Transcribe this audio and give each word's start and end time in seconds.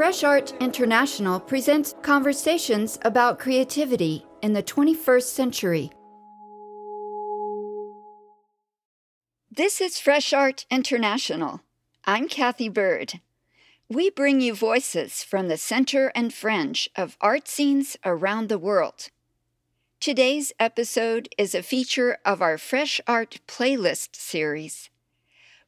Fresh 0.00 0.24
Art 0.24 0.54
International 0.60 1.38
presents 1.38 1.94
conversations 2.00 2.98
about 3.02 3.38
creativity 3.38 4.24
in 4.40 4.54
the 4.54 4.62
21st 4.62 5.24
century. 5.24 5.90
This 9.50 9.78
is 9.82 9.98
Fresh 9.98 10.32
Art 10.32 10.64
International. 10.70 11.60
I'm 12.06 12.28
Kathy 12.28 12.70
Bird. 12.70 13.20
We 13.90 14.08
bring 14.08 14.40
you 14.40 14.54
voices 14.54 15.22
from 15.22 15.48
the 15.48 15.58
center 15.58 16.10
and 16.14 16.32
fringe 16.32 16.88
of 16.96 17.18
art 17.20 17.46
scenes 17.46 17.98
around 18.02 18.48
the 18.48 18.58
world. 18.58 19.10
Today's 20.00 20.50
episode 20.58 21.28
is 21.36 21.54
a 21.54 21.62
feature 21.62 22.16
of 22.24 22.40
our 22.40 22.56
Fresh 22.56 23.02
Art 23.06 23.40
Playlist 23.46 24.16
series. 24.16 24.88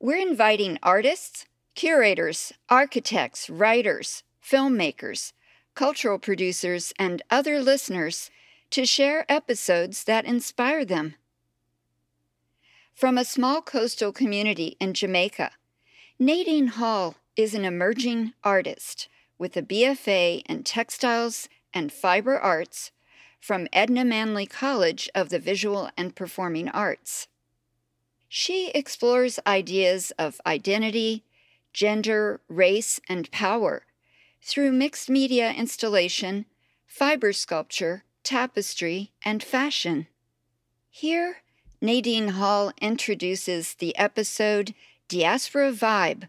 We're 0.01 0.27
inviting 0.27 0.79
artists, 0.83 1.45
curators, 1.75 2.53
architects, 2.69 3.49
writers, 3.49 4.23
filmmakers, 4.45 5.33
cultural 5.75 6.19
producers, 6.19 6.93
and 6.99 7.23
other 7.31 7.61
listeners 7.61 8.31
to 8.71 8.85
share 8.85 9.25
episodes 9.31 10.05
that 10.05 10.25
inspire 10.25 10.85
them. 10.85 11.15
From 12.95 13.17
a 13.17 13.25
small 13.25 13.63
coastal 13.63 14.13
community 14.13 14.77
in 14.79 14.95
Jamaica, 14.95 15.53
Nadine 16.19 16.69
Hall 16.69 17.17
is 17.37 17.55
an 17.55 17.65
emerging 17.65 18.33
artist 18.45 19.09
with 19.39 19.57
a 19.57 19.63
BFA 19.63 20.43
in 20.47 20.63
textiles 20.63 21.49
and 21.75 21.93
fiber 21.93 22.39
arts 22.39 22.93
from 23.41 23.67
Edna 23.73 24.05
Manley 24.05 24.47
College 24.47 25.11
of 25.15 25.31
the 25.31 25.39
Visual 25.39 25.91
and 25.97 26.15
Performing 26.15 26.69
Arts. 26.69 27.27
She 28.29 28.71
explores 28.71 29.41
ideas 29.47 30.13
of 30.19 30.41
identity, 30.47 31.25
gender, 31.73 32.41
race, 32.49 33.01
and 33.09 33.31
power 33.31 33.85
through 34.43 34.73
mixed 34.73 35.09
media 35.09 35.53
installation, 35.53 36.47
fiber 36.87 37.33
sculpture, 37.33 38.05
tapestry, 38.25 39.13
and 39.25 39.43
fashion. 39.43 40.07
Here, 40.91 41.39
Nadine 41.81 42.29
Hall 42.29 42.73
introduces 42.81 43.75
the 43.75 43.97
episode 43.97 44.75
Diaspora 45.09 45.73
Vibe 45.73 46.29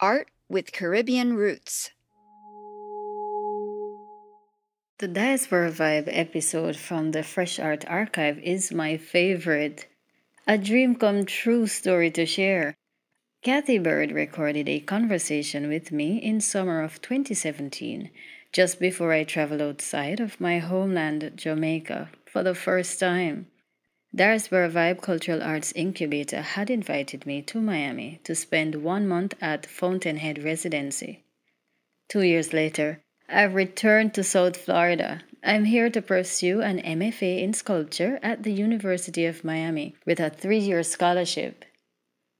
Art 0.00 0.28
with 0.48 0.72
Caribbean 0.72 1.34
Roots. 1.34 1.90
The 4.98 5.08
Diaspora 5.08 5.72
Vibe 5.72 6.08
episode 6.08 6.76
from 6.76 7.10
the 7.10 7.22
Fresh 7.22 7.58
Art 7.58 7.84
Archive 7.88 8.38
is 8.38 8.72
my 8.72 8.96
favorite. 8.96 9.86
A 10.46 10.56
dream 10.56 10.94
come 10.94 11.26
true 11.26 11.66
story 11.66 12.10
to 12.12 12.24
share. 12.24 12.76
Kathy 13.44 13.76
Bird 13.76 14.10
recorded 14.10 14.70
a 14.70 14.80
conversation 14.80 15.68
with 15.68 15.92
me 15.92 16.16
in 16.16 16.40
summer 16.40 16.82
of 16.82 17.02
2017, 17.02 18.08
just 18.52 18.80
before 18.80 19.12
I 19.12 19.24
traveled 19.24 19.60
outside 19.60 20.18
of 20.18 20.40
my 20.40 20.60
homeland, 20.60 21.30
Jamaica, 21.36 22.08
for 22.24 22.42
the 22.42 22.54
first 22.54 22.98
time. 22.98 23.48
Diaspora 24.14 24.70
Vibe 24.70 25.02
Cultural 25.02 25.42
Arts 25.42 25.74
Incubator 25.76 26.40
had 26.40 26.70
invited 26.70 27.26
me 27.26 27.42
to 27.42 27.60
Miami 27.60 28.18
to 28.24 28.34
spend 28.34 28.76
one 28.76 29.06
month 29.06 29.34
at 29.42 29.66
Fountainhead 29.66 30.42
Residency. 30.42 31.22
Two 32.08 32.22
years 32.22 32.54
later, 32.54 33.02
I've 33.28 33.54
returned 33.54 34.14
to 34.14 34.24
South 34.24 34.56
Florida. 34.56 35.20
I'm 35.42 35.66
here 35.66 35.90
to 35.90 36.00
pursue 36.00 36.62
an 36.62 36.78
MFA 36.78 37.42
in 37.42 37.52
sculpture 37.52 38.18
at 38.22 38.42
the 38.42 38.54
University 38.54 39.26
of 39.26 39.44
Miami 39.44 39.96
with 40.06 40.18
a 40.18 40.30
three 40.30 40.60
year 40.60 40.82
scholarship. 40.82 41.66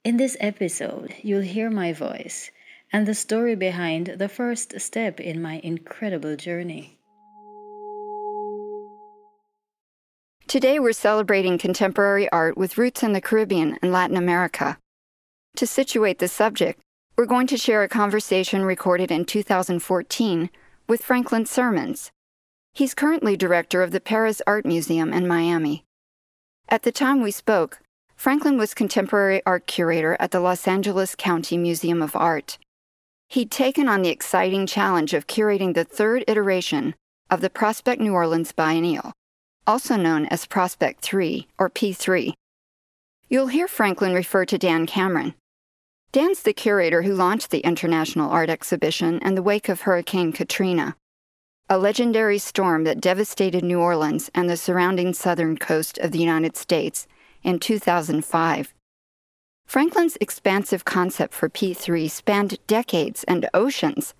In 0.04 0.18
this 0.18 0.36
episode, 0.38 1.14
you'll 1.22 1.40
hear 1.40 1.70
my 1.70 1.94
voice 1.94 2.50
and 2.92 3.06
the 3.06 3.14
story 3.14 3.54
behind 3.54 4.16
the 4.18 4.28
first 4.28 4.78
step 4.78 5.18
in 5.18 5.40
my 5.40 5.60
incredible 5.64 6.36
journey. 6.36 6.98
Today, 10.46 10.78
we're 10.78 10.92
celebrating 10.92 11.56
contemporary 11.56 12.28
art 12.28 12.58
with 12.58 12.76
roots 12.76 13.02
in 13.02 13.14
the 13.14 13.22
Caribbean 13.22 13.78
and 13.80 13.92
Latin 13.92 14.18
America. 14.18 14.76
To 15.56 15.66
situate 15.66 16.18
the 16.18 16.28
subject, 16.28 16.82
we're 17.16 17.24
going 17.24 17.46
to 17.46 17.56
share 17.56 17.82
a 17.82 17.88
conversation 17.88 18.62
recorded 18.62 19.10
in 19.10 19.24
2014 19.24 20.50
with 20.86 21.02
Franklin 21.02 21.44
Sirmans. 21.44 22.10
He's 22.74 22.92
currently 22.92 23.38
director 23.38 23.82
of 23.82 23.90
the 23.90 24.00
Perez 24.00 24.42
Art 24.46 24.66
Museum 24.66 25.14
in 25.14 25.26
Miami. 25.26 25.86
At 26.68 26.82
the 26.82 26.92
time 26.92 27.22
we 27.22 27.30
spoke, 27.30 27.80
Franklin 28.24 28.56
was 28.56 28.72
contemporary 28.72 29.42
art 29.44 29.66
curator 29.66 30.16
at 30.18 30.30
the 30.30 30.40
Los 30.40 30.66
Angeles 30.66 31.14
County 31.14 31.58
Museum 31.58 32.00
of 32.00 32.16
Art. 32.16 32.56
He'd 33.28 33.50
taken 33.50 33.86
on 33.86 34.00
the 34.00 34.08
exciting 34.08 34.66
challenge 34.66 35.12
of 35.12 35.26
curating 35.26 35.74
the 35.74 35.84
third 35.84 36.24
iteration 36.26 36.94
of 37.28 37.42
the 37.42 37.50
Prospect 37.50 38.00
New 38.00 38.14
Orleans 38.14 38.50
Biennial, 38.50 39.12
also 39.66 39.96
known 39.96 40.24
as 40.24 40.46
Prospect 40.46 41.02
3 41.02 41.48
or 41.58 41.68
P3. 41.68 42.32
You'll 43.28 43.48
hear 43.48 43.68
Franklin 43.68 44.14
refer 44.14 44.46
to 44.46 44.56
Dan 44.56 44.86
Cameron. 44.86 45.34
Dan's 46.10 46.44
the 46.44 46.54
curator 46.54 47.02
who 47.02 47.12
launched 47.12 47.50
the 47.50 47.60
International 47.60 48.30
Art 48.30 48.48
Exhibition 48.48 49.18
in 49.18 49.34
the 49.34 49.42
wake 49.42 49.68
of 49.68 49.82
Hurricane 49.82 50.32
Katrina, 50.32 50.96
a 51.68 51.76
legendary 51.76 52.38
storm 52.38 52.84
that 52.84 53.02
devastated 53.02 53.62
New 53.62 53.80
Orleans 53.80 54.30
and 54.34 54.48
the 54.48 54.56
surrounding 54.56 55.12
southern 55.12 55.58
coast 55.58 55.98
of 55.98 56.12
the 56.12 56.20
United 56.20 56.56
States 56.56 57.06
in 57.44 57.58
2005. 57.58 58.74
Franklin's 59.66 60.18
expansive 60.20 60.84
concept 60.84 61.32
for 61.32 61.48
P3 61.48 62.10
spanned 62.10 62.58
decades 62.66 63.24
and 63.24 63.48
oceans, 63.54 64.14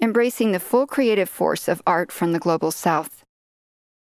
embracing 0.00 0.52
the 0.52 0.60
full 0.60 0.86
creative 0.86 1.28
force 1.28 1.68
of 1.68 1.82
art 1.86 2.10
from 2.10 2.32
the 2.32 2.38
global 2.38 2.70
south. 2.70 3.22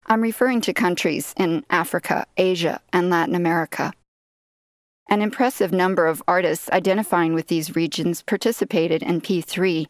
I'm 0.08 0.22
referring 0.22 0.62
to 0.62 0.74
countries 0.74 1.34
in 1.38 1.64
Africa, 1.70 2.26
Asia, 2.38 2.82
and 2.92 3.10
Latin 3.10 3.36
America. 3.36 3.94
An 5.10 5.22
impressive 5.22 5.72
number 5.72 6.08
of 6.08 6.24
artists 6.28 6.70
identifying 6.72 7.34
with 7.34 7.48
these 7.48 7.76
regions 7.76 8.22
participated 8.22 9.04
in 9.04 9.22
P3. 9.22 9.88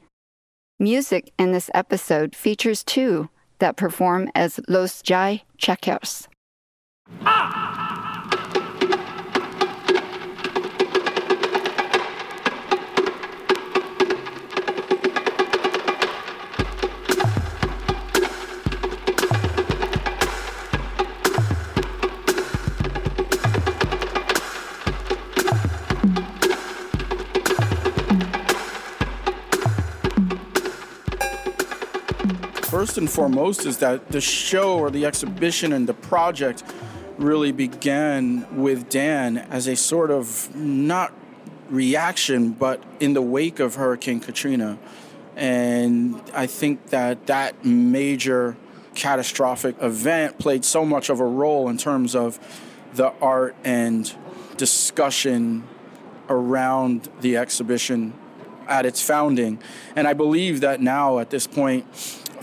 Music 0.80 1.32
in 1.38 1.52
this 1.52 1.70
episode 1.74 2.36
features 2.36 2.84
two 2.84 3.30
that 3.60 3.78
perform 3.78 4.30
as 4.34 4.60
Los 4.68 5.02
Jai 5.02 5.44
Checkers. 5.58 6.28
Ah! 7.22 7.91
First 32.92 32.98
and 32.98 33.10
foremost 33.10 33.66
is 33.66 33.78
that 33.78 34.10
the 34.10 34.20
show 34.20 34.78
or 34.78 34.92
the 34.92 35.06
exhibition 35.06 35.72
and 35.72 35.88
the 35.88 35.94
project 35.94 36.62
really 37.18 37.54
began 37.54 38.46
with 38.62 38.90
Dan 38.90 39.38
as 39.38 39.66
a 39.66 39.78
sort 39.78 40.12
of 40.12 40.54
not 40.54 41.14
reaction, 41.70 42.50
but 42.52 42.84
in 43.00 43.14
the 43.14 43.22
wake 43.22 43.62
of 43.62 43.76
Hurricane 43.76 44.20
Katrina. 44.20 44.78
And 45.38 46.22
I 46.34 46.48
think 46.48 46.88
that 46.88 47.28
that 47.28 47.64
major 47.64 48.58
catastrophic 48.94 49.78
event 49.82 50.38
played 50.38 50.66
so 50.66 50.84
much 50.84 51.10
of 51.10 51.22
a 51.22 51.26
role 51.26 51.70
in 51.70 51.78
terms 51.78 52.14
of 52.14 52.40
the 52.96 53.14
art 53.22 53.56
and 53.64 54.14
discussion 54.58 55.64
around 56.28 57.08
the 57.22 57.38
exhibition 57.38 58.12
at 58.68 58.86
its 58.86 59.02
founding. 59.02 59.62
And 59.96 60.10
I 60.10 60.14
believe 60.14 60.60
that 60.60 60.82
now, 60.82 61.20
at 61.20 61.30
this 61.30 61.48
point, 61.48 61.86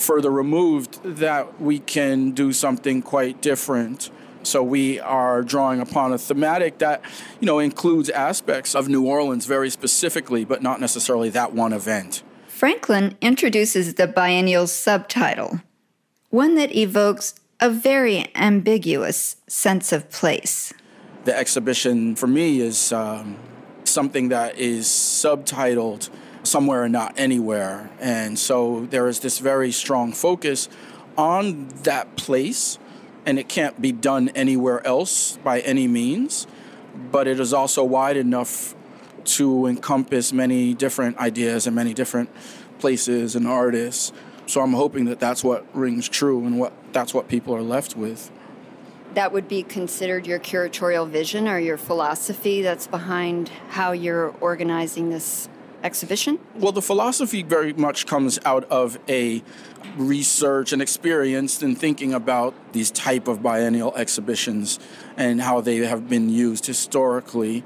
further 0.00 0.30
removed 0.30 1.02
that 1.02 1.60
we 1.60 1.78
can 1.78 2.32
do 2.32 2.52
something 2.52 3.02
quite 3.02 3.40
different. 3.42 4.10
So 4.42 4.62
we 4.62 4.98
are 5.00 5.42
drawing 5.42 5.80
upon 5.80 6.12
a 6.12 6.18
thematic 6.18 6.78
that, 6.78 7.02
you 7.40 7.46
know, 7.46 7.58
includes 7.58 8.08
aspects 8.10 8.74
of 8.74 8.88
New 8.88 9.04
Orleans 9.04 9.46
very 9.46 9.70
specifically, 9.70 10.44
but 10.44 10.62
not 10.62 10.80
necessarily 10.80 11.28
that 11.30 11.52
one 11.52 11.72
event. 11.72 12.22
Franklin 12.46 13.16
introduces 13.20 13.94
the 13.94 14.06
biennial's 14.06 14.72
subtitle, 14.72 15.60
one 16.30 16.54
that 16.54 16.74
evokes 16.74 17.34
a 17.60 17.68
very 17.68 18.30
ambiguous 18.34 19.36
sense 19.46 19.92
of 19.92 20.10
place. 20.10 20.72
The 21.24 21.36
exhibition 21.36 22.16
for 22.16 22.26
me 22.26 22.60
is 22.60 22.92
um, 22.92 23.36
something 23.84 24.28
that 24.30 24.56
is 24.56 24.86
subtitled 24.86 26.08
somewhere 26.42 26.84
and 26.84 26.92
not 26.92 27.14
anywhere. 27.16 27.90
And 28.00 28.38
so 28.38 28.86
there 28.90 29.08
is 29.08 29.20
this 29.20 29.38
very 29.38 29.72
strong 29.72 30.12
focus 30.12 30.68
on 31.16 31.68
that 31.82 32.16
place, 32.16 32.78
and 33.26 33.38
it 33.38 33.48
can't 33.48 33.80
be 33.80 33.92
done 33.92 34.28
anywhere 34.30 34.86
else 34.86 35.36
by 35.38 35.60
any 35.60 35.88
means, 35.88 36.46
but 37.10 37.26
it 37.26 37.40
is 37.40 37.52
also 37.52 37.82
wide 37.84 38.16
enough 38.16 38.74
to 39.24 39.66
encompass 39.66 40.32
many 40.32 40.74
different 40.74 41.18
ideas 41.18 41.66
and 41.66 41.76
many 41.76 41.92
different 41.92 42.30
places 42.78 43.36
and 43.36 43.46
artists. 43.46 44.12
So 44.46 44.62
I'm 44.62 44.72
hoping 44.72 45.04
that 45.06 45.20
that's 45.20 45.44
what 45.44 45.66
rings 45.74 46.08
true 46.08 46.44
and 46.46 46.58
what 46.58 46.72
that's 46.92 47.12
what 47.12 47.28
people 47.28 47.54
are 47.54 47.62
left 47.62 47.96
with. 47.96 48.30
That 49.14 49.32
would 49.32 49.48
be 49.48 49.62
considered 49.62 50.26
your 50.26 50.38
curatorial 50.38 51.08
vision 51.08 51.48
or 51.48 51.58
your 51.58 51.76
philosophy 51.76 52.62
that's 52.62 52.86
behind 52.86 53.50
how 53.70 53.92
you're 53.92 54.34
organizing 54.40 55.10
this 55.10 55.48
exhibition? 55.82 56.38
Well, 56.54 56.72
the 56.72 56.82
philosophy 56.82 57.42
very 57.42 57.72
much 57.72 58.06
comes 58.06 58.38
out 58.44 58.64
of 58.64 58.98
a 59.08 59.42
research 59.96 60.72
and 60.72 60.82
experience 60.82 61.62
in 61.62 61.74
thinking 61.74 62.12
about 62.12 62.54
these 62.72 62.90
type 62.90 63.28
of 63.28 63.42
biennial 63.42 63.94
exhibitions 63.96 64.78
and 65.16 65.40
how 65.40 65.60
they 65.60 65.78
have 65.78 66.08
been 66.08 66.28
used 66.28 66.66
historically. 66.66 67.64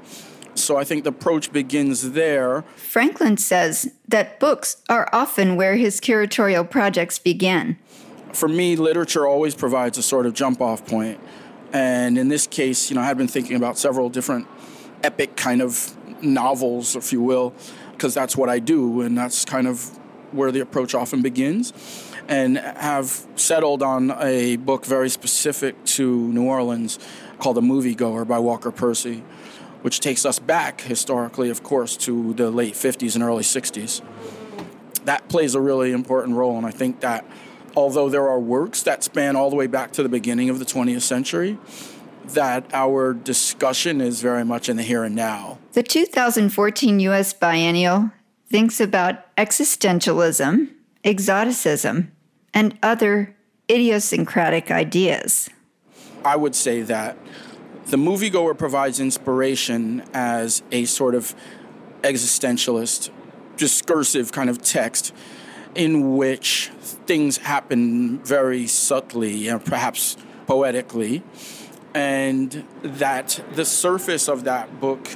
So 0.55 0.77
I 0.77 0.83
think 0.83 1.03
the 1.03 1.09
approach 1.09 1.51
begins 1.51 2.11
there. 2.11 2.63
Franklin 2.75 3.37
says 3.37 3.91
that 4.07 4.39
books 4.39 4.77
are 4.87 5.09
often 5.11 5.55
where 5.55 5.75
his 5.75 5.99
curatorial 5.99 6.69
projects 6.69 7.17
begin. 7.17 7.77
For 8.33 8.47
me, 8.47 8.75
literature 8.75 9.27
always 9.27 9.55
provides 9.55 9.97
a 9.97 10.03
sort 10.03 10.25
of 10.25 10.33
jump 10.33 10.61
off 10.61 10.85
point. 10.85 11.19
And 11.71 12.17
in 12.19 12.27
this 12.27 12.45
case, 12.45 12.89
you 12.89 12.95
know, 12.95 13.01
I 13.01 13.05
had 13.05 13.17
been 13.17 13.27
thinking 13.27 13.55
about 13.55 13.77
several 13.77 14.09
different 14.09 14.47
epic 15.03 15.35
kind 15.35 15.61
of 15.61 15.95
novels, 16.23 16.95
if 16.95 17.11
you 17.11 17.21
will, 17.21 17.53
because 17.93 18.13
that's 18.13 18.35
what 18.35 18.49
I 18.49 18.59
do, 18.59 19.01
and 19.01 19.17
that's 19.17 19.45
kind 19.45 19.67
of 19.67 19.97
where 20.31 20.51
the 20.51 20.59
approach 20.59 20.93
often 20.93 21.21
begins. 21.21 21.73
And 22.27 22.57
have 22.57 23.25
settled 23.35 23.83
on 23.83 24.11
a 24.11 24.55
book 24.57 24.85
very 24.85 25.09
specific 25.09 25.83
to 25.85 26.31
New 26.31 26.43
Orleans 26.43 26.97
called 27.39 27.57
The 27.57 27.61
Moviegoer 27.61 28.25
by 28.25 28.39
Walker 28.39 28.71
Percy, 28.71 29.23
which 29.81 29.99
takes 29.99 30.25
us 30.25 30.39
back 30.39 30.81
historically, 30.81 31.49
of 31.49 31.63
course, 31.63 31.97
to 31.97 32.33
the 32.33 32.49
late 32.49 32.75
50s 32.75 33.15
and 33.15 33.23
early 33.23 33.43
60s. 33.43 34.01
That 35.03 35.27
plays 35.27 35.53
a 35.53 35.59
really 35.59 35.91
important 35.91 36.37
role, 36.37 36.57
and 36.57 36.65
I 36.65 36.71
think 36.71 37.01
that 37.01 37.25
although 37.75 38.07
there 38.07 38.29
are 38.29 38.39
works 38.39 38.83
that 38.83 39.03
span 39.03 39.35
all 39.35 39.49
the 39.49 39.57
way 39.57 39.67
back 39.67 39.91
to 39.93 40.03
the 40.03 40.09
beginning 40.09 40.49
of 40.49 40.59
the 40.59 40.65
20th 40.65 41.01
century, 41.01 41.57
that 42.29 42.65
our 42.73 43.13
discussion 43.13 44.01
is 44.01 44.21
very 44.21 44.45
much 44.45 44.69
in 44.69 44.77
the 44.77 44.83
here 44.83 45.03
and 45.03 45.15
now. 45.15 45.59
The 45.73 45.83
2014 45.83 46.99
U.S. 47.01 47.33
Biennial 47.33 48.11
thinks 48.49 48.79
about 48.79 49.35
existentialism, 49.35 50.69
exoticism, 51.03 52.11
and 52.53 52.77
other 52.83 53.35
idiosyncratic 53.69 54.71
ideas. 54.71 55.49
I 56.23 56.35
would 56.35 56.55
say 56.55 56.81
that 56.83 57.17
the 57.87 57.97
moviegoer 57.97 58.57
provides 58.57 58.99
inspiration 58.99 60.03
as 60.13 60.63
a 60.71 60.85
sort 60.85 61.15
of 61.15 61.35
existentialist, 62.01 63.09
discursive 63.57 64.31
kind 64.31 64.49
of 64.49 64.61
text 64.61 65.13
in 65.75 66.15
which 66.15 66.69
things 67.05 67.37
happen 67.37 68.19
very 68.19 68.67
subtly 68.67 69.47
and 69.47 69.63
perhaps 69.63 70.15
poetically 70.45 71.23
and 71.93 72.65
that 72.81 73.43
the 73.53 73.65
surface 73.65 74.27
of 74.27 74.43
that 74.45 74.79
book 74.79 75.09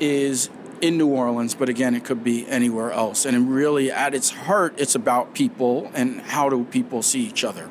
is 0.00 0.50
in 0.80 0.98
New 0.98 1.06
Orleans, 1.06 1.54
but 1.54 1.68
again, 1.68 1.94
it 1.94 2.04
could 2.04 2.24
be 2.24 2.46
anywhere 2.48 2.90
else. 2.90 3.24
And 3.24 3.54
really, 3.54 3.90
at 3.90 4.14
its 4.14 4.30
heart, 4.30 4.74
it's 4.76 4.96
about 4.96 5.32
people 5.32 5.90
and 5.94 6.20
how 6.20 6.48
do 6.48 6.64
people 6.64 7.02
see 7.02 7.20
each 7.20 7.44
other. 7.44 7.70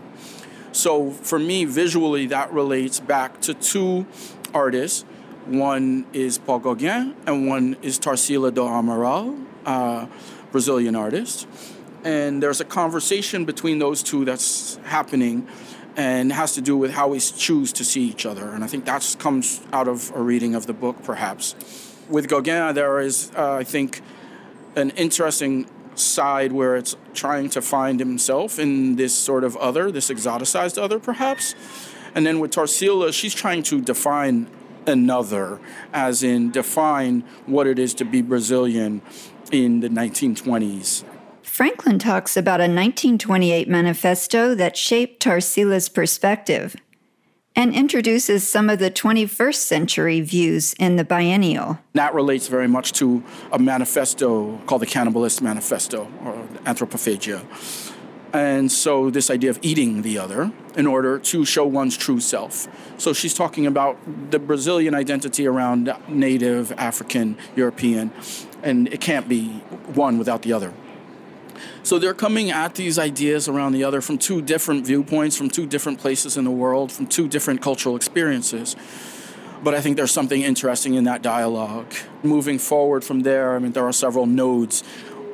So 0.72 1.12
for 1.12 1.38
me, 1.38 1.66
visually, 1.66 2.28
that 2.28 2.54
relates 2.54 3.02
back 3.02 3.42
to 3.42 3.54
two 3.54 4.06
artists. 4.54 5.04
One 5.46 6.06
is 6.14 6.38
Paul 6.38 6.60
Gauguin, 6.60 7.16
and 7.26 7.48
one 7.48 7.76
is 7.82 8.00
Tarsila 8.00 8.54
do 8.54 8.62
Amaral, 8.62 9.46
uh, 9.66 10.08
Brazilian 10.54 10.96
artist. 10.96 11.48
And 12.06 12.42
there's 12.42 12.62
a 12.62 12.66
conversation 12.66 13.44
between 13.44 13.80
those 13.80 14.02
two 14.02 14.24
that's 14.24 14.78
happening 14.86 15.48
and 15.98 16.32
has 16.32 16.54
to 16.54 16.62
do 16.62 16.78
with 16.78 16.92
how 16.92 17.10
we 17.10 17.20
choose 17.20 17.74
to 17.74 17.84
see 17.84 18.04
each 18.04 18.26
other. 18.26 18.50
And 18.50 18.64
I 18.64 18.68
think 18.68 18.86
that 18.86 19.16
comes 19.20 19.62
out 19.74 19.88
of 19.88 20.12
a 20.16 20.22
reading 20.22 20.56
of 20.56 20.66
the 20.66 20.74
book, 20.74 21.04
perhaps. 21.04 21.56
With 22.10 22.28
Gauguin, 22.28 22.76
there 22.76 23.00
is, 23.00 23.32
uh, 23.38 23.54
I 23.54 23.64
think, 23.64 24.02
an 24.76 24.92
interesting 24.92 25.68
side 25.96 26.52
where 26.52 26.76
it's 26.78 26.96
trying 27.14 27.50
to 27.50 27.62
find 27.62 28.00
himself 28.00 28.58
in 28.58 28.96
this 28.96 29.14
sort 29.14 29.44
of 29.44 29.58
other, 29.58 29.92
this 29.92 30.10
exoticized 30.10 30.82
other, 30.82 31.00
perhaps. 31.00 31.56
And 32.16 32.26
then 32.26 32.40
with 32.40 32.52
Tarsila, 32.52 33.14
she's 33.14 33.34
trying 33.34 33.64
to 33.64 33.82
define 33.82 34.48
another, 34.88 35.60
as 35.94 36.24
in 36.24 36.52
define 36.52 37.24
what 37.46 37.68
it 37.68 37.78
is 37.78 37.94
to 37.96 38.06
be 38.06 38.22
Brazilian 38.22 39.02
in 39.52 39.82
the 39.82 39.90
1920s 39.90 41.04
Franklin 41.52 42.00
talks 42.00 42.38
about 42.38 42.62
a 42.62 42.64
1928 42.64 43.68
manifesto 43.68 44.56
that 44.56 44.78
shaped 44.78 45.22
Tarsila's 45.22 45.90
perspective 45.90 46.78
and 47.58 47.76
introduces 47.76 48.48
some 48.48 48.70
of 48.70 48.80
the 48.80 48.90
21st 48.90 49.56
century 49.56 50.22
views 50.22 50.72
in 50.76 50.96
the 50.96 51.04
biennial. 51.04 51.78
That 51.92 52.14
relates 52.14 52.48
very 52.48 52.70
much 52.70 52.94
to 52.94 53.22
a 53.52 53.60
manifesto 53.60 54.60
called 54.66 54.82
the 54.82 54.86
Cannibalist 54.86 55.42
Manifesto 55.42 56.10
or 56.24 56.48
Anthropophagia. 56.64 57.44
And 58.32 58.72
so, 58.72 59.10
this 59.10 59.30
idea 59.30 59.50
of 59.50 59.60
eating 59.62 60.04
the 60.04 60.20
other 60.20 60.54
in 60.78 60.88
order 60.88 61.20
to 61.20 61.44
show 61.44 61.66
one's 61.66 61.98
true 61.98 62.22
self. 62.22 62.70
So, 62.98 63.12
she's 63.12 63.34
talking 63.34 63.68
about 63.68 63.98
the 64.32 64.40
Brazilian 64.40 64.96
identity 64.96 65.46
around 65.46 65.94
native, 66.08 66.72
African, 66.78 67.38
European, 67.58 68.14
and 68.64 68.88
it 68.88 69.02
can't 69.02 69.28
be 69.28 69.50
one 69.94 70.18
without 70.18 70.44
the 70.44 70.54
other. 70.54 70.74
So 71.84 71.98
they're 71.98 72.14
coming 72.14 72.52
at 72.52 72.76
these 72.76 73.00
ideas 73.00 73.48
around 73.48 73.72
the 73.72 73.84
other 73.84 74.02
from 74.02 74.18
two 74.18 74.42
different 74.42 74.86
viewpoints, 74.86 75.36
from 75.36 75.50
two 75.50 75.66
different 75.66 76.00
places 76.00 76.38
in 76.38 76.46
the 76.46 76.52
world, 76.52 76.92
from 76.92 77.08
two 77.08 77.28
different 77.28 77.62
cultural 77.62 77.96
experiences. 77.96 78.76
But 79.64 79.74
I 79.74 79.82
think 79.82 79.98
there's 79.98 80.12
something 80.12 80.42
interesting 80.42 80.94
in 80.94 81.04
that 81.06 81.22
dialogue. 81.22 81.94
Moving 82.24 82.60
forward 82.60 83.04
from 83.04 83.22
there, 83.22 83.56
I 83.56 83.60
mean, 83.60 83.72
there 83.72 83.86
are 83.86 83.94
several 83.94 84.26
nodes 84.26 84.84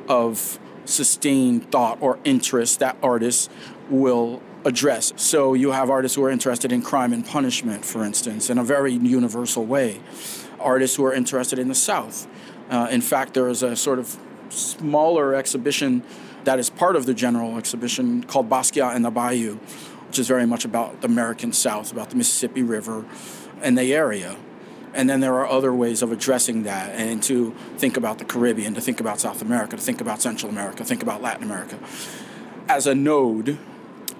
of 0.08 0.58
sustained 0.84 1.70
thought 1.70 1.98
or 2.00 2.18
interest 2.24 2.78
that 2.80 2.96
artists 3.02 3.50
will 3.90 4.42
address. 4.64 5.12
So 5.16 5.54
you 5.54 5.72
have 5.72 5.90
artists 5.90 6.16
who 6.16 6.24
are 6.24 6.30
interested 6.30 6.72
in 6.72 6.82
crime 6.82 7.12
and 7.12 7.24
punishment, 7.24 7.84
for 7.84 8.04
instance, 8.04 8.50
in 8.50 8.58
a 8.58 8.64
very 8.64 8.92
universal 8.92 9.64
way. 9.64 10.00
Artists 10.58 10.96
who 10.96 11.04
are 11.04 11.12
interested 11.12 11.58
in 11.58 11.68
the 11.68 11.74
South. 11.74 12.26
Uh, 12.70 12.88
in 12.90 13.00
fact, 13.00 13.34
there 13.34 13.48
is 13.48 13.62
a 13.62 13.76
sort 13.76 13.98
of 13.98 14.18
smaller 14.50 15.34
exhibition 15.34 16.02
that 16.44 16.58
is 16.58 16.70
part 16.70 16.96
of 16.96 17.06
the 17.06 17.14
general 17.14 17.56
exhibition 17.56 18.22
called 18.24 18.48
Basquiat 18.48 18.94
and 18.94 19.04
the 19.04 19.10
Bayou, 19.10 19.56
which 20.06 20.18
is 20.18 20.28
very 20.28 20.46
much 20.46 20.64
about 20.64 21.00
the 21.00 21.06
American 21.06 21.52
South, 21.52 21.92
about 21.92 22.10
the 22.10 22.16
Mississippi 22.16 22.62
River 22.62 23.04
and 23.62 23.76
the 23.76 23.94
area. 23.94 24.36
And 24.94 25.08
then 25.08 25.20
there 25.20 25.34
are 25.34 25.46
other 25.46 25.72
ways 25.72 26.02
of 26.02 26.12
addressing 26.12 26.62
that 26.62 26.94
and 26.94 27.22
to 27.24 27.54
think 27.76 27.96
about 27.96 28.18
the 28.18 28.24
Caribbean, 28.24 28.74
to 28.74 28.80
think 28.80 29.00
about 29.00 29.20
South 29.20 29.42
America, 29.42 29.76
to 29.76 29.82
think 29.82 30.00
about 30.00 30.22
Central 30.22 30.50
America, 30.50 30.84
think 30.84 31.02
about 31.02 31.20
Latin 31.20 31.44
America 31.44 31.78
as 32.68 32.86
a 32.86 32.94
node 32.94 33.58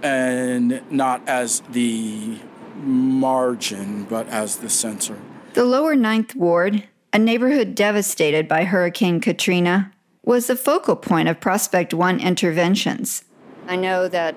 and 0.03 0.83
not 0.91 1.27
as 1.29 1.61
the 1.71 2.39
margin, 2.77 4.05
but 4.05 4.29
as 4.29 4.57
the 4.57 4.71
center. 4.71 5.19
The 5.55 5.65
lower 5.65 5.97
Ninth 5.97 6.35
Ward, 6.35 6.85
a 7.13 7.19
neighborhood 7.19 7.75
devastated 7.75 8.49
by 8.49 8.65
Hurricane 8.65 9.21
Katrina, 9.21 9.93
was 10.29 10.47
the 10.47 10.57
focal 10.57 10.95
point 10.95 11.27
of 11.27 11.41
Prospect 11.41 11.95
One 11.95 12.21
interventions. 12.21 13.25
I 13.67 13.77
know 13.77 14.09
that 14.09 14.35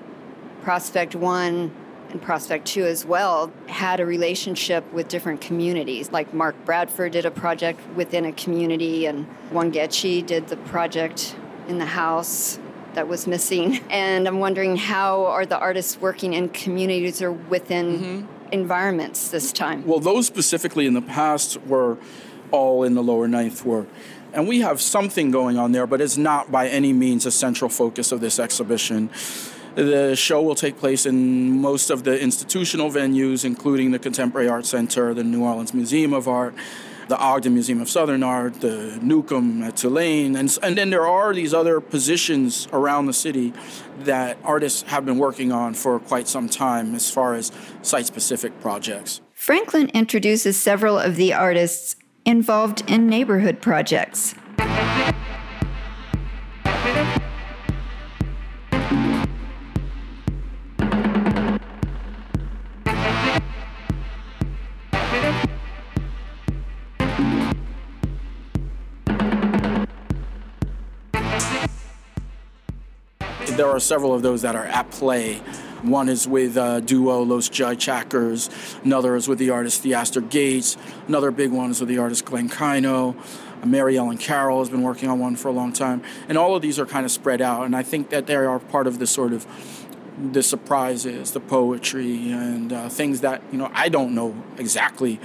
Prospect 0.62 1.14
One 1.14 1.70
and 2.08 2.22
Prospect 2.22 2.66
Two 2.66 2.84
as 2.84 3.04
well 3.04 3.52
had 3.66 4.00
a 4.00 4.06
relationship 4.06 4.90
with 4.94 5.08
different 5.08 5.42
communities. 5.42 6.10
Like 6.10 6.32
Mark 6.32 6.56
Bradford 6.64 7.12
did 7.12 7.26
a 7.26 7.30
project 7.30 7.78
within 7.94 8.24
a 8.24 8.32
community, 8.32 9.04
and 9.04 9.26
Wangechi 9.50 10.24
did 10.24 10.48
the 10.48 10.56
project 10.56 11.36
in 11.68 11.76
the 11.76 11.84
house 11.84 12.58
that 12.94 13.06
was 13.06 13.26
missing. 13.26 13.78
And 13.90 14.26
I'm 14.26 14.40
wondering 14.40 14.76
how 14.76 15.26
are 15.26 15.44
the 15.44 15.58
artists 15.58 16.00
working 16.00 16.32
in 16.32 16.48
communities 16.48 17.20
or 17.20 17.32
within 17.32 17.98
mm-hmm. 17.98 18.50
environments 18.50 19.28
this 19.28 19.52
time? 19.52 19.86
Well, 19.86 20.00
those 20.00 20.26
specifically 20.26 20.86
in 20.86 20.94
the 20.94 21.02
past 21.02 21.60
were 21.66 21.98
all 22.50 22.82
in 22.82 22.94
the 22.94 23.02
lower 23.02 23.28
ninth 23.28 23.62
ward. 23.66 23.88
And 24.32 24.48
we 24.48 24.60
have 24.60 24.80
something 24.80 25.30
going 25.30 25.58
on 25.58 25.72
there, 25.72 25.86
but 25.86 26.00
it's 26.00 26.16
not 26.16 26.50
by 26.50 26.68
any 26.68 26.92
means 26.92 27.26
a 27.26 27.30
central 27.30 27.68
focus 27.68 28.12
of 28.12 28.20
this 28.20 28.38
exhibition. 28.38 29.10
The 29.74 30.14
show 30.16 30.42
will 30.42 30.54
take 30.54 30.78
place 30.78 31.06
in 31.06 31.60
most 31.60 31.90
of 31.90 32.04
the 32.04 32.20
institutional 32.20 32.90
venues, 32.90 33.44
including 33.44 33.90
the 33.90 33.98
Contemporary 33.98 34.48
Art 34.48 34.66
Center, 34.66 35.14
the 35.14 35.24
New 35.24 35.44
Orleans 35.44 35.72
Museum 35.72 36.12
of 36.12 36.28
Art, 36.28 36.54
the 37.08 37.18
Ogden 37.18 37.54
Museum 37.54 37.80
of 37.80 37.90
Southern 37.90 38.22
Art, 38.22 38.60
the 38.60 38.98
Newcomb 39.02 39.62
at 39.62 39.76
Tulane, 39.76 40.36
and, 40.36 40.56
and 40.62 40.78
then 40.78 40.90
there 40.90 41.06
are 41.06 41.34
these 41.34 41.52
other 41.52 41.80
positions 41.80 42.68
around 42.72 43.06
the 43.06 43.12
city 43.12 43.52
that 44.00 44.38
artists 44.44 44.82
have 44.82 45.04
been 45.04 45.18
working 45.18 45.52
on 45.52 45.74
for 45.74 45.98
quite 45.98 46.28
some 46.28 46.48
time 46.48 46.94
as 46.94 47.10
far 47.10 47.34
as 47.34 47.52
site 47.82 48.06
specific 48.06 48.58
projects. 48.60 49.20
Franklin 49.34 49.90
introduces 49.92 50.56
several 50.56 50.98
of 50.98 51.16
the 51.16 51.34
artists 51.34 51.96
involved 52.24 52.82
in 52.88 53.08
neighborhood 53.08 53.60
projects. 53.60 54.34
There 73.56 73.68
are 73.68 73.80
several 73.80 74.14
of 74.14 74.22
those 74.22 74.42
that 74.42 74.56
are 74.56 74.64
at 74.64 74.90
play 74.90 75.40
one 75.82 76.08
is 76.08 76.26
with 76.26 76.56
uh, 76.56 76.80
duo 76.80 77.22
Los 77.22 77.48
Jaichackers, 77.48 78.82
another 78.84 79.16
is 79.16 79.28
with 79.28 79.38
the 79.38 79.50
artist 79.50 79.82
Theaster 79.82 80.20
Gates, 80.20 80.76
another 81.08 81.30
big 81.30 81.50
one 81.50 81.70
is 81.70 81.80
with 81.80 81.88
the 81.88 81.98
artist 81.98 82.24
Glenn 82.24 82.48
Kaino. 82.48 83.16
Mary 83.64 83.96
Ellen 83.96 84.18
Carroll 84.18 84.58
has 84.58 84.68
been 84.68 84.82
working 84.82 85.08
on 85.08 85.20
one 85.20 85.36
for 85.36 85.46
a 85.46 85.52
long 85.52 85.72
time. 85.72 86.02
And 86.28 86.36
all 86.36 86.56
of 86.56 86.62
these 86.62 86.80
are 86.80 86.86
kind 86.86 87.06
of 87.06 87.12
spread 87.12 87.40
out. 87.40 87.64
And 87.64 87.76
I 87.76 87.84
think 87.84 88.10
that 88.10 88.26
they 88.26 88.34
are 88.34 88.58
part 88.58 88.88
of 88.88 88.98
the 88.98 89.06
sort 89.06 89.32
of 89.32 89.46
the 90.32 90.42
surprises, 90.42 91.30
the 91.30 91.38
poetry, 91.40 92.32
and 92.32 92.72
uh, 92.72 92.88
things 92.88 93.20
that, 93.20 93.40
you 93.52 93.58
know, 93.58 93.70
I 93.72 93.88
don't 93.88 94.16
know 94.16 94.34
exactly 94.58 95.20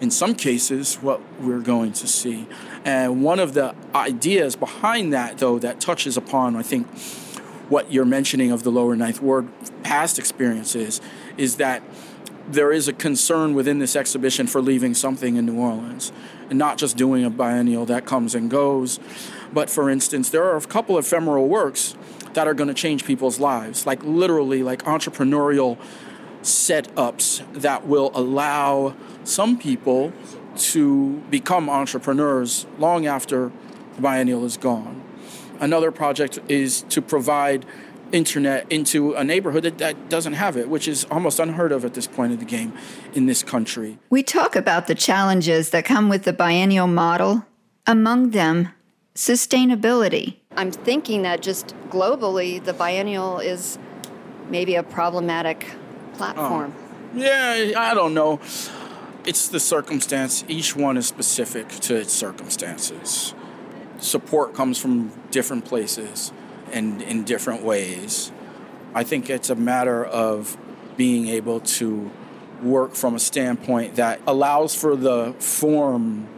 in 0.00 0.10
some 0.10 0.34
cases 0.34 0.96
what 0.96 1.20
we're 1.40 1.60
going 1.60 1.92
to 1.92 2.06
see. 2.06 2.46
And 2.84 3.22
one 3.22 3.38
of 3.38 3.54
the 3.54 3.74
ideas 3.94 4.56
behind 4.56 5.12
that, 5.12 5.38
though, 5.38 5.58
that 5.58 5.80
touches 5.80 6.16
upon, 6.16 6.56
I 6.56 6.62
think, 6.62 6.86
what 7.68 7.92
you're 7.92 8.04
mentioning 8.04 8.52
of 8.52 8.62
the 8.62 8.70
lower 8.70 8.96
ninth 8.96 9.22
ward 9.22 9.48
past 9.82 10.18
experiences 10.18 11.00
is 11.36 11.56
that 11.56 11.82
there 12.46 12.72
is 12.72 12.88
a 12.88 12.92
concern 12.92 13.54
within 13.54 13.78
this 13.78 13.96
exhibition 13.96 14.46
for 14.46 14.60
leaving 14.60 14.94
something 14.94 15.36
in 15.36 15.46
New 15.46 15.58
Orleans 15.58 16.12
and 16.50 16.58
not 16.58 16.76
just 16.76 16.96
doing 16.96 17.24
a 17.24 17.30
biennial 17.30 17.86
that 17.86 18.04
comes 18.04 18.34
and 18.34 18.50
goes. 18.50 19.00
But 19.52 19.70
for 19.70 19.88
instance, 19.88 20.28
there 20.28 20.44
are 20.44 20.56
a 20.56 20.60
couple 20.62 20.98
of 20.98 21.06
ephemeral 21.06 21.48
works 21.48 21.96
that 22.34 22.46
are 22.46 22.54
going 22.54 22.68
to 22.68 22.74
change 22.74 23.04
people's 23.04 23.38
lives, 23.38 23.86
like 23.86 24.02
literally 24.02 24.62
like 24.62 24.82
entrepreneurial 24.84 25.78
setups 26.42 27.42
that 27.54 27.86
will 27.86 28.10
allow 28.14 28.94
some 29.24 29.58
people 29.58 30.12
to 30.56 31.22
become 31.30 31.70
entrepreneurs 31.70 32.66
long 32.78 33.06
after 33.06 33.50
the 33.96 34.02
biennial 34.02 34.44
is 34.44 34.56
gone. 34.56 35.03
Another 35.64 35.90
project 35.90 36.38
is 36.46 36.82
to 36.90 37.00
provide 37.00 37.64
internet 38.12 38.70
into 38.70 39.14
a 39.14 39.24
neighborhood 39.24 39.62
that, 39.62 39.78
that 39.78 40.10
doesn't 40.10 40.34
have 40.34 40.58
it, 40.58 40.68
which 40.68 40.86
is 40.86 41.04
almost 41.10 41.40
unheard 41.40 41.72
of 41.72 41.86
at 41.86 41.94
this 41.94 42.06
point 42.06 42.34
of 42.34 42.38
the 42.38 42.44
game 42.44 42.74
in 43.14 43.24
this 43.24 43.42
country. 43.42 43.98
We 44.10 44.22
talk 44.22 44.56
about 44.56 44.88
the 44.88 44.94
challenges 44.94 45.70
that 45.70 45.86
come 45.86 46.10
with 46.10 46.24
the 46.24 46.34
biennial 46.34 46.86
model, 46.86 47.46
among 47.86 48.32
them, 48.32 48.68
sustainability. 49.14 50.36
I'm 50.54 50.70
thinking 50.70 51.22
that 51.22 51.40
just 51.40 51.68
globally, 51.88 52.62
the 52.62 52.74
biennial 52.74 53.38
is 53.38 53.78
maybe 54.50 54.74
a 54.74 54.82
problematic 54.82 55.66
platform. 56.12 56.74
Oh. 56.76 57.16
Yeah, 57.16 57.72
I 57.78 57.94
don't 57.94 58.12
know. 58.12 58.38
It's 59.24 59.48
the 59.48 59.60
circumstance. 59.60 60.44
Each 60.46 60.76
one 60.76 60.98
is 60.98 61.06
specific 61.06 61.70
to 61.70 61.96
its 61.96 62.12
circumstances. 62.12 63.34
Support 63.98 64.54
comes 64.54 64.78
from 64.78 65.12
different 65.30 65.64
places 65.64 66.32
and 66.72 67.00
in 67.02 67.24
different 67.24 67.62
ways. 67.62 68.32
I 68.94 69.04
think 69.04 69.30
it's 69.30 69.50
a 69.50 69.54
matter 69.54 70.04
of 70.04 70.56
being 70.96 71.28
able 71.28 71.60
to 71.60 72.10
work 72.62 72.94
from 72.94 73.14
a 73.14 73.18
standpoint 73.18 73.96
that 73.96 74.20
allows 74.26 74.74
for 74.74 74.96
the 74.96 75.34
form 75.38 76.28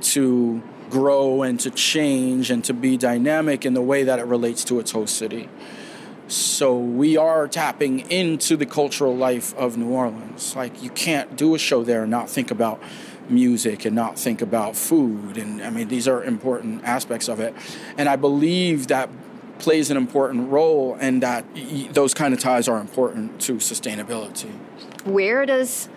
to 0.00 0.62
grow 0.90 1.42
and 1.42 1.58
to 1.60 1.70
change 1.70 2.50
and 2.50 2.64
to 2.64 2.72
be 2.72 2.96
dynamic 2.96 3.66
in 3.66 3.74
the 3.74 3.82
way 3.82 4.04
that 4.04 4.18
it 4.18 4.26
relates 4.26 4.64
to 4.64 4.78
its 4.78 4.92
host 4.92 5.16
city. 5.16 5.48
So 6.28 6.76
we 6.76 7.16
are 7.16 7.46
tapping 7.46 8.10
into 8.10 8.56
the 8.56 8.66
cultural 8.66 9.14
life 9.14 9.54
of 9.54 9.76
New 9.76 9.90
Orleans. 9.90 10.56
Like 10.56 10.82
you 10.82 10.90
can't 10.90 11.36
do 11.36 11.54
a 11.54 11.58
show 11.58 11.84
there 11.84 12.02
and 12.02 12.10
not 12.10 12.28
think 12.28 12.50
about 12.50 12.82
music 13.30 13.84
and 13.84 13.94
not 13.94 14.18
think 14.18 14.40
about 14.42 14.76
food 14.76 15.36
and 15.36 15.62
I 15.62 15.70
mean 15.70 15.88
these 15.88 16.06
are 16.08 16.22
important 16.22 16.84
aspects 16.84 17.28
of 17.28 17.40
it. 17.40 17.54
And 17.98 18.08
I 18.08 18.16
believe 18.16 18.88
that 18.88 19.10
plays 19.58 19.90
an 19.90 19.96
important 19.96 20.50
role 20.50 20.96
and 21.00 21.22
that 21.22 21.44
those 21.92 22.12
kind 22.12 22.34
of 22.34 22.40
ties 22.40 22.68
are 22.68 22.78
important 22.78 23.40
to 23.42 23.54
sustainability. 23.54 24.50
Where 25.04 25.46
does 25.46 25.88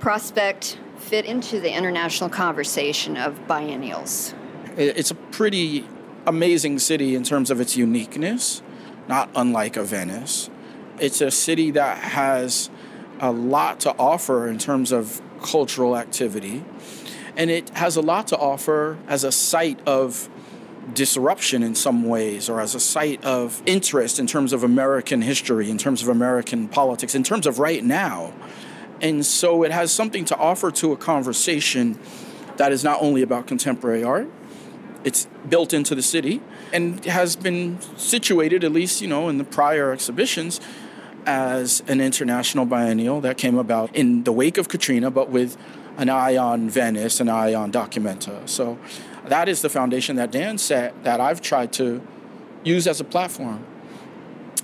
Prospect 0.00 0.78
fit 0.98 1.24
into 1.24 1.60
the 1.60 1.72
international 1.72 2.28
conversation 2.28 3.16
of 3.16 3.46
biennials? 3.46 4.34
It's 4.76 5.10
a 5.10 5.14
pretty 5.14 5.86
amazing 6.26 6.80
city 6.80 7.14
in 7.14 7.22
terms 7.22 7.50
of 7.50 7.60
its 7.60 7.76
uniqueness 7.76 8.62
not 9.08 9.28
unlike 9.34 9.76
a 9.76 9.82
Venice. 9.82 10.50
It's 10.98 11.20
a 11.20 11.30
city 11.30 11.70
that 11.72 11.98
has 11.98 12.70
a 13.20 13.30
lot 13.30 13.80
to 13.80 13.94
offer 13.96 14.48
in 14.48 14.58
terms 14.58 14.92
of 14.92 15.20
cultural 15.44 15.96
activity, 15.96 16.64
and 17.36 17.50
it 17.50 17.68
has 17.70 17.96
a 17.96 18.00
lot 18.00 18.28
to 18.28 18.36
offer 18.38 18.96
as 19.06 19.24
a 19.24 19.30
site 19.30 19.78
of 19.86 20.28
disruption 20.94 21.62
in 21.62 21.74
some 21.74 22.04
ways, 22.04 22.48
or 22.48 22.60
as 22.60 22.74
a 22.74 22.80
site 22.80 23.22
of 23.24 23.62
interest 23.66 24.18
in 24.18 24.26
terms 24.26 24.52
of 24.52 24.64
American 24.64 25.22
history, 25.22 25.70
in 25.70 25.78
terms 25.78 26.02
of 26.02 26.08
American 26.08 26.68
politics, 26.68 27.14
in 27.14 27.22
terms 27.22 27.46
of 27.46 27.58
right 27.58 27.84
now. 27.84 28.32
And 29.00 29.24
so 29.24 29.64
it 29.64 29.72
has 29.72 29.92
something 29.92 30.24
to 30.26 30.36
offer 30.36 30.70
to 30.70 30.92
a 30.92 30.96
conversation 30.96 31.98
that 32.56 32.72
is 32.72 32.84
not 32.84 33.02
only 33.02 33.22
about 33.22 33.46
contemporary 33.46 34.04
art, 34.04 34.28
it's 35.04 35.26
built 35.48 35.74
into 35.74 35.94
the 35.94 36.02
city 36.02 36.40
and 36.72 37.04
has 37.04 37.36
been 37.36 37.78
situated, 37.96 38.64
at 38.64 38.72
least, 38.72 39.02
you 39.02 39.08
know, 39.08 39.28
in 39.28 39.38
the 39.38 39.44
prior 39.44 39.92
exhibitions, 39.92 40.60
as 41.26 41.82
an 41.88 42.00
international 42.00 42.64
biennial 42.64 43.20
that 43.20 43.36
came 43.36 43.58
about 43.58 43.94
in 43.94 44.24
the 44.24 44.32
wake 44.32 44.58
of 44.58 44.68
Katrina, 44.68 45.10
but 45.10 45.30
with 45.30 45.56
an 45.96 46.08
eye 46.08 46.36
on 46.36 46.68
Venice, 46.68 47.20
an 47.20 47.28
eye 47.28 47.54
on 47.54 47.70
Documenta. 47.70 48.48
So 48.48 48.78
that 49.26 49.48
is 49.48 49.62
the 49.62 49.70
foundation 49.70 50.16
that 50.16 50.30
Dan 50.30 50.58
set 50.58 51.04
that 51.04 51.20
I've 51.20 51.40
tried 51.40 51.72
to 51.74 52.06
use 52.62 52.86
as 52.86 53.00
a 53.00 53.04
platform. 53.04 53.64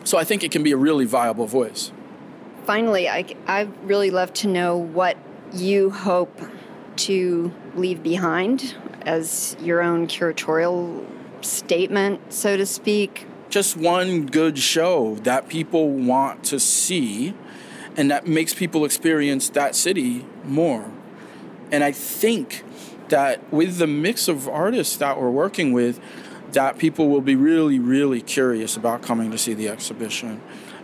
So 0.05 0.19
I 0.19 0.25
think 0.25 0.43
it 0.43 0.51
can 0.51 0.63
be 0.63 0.73
a 0.73 0.77
really 0.77 1.05
viable 1.05 1.47
voice. 1.47 1.93
Finally, 2.65 3.09
I, 3.09 3.25
I 3.47 3.69
really 3.83 4.11
love 4.11 4.33
to 4.35 4.49
know 4.49 4.77
what 4.77 5.17
you 5.53 5.91
hope 5.91 6.41
to 6.97 7.53
leave 7.75 8.03
behind 8.03 8.75
as 9.03 9.57
your 9.61 9.81
own 9.83 10.07
curatorial 10.07 11.07
statement, 11.43 12.33
so 12.33 12.57
to 12.57 12.67
speak? 12.67 13.27
Just 13.51 13.77
one 13.77 14.27
good 14.27 14.59
show 14.59 15.17
that 15.17 15.49
people 15.49 15.91
want 15.91 16.45
to 16.45 16.61
see 16.61 17.35
and 17.97 18.11
that 18.11 18.27
makes 18.27 18.55
people 18.55 18.85
experience 18.85 19.49
that 19.51 19.75
city 19.75 20.25
more. 20.45 20.91
And 21.73 21.83
I 21.83 21.93
think 21.93 22.63
that 23.09 23.53
with 23.53 23.79
the 23.79 23.89
mix 23.89 24.29
of 24.29 24.49
artists 24.49 24.97
that 24.99 25.21
we're 25.21 25.31
working 25.31 25.73
with, 25.73 26.01
that 26.53 26.79
people 26.79 27.09
will 27.09 27.21
be 27.21 27.35
really, 27.35 27.79
really 27.79 28.21
curious 28.21 28.77
about 28.77 29.03
coming 29.03 29.31
to 29.33 29.39
see 29.39 29.55
the 29.55 29.69
exhibition. 29.69 30.41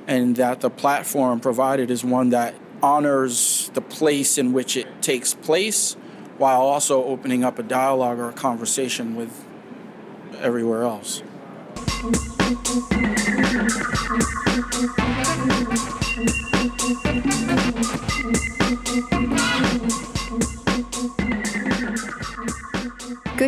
And 0.08 0.36
that 0.36 0.60
the 0.60 0.70
platform 0.70 1.40
provided 1.40 1.90
is 1.90 2.04
one 2.04 2.30
that 2.30 2.54
honors 2.82 3.70
the 3.74 3.80
place 3.80 4.38
in 4.38 4.52
which 4.52 4.76
it 4.76 5.02
takes 5.02 5.34
place 5.34 5.94
while 6.38 6.60
also 6.60 7.04
opening 7.04 7.44
up 7.44 7.58
a 7.58 7.62
dialogue 7.62 8.18
or 8.18 8.28
a 8.28 8.32
conversation 8.32 9.14
with 9.14 9.44
everywhere 10.40 10.82
else. 10.82 11.22
Good 11.96 12.10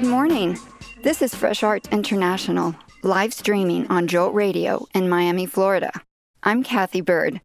morning. 0.05 0.59
This 1.03 1.21
is 1.21 1.35
Fresh 1.35 1.63
Arts 1.63 1.89
International, 1.91 2.75
live 3.03 3.35
streaming 3.35 3.87
on 3.89 4.07
Jolt 4.07 4.33
Radio 4.33 4.87
in 4.95 5.11
Miami, 5.11 5.45
Florida. 5.45 5.93
I'm 6.43 6.63
Kathy 6.63 7.03
Bird. 7.03 7.43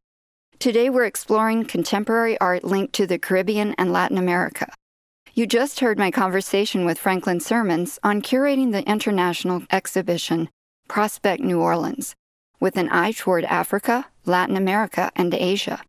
Today 0.60 0.90
we're 0.90 1.04
exploring 1.04 1.66
contemporary 1.66 2.40
art 2.40 2.64
linked 2.64 2.94
to 2.94 3.06
the 3.06 3.20
Caribbean 3.20 3.74
and 3.78 3.92
Latin 3.92 4.18
America. 4.18 4.72
You 5.34 5.48
just 5.48 5.82
heard 5.82 5.98
my 5.98 6.12
conversation 6.12 6.86
with 6.86 6.98
Franklin 6.98 7.40
Sirmans 7.40 8.00
on 8.04 8.22
curating 8.22 8.72
the 8.72 8.88
international 8.90 9.64
exhibition 9.70 10.48
Prospect 10.88 11.42
New 11.42 11.60
Orleans, 11.60 12.16
with 12.60 12.78
an 12.78 12.90
eye 12.90 13.12
toward 13.12 13.46
Africa, 13.46 14.08
Latin 14.26 14.56
America, 14.58 15.12
and 15.16 15.34
Asia. 15.34 15.82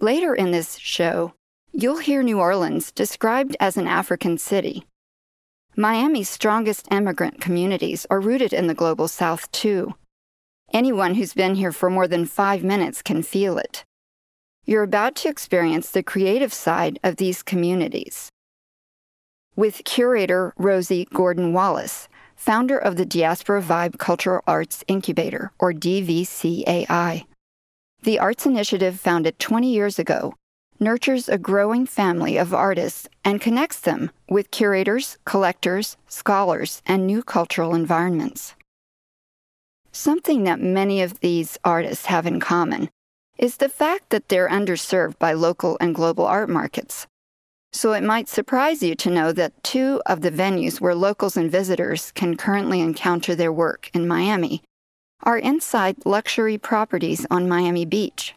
Later 0.00 0.34
in 0.34 0.50
this 0.50 0.78
show, 0.78 1.34
you'll 1.72 1.98
hear 1.98 2.22
New 2.22 2.38
Orleans 2.38 2.92
described 2.92 3.56
as 3.60 3.76
an 3.76 3.86
African 3.86 4.38
city. 4.38 4.84
Miami's 5.76 6.28
strongest 6.28 6.88
immigrant 6.90 7.40
communities 7.40 8.06
are 8.10 8.20
rooted 8.20 8.52
in 8.52 8.66
the 8.66 8.74
global 8.74 9.08
south, 9.08 9.50
too. 9.52 9.94
Anyone 10.72 11.14
who's 11.14 11.34
been 11.34 11.54
here 11.54 11.72
for 11.72 11.90
more 11.90 12.08
than 12.08 12.26
five 12.26 12.62
minutes 12.62 13.02
can 13.02 13.22
feel 13.22 13.58
it. 13.58 13.84
You're 14.64 14.82
about 14.82 15.14
to 15.16 15.28
experience 15.28 15.90
the 15.90 16.02
creative 16.02 16.52
side 16.52 16.98
of 17.02 17.16
these 17.16 17.42
communities 17.42 18.30
with 19.58 19.82
curator 19.82 20.54
Rosie 20.56 21.08
Gordon 21.12 21.52
Wallace, 21.52 22.08
founder 22.38 22.78
of 22.78 22.96
the 22.96 23.04
Diaspora 23.04 23.60
Vibe 23.60 23.98
Cultural 23.98 24.42
Arts 24.46 24.84
Incubator, 24.86 25.50
or 25.58 25.72
DVCAI. 25.72 27.26
The 28.04 28.18
arts 28.20 28.46
initiative, 28.46 29.00
founded 29.00 29.38
20 29.40 29.68
years 29.68 29.98
ago, 29.98 30.34
nurtures 30.78 31.28
a 31.28 31.36
growing 31.36 31.84
family 31.84 32.36
of 32.36 32.54
artists 32.54 33.08
and 33.24 33.40
connects 33.40 33.80
them 33.80 34.12
with 34.30 34.52
curators, 34.52 35.18
collectors, 35.24 35.96
scholars, 36.06 36.80
and 36.86 37.06
new 37.06 37.24
cultural 37.24 37.74
environments. 37.74 38.54
Something 39.90 40.44
that 40.44 40.60
many 40.60 41.02
of 41.02 41.18
these 41.18 41.58
artists 41.64 42.06
have 42.06 42.24
in 42.24 42.38
common 42.38 42.88
is 43.36 43.56
the 43.56 43.68
fact 43.68 44.10
that 44.10 44.28
they're 44.28 44.48
underserved 44.48 45.18
by 45.18 45.32
local 45.32 45.76
and 45.80 45.92
global 45.92 46.24
art 46.24 46.48
markets. 46.48 47.08
So 47.72 47.92
it 47.92 48.02
might 48.02 48.28
surprise 48.28 48.82
you 48.82 48.94
to 48.96 49.10
know 49.10 49.32
that 49.32 49.62
two 49.62 50.00
of 50.06 50.22
the 50.22 50.30
venues 50.30 50.80
where 50.80 50.94
locals 50.94 51.36
and 51.36 51.50
visitors 51.50 52.12
can 52.12 52.36
currently 52.36 52.80
encounter 52.80 53.34
their 53.34 53.52
work 53.52 53.90
in 53.92 54.08
Miami 54.08 54.62
are 55.22 55.38
inside 55.38 55.96
luxury 56.04 56.58
properties 56.58 57.26
on 57.30 57.48
Miami 57.48 57.84
Beach. 57.84 58.34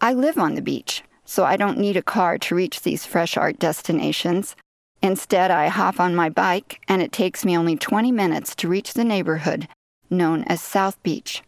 I 0.00 0.14
live 0.14 0.38
on 0.38 0.54
the 0.54 0.62
beach, 0.62 1.02
so 1.24 1.44
I 1.44 1.56
don't 1.56 1.78
need 1.78 1.96
a 1.96 2.02
car 2.02 2.38
to 2.38 2.54
reach 2.54 2.82
these 2.82 3.04
fresh 3.04 3.36
art 3.36 3.58
destinations. 3.58 4.56
Instead, 5.02 5.50
I 5.50 5.68
hop 5.68 6.00
on 6.00 6.14
my 6.14 6.28
bike, 6.28 6.80
and 6.88 7.00
it 7.02 7.12
takes 7.12 7.44
me 7.44 7.56
only 7.56 7.76
20 7.76 8.10
minutes 8.10 8.54
to 8.56 8.68
reach 8.68 8.94
the 8.94 9.04
neighborhood 9.04 9.68
known 10.10 10.42
as 10.44 10.60
South 10.60 11.00
Beach. 11.02 11.42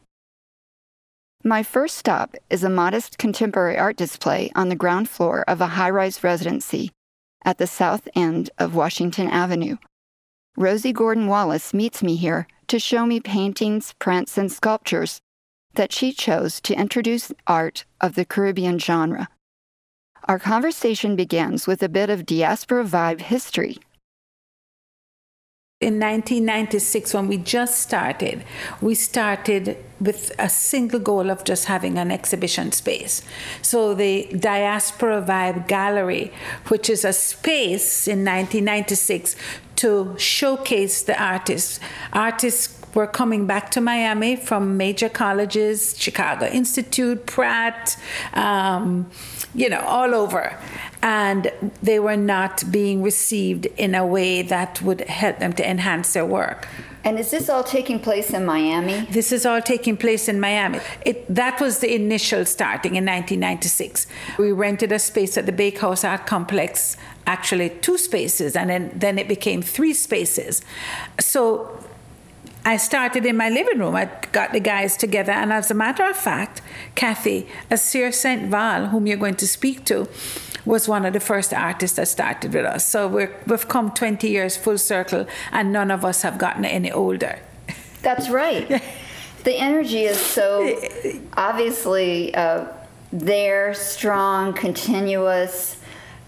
My 1.45 1.65
first 1.65 1.97
stop 1.97 2.37
is 2.51 2.63
a 2.63 2.71
modest 2.71 3.19
contemporary 3.19 3.77
art 3.77 3.97
display 3.97 4.53
on 4.55 4.69
the 4.69 4.77
ground 4.77 5.09
floor 5.09 5.43
of 5.49 5.61
a 5.61 5.75
high 5.75 5.91
rise 5.91 6.23
residency 6.23 6.93
at 7.45 7.59
the 7.59 7.67
south 7.67 8.07
end 8.15 8.51
of 8.59 8.77
Washington 8.77 9.27
Avenue. 9.27 9.77
Rosie 10.57 10.93
Gordon 10.93 11.27
Wallace 11.27 11.75
meets 11.75 12.01
me 12.01 12.15
here 12.15 12.47
to 12.69 12.79
show 12.79 13.07
me 13.07 13.19
paintings, 13.19 13.93
prints, 13.99 14.39
and 14.39 14.53
sculptures 14.53 15.21
that 15.75 15.93
she 15.93 16.13
chose 16.13 16.61
to 16.61 16.79
introduce 16.79 17.33
art 17.49 17.87
of 18.01 18.15
the 18.15 18.25
Caribbean 18.25 18.79
genre. 18.79 19.29
Our 20.29 20.39
conversation 20.39 21.17
begins 21.17 21.67
with 21.67 21.83
a 21.83 21.89
bit 21.89 22.09
of 22.09 22.25
diaspora 22.25 22.85
vibe 22.85 23.21
history. 23.21 23.79
In 25.83 25.99
1996, 25.99 27.13
when 27.13 27.27
we 27.27 27.39
just 27.39 27.81
started, 27.81 28.45
we 28.81 28.95
started 28.95 29.77
with 30.01 30.31
a 30.39 30.49
single 30.49 31.01
goal 31.01 31.29
of 31.29 31.43
just 31.43 31.65
having 31.65 31.99
an 31.99 32.13
exhibition 32.13 32.71
space. 32.71 33.21
So 33.63 33.93
the 33.93 34.29
Diaspora 34.39 35.23
Vibe 35.23 35.67
Gallery, 35.67 36.33
which 36.69 36.89
is 36.89 37.05
a 37.05 37.13
space 37.13 38.07
in 38.07 38.25
1996 38.25 39.35
to 39.77 40.15
showcase 40.19 41.03
the 41.03 41.21
artists. 41.21 41.81
Artists 42.13 42.82
were 42.95 43.07
coming 43.07 43.47
back 43.47 43.71
to 43.73 43.81
Miami 43.81 44.37
from 44.37 44.77
major 44.77 45.09
colleges, 45.09 45.95
Chicago 45.99 46.47
Institute, 46.47 47.27
Pratt, 47.27 47.97
um, 48.35 49.11
you 49.55 49.69
know, 49.69 49.81
all 49.81 50.15
over. 50.15 50.59
And 51.03 51.51
they 51.83 51.99
were 51.99 52.17
not 52.17 52.65
being 52.71 53.03
received 53.03 53.67
in 53.77 53.95
a 53.95 54.07
way 54.07 54.43
that 54.43 54.81
would 54.83 55.03
help 55.03 55.39
them 55.39 55.53
to 55.55 55.69
enhance 55.69 56.13
their 56.13 56.27
work. 56.27 56.69
And 57.05 57.19
is 57.19 57.33
this 57.33 57.49
all 57.49 57.65
taking 57.65 57.99
place 57.99 58.31
in 58.31 58.45
Miami? 58.45 59.07
This 59.11 59.33
is 59.33 59.45
all 59.45 59.61
taking 59.61 59.97
place 59.97 60.29
in 60.29 60.39
Miami. 60.39 60.79
It, 61.05 61.33
that 61.35 61.61
was 61.61 61.81
the 61.81 61.93
initial 61.93 62.45
starting 62.45 62.95
in 62.95 63.05
1996. 63.05 64.07
We 64.39 64.53
rented 64.53 64.93
a 64.93 65.01
space 65.01 65.37
at 65.37 65.47
the 65.47 65.53
Bakehouse 65.53 66.05
Art 66.05 66.27
Complex, 66.27 66.97
actually 67.27 67.71
two 67.71 67.99
spaces, 67.99 68.55
and 68.55 68.71
then, 68.71 68.93
then 68.95 69.19
it 69.19 69.27
became 69.27 69.63
three 69.63 69.95
spaces. 69.95 70.63
So 71.19 71.82
I 72.65 72.77
started 72.77 73.27
in 73.27 73.37
my 73.37 73.49
living 73.49 73.79
room. 73.79 73.97
I 73.97 74.09
got 74.31 74.53
the 74.53 74.61
guys 74.61 74.97
together, 74.97 75.33
and 75.33 75.53
as 75.53 75.71
a 75.71 75.75
matter 75.75 76.05
of 76.05 76.17
fact, 76.17 76.63
Kathy, 76.95 77.49
Asser 77.71 78.13
Saint-Val, 78.13 78.87
whom 78.87 79.07
you're 79.07 79.17
going 79.17 79.35
to 79.37 79.49
speak 79.49 79.85
to, 79.87 80.09
was 80.65 80.89
one 80.89 81.05
of 81.05 81.13
the 81.13 81.21
first 81.21 81.53
artists 81.53 81.97
that 81.97 82.07
started 82.07 82.55
with 82.55 82.65
us. 82.65 82.87
So 82.87 83.09
we 83.09 83.27
have 83.49 83.67
come 83.67 83.91
20 83.91 84.29
years 84.29 84.57
full 84.57 84.79
circle, 84.79 85.27
and 85.51 85.73
none 85.73 85.91
of 85.91 86.05
us 86.05 86.23
have 86.23 86.39
gotten 86.39 86.65
any 86.65 86.93
older. 86.93 87.41
That's 88.03 88.29
right. 88.29 88.69
the 89.45 89.57
energy 89.57 90.03
is 90.03 90.21
so 90.21 90.81
obviously 91.37 92.33
uh, 92.35 92.67
there, 93.13 93.75
strong, 93.75 94.53
continuous 94.53 95.82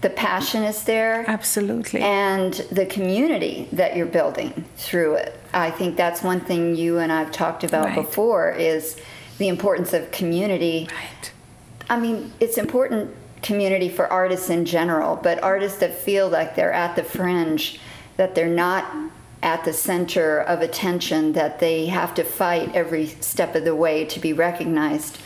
the 0.05 0.11
passion 0.11 0.61
is 0.61 0.83
there. 0.83 1.25
Absolutely. 1.27 1.99
And 1.99 2.53
the 2.71 2.85
community 2.85 3.67
that 3.71 3.95
you're 3.95 4.05
building 4.05 4.63
through 4.77 5.15
it. 5.15 5.35
I 5.51 5.71
think 5.71 5.97
that's 5.97 6.21
one 6.21 6.41
thing 6.41 6.75
you 6.75 6.99
and 6.99 7.11
I've 7.11 7.31
talked 7.31 7.63
about 7.63 7.85
right. 7.85 7.95
before 7.95 8.51
is 8.51 9.01
the 9.39 9.47
importance 9.47 9.93
of 9.93 10.11
community. 10.11 10.87
Right. 10.91 11.31
I 11.89 11.99
mean, 11.99 12.31
it's 12.39 12.59
important 12.59 13.15
community 13.41 13.89
for 13.89 14.05
artists 14.05 14.51
in 14.51 14.65
general, 14.65 15.15
but 15.15 15.41
artists 15.41 15.79
that 15.79 15.95
feel 15.95 16.29
like 16.29 16.55
they're 16.55 16.71
at 16.71 16.95
the 16.95 17.03
fringe, 17.03 17.79
that 18.17 18.35
they're 18.35 18.47
not 18.47 18.85
at 19.41 19.65
the 19.65 19.73
center 19.73 20.39
of 20.39 20.61
attention, 20.61 21.33
that 21.33 21.59
they 21.59 21.87
have 21.87 22.13
to 22.13 22.23
fight 22.23 22.75
every 22.75 23.07
step 23.07 23.55
of 23.55 23.65
the 23.65 23.75
way 23.75 24.05
to 24.05 24.19
be 24.19 24.33
recognized. 24.33 25.17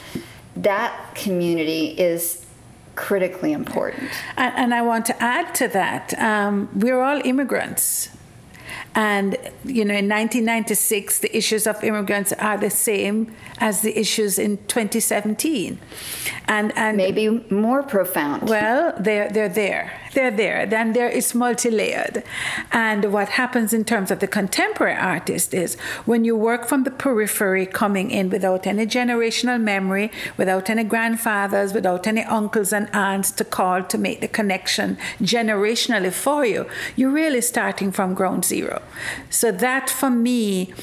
That 0.56 1.16
community 1.16 1.88
is 2.00 2.46
critically 3.00 3.54
important. 3.54 4.10
And, 4.36 4.54
and, 4.58 4.74
I 4.74 4.82
want 4.82 5.06
to 5.06 5.24
add 5.24 5.56
to 5.56 5.70
that 5.70 6.14
um, 6.20 6.70
we're 6.76 7.02
all 7.02 7.22
immigrants. 7.24 8.10
And, 8.94 9.38
you 9.64 9.86
know, 9.86 9.96
in 9.96 10.10
1996, 10.10 11.20
the 11.20 11.38
issues 11.38 11.66
of 11.66 11.82
immigrants 11.82 12.34
are 12.34 12.58
the 12.58 12.70
same 12.70 13.34
as 13.60 13.82
the 13.82 13.98
issues 13.98 14.38
in 14.38 14.58
2017. 14.68 15.80
And, 16.48 16.78
and 16.78 16.98
maybe 16.98 17.30
more 17.50 17.84
profound. 17.84 18.50
Well, 18.50 18.94
they're, 19.00 19.30
they're 19.30 19.48
there. 19.48 19.94
They're 20.14 20.32
there. 20.32 20.66
Then 20.66 20.94
there 20.94 21.10
is 21.10 21.36
multi 21.36 21.70
layered. 21.70 22.24
And 22.72 23.12
what 23.14 23.30
happens 23.30 23.74
in 23.74 23.86
terms 23.86 24.12
of 24.12 24.20
the 24.20 24.28
contemporary 24.28 24.96
artist 24.96 25.54
is 25.54 25.76
when 26.06 26.26
you 26.26 26.36
work 26.36 26.68
from 26.68 26.84
the 26.84 26.92
periphery, 26.92 27.66
coming 27.66 28.12
in 28.12 28.30
without 28.30 28.66
any 28.66 28.86
generational 28.86 29.62
memory, 29.62 30.12
without 30.38 30.70
any 30.70 30.84
grandfathers, 30.84 31.74
without 31.74 32.08
any 32.08 32.24
uncles 32.24 32.74
and 32.74 32.90
aunts 32.94 33.32
to 33.32 33.44
call 33.44 33.84
to 33.84 33.98
make 33.98 34.22
the 34.22 34.28
connection 34.28 34.98
generationally 35.22 36.12
for 36.12 36.46
you, 36.46 36.66
you're 36.96 37.12
really 37.12 37.42
starting 37.42 37.92
from 37.92 38.14
ground 38.14 38.46
zero. 38.46 38.82
So 39.30 39.52
that 39.52 39.90
for 39.90 40.10
me 40.10 40.74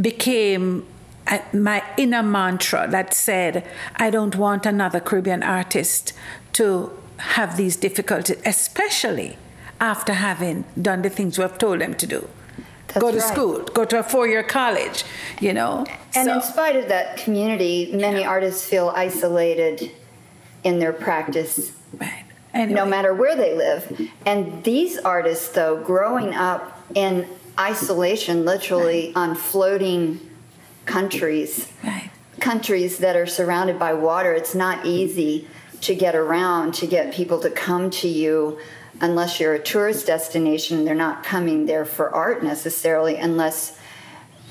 became 0.00 0.86
uh, 1.26 1.38
my 1.52 1.82
inner 1.96 2.22
mantra 2.22 2.86
that 2.90 3.12
said, 3.12 3.66
I 3.96 4.10
don't 4.10 4.36
want 4.36 4.64
another 4.64 5.00
Caribbean 5.00 5.42
artist 5.42 6.12
to 6.52 6.92
have 7.18 7.56
these 7.56 7.76
difficulties, 7.76 8.36
especially 8.44 9.38
after 9.80 10.14
having 10.14 10.64
done 10.80 11.02
the 11.02 11.10
things 11.10 11.38
we 11.38 11.42
have 11.42 11.58
told 11.58 11.80
them 11.80 11.94
to 11.94 12.06
do. 12.06 12.28
That's 12.88 13.00
go 13.00 13.10
to 13.10 13.18
right. 13.18 13.26
school, 13.26 13.58
go 13.60 13.84
to 13.84 13.98
a 13.98 14.02
four 14.02 14.26
year 14.26 14.42
college, 14.42 15.04
you 15.40 15.52
know. 15.52 15.84
And 16.14 16.26
so. 16.26 16.34
in 16.34 16.42
spite 16.42 16.76
of 16.76 16.88
that 16.88 17.16
community, 17.18 17.90
many 17.92 18.20
yeah. 18.20 18.28
artists 18.28 18.66
feel 18.66 18.92
isolated 18.94 19.90
in 20.64 20.78
their 20.78 20.92
practice. 20.92 21.72
Right. 21.98 22.24
Anyway. 22.54 22.74
No 22.74 22.86
matter 22.86 23.12
where 23.12 23.36
they 23.36 23.54
live. 23.54 24.10
And 24.24 24.64
these 24.64 24.98
artists, 24.98 25.48
though, 25.48 25.82
growing 25.82 26.32
up 26.34 26.80
in 26.94 27.28
isolation, 27.58 28.44
literally 28.44 29.06
right. 29.08 29.16
on 29.16 29.34
floating 29.34 30.20
countries, 30.86 31.70
right. 31.84 32.10
countries 32.40 32.98
that 32.98 33.14
are 33.16 33.26
surrounded 33.26 33.78
by 33.78 33.92
water, 33.92 34.32
it's 34.32 34.54
not 34.54 34.86
easy 34.86 35.48
to 35.82 35.94
get 35.94 36.14
around, 36.14 36.74
to 36.74 36.86
get 36.86 37.12
people 37.12 37.40
to 37.40 37.50
come 37.50 37.90
to 37.90 38.08
you 38.08 38.58
unless 39.00 39.40
you're 39.40 39.54
a 39.54 39.62
tourist 39.62 40.06
destination. 40.06 40.84
They're 40.84 40.94
not 40.94 41.22
coming 41.22 41.66
there 41.66 41.84
for 41.84 42.10
art 42.14 42.42
necessarily 42.42 43.16
unless 43.16 43.78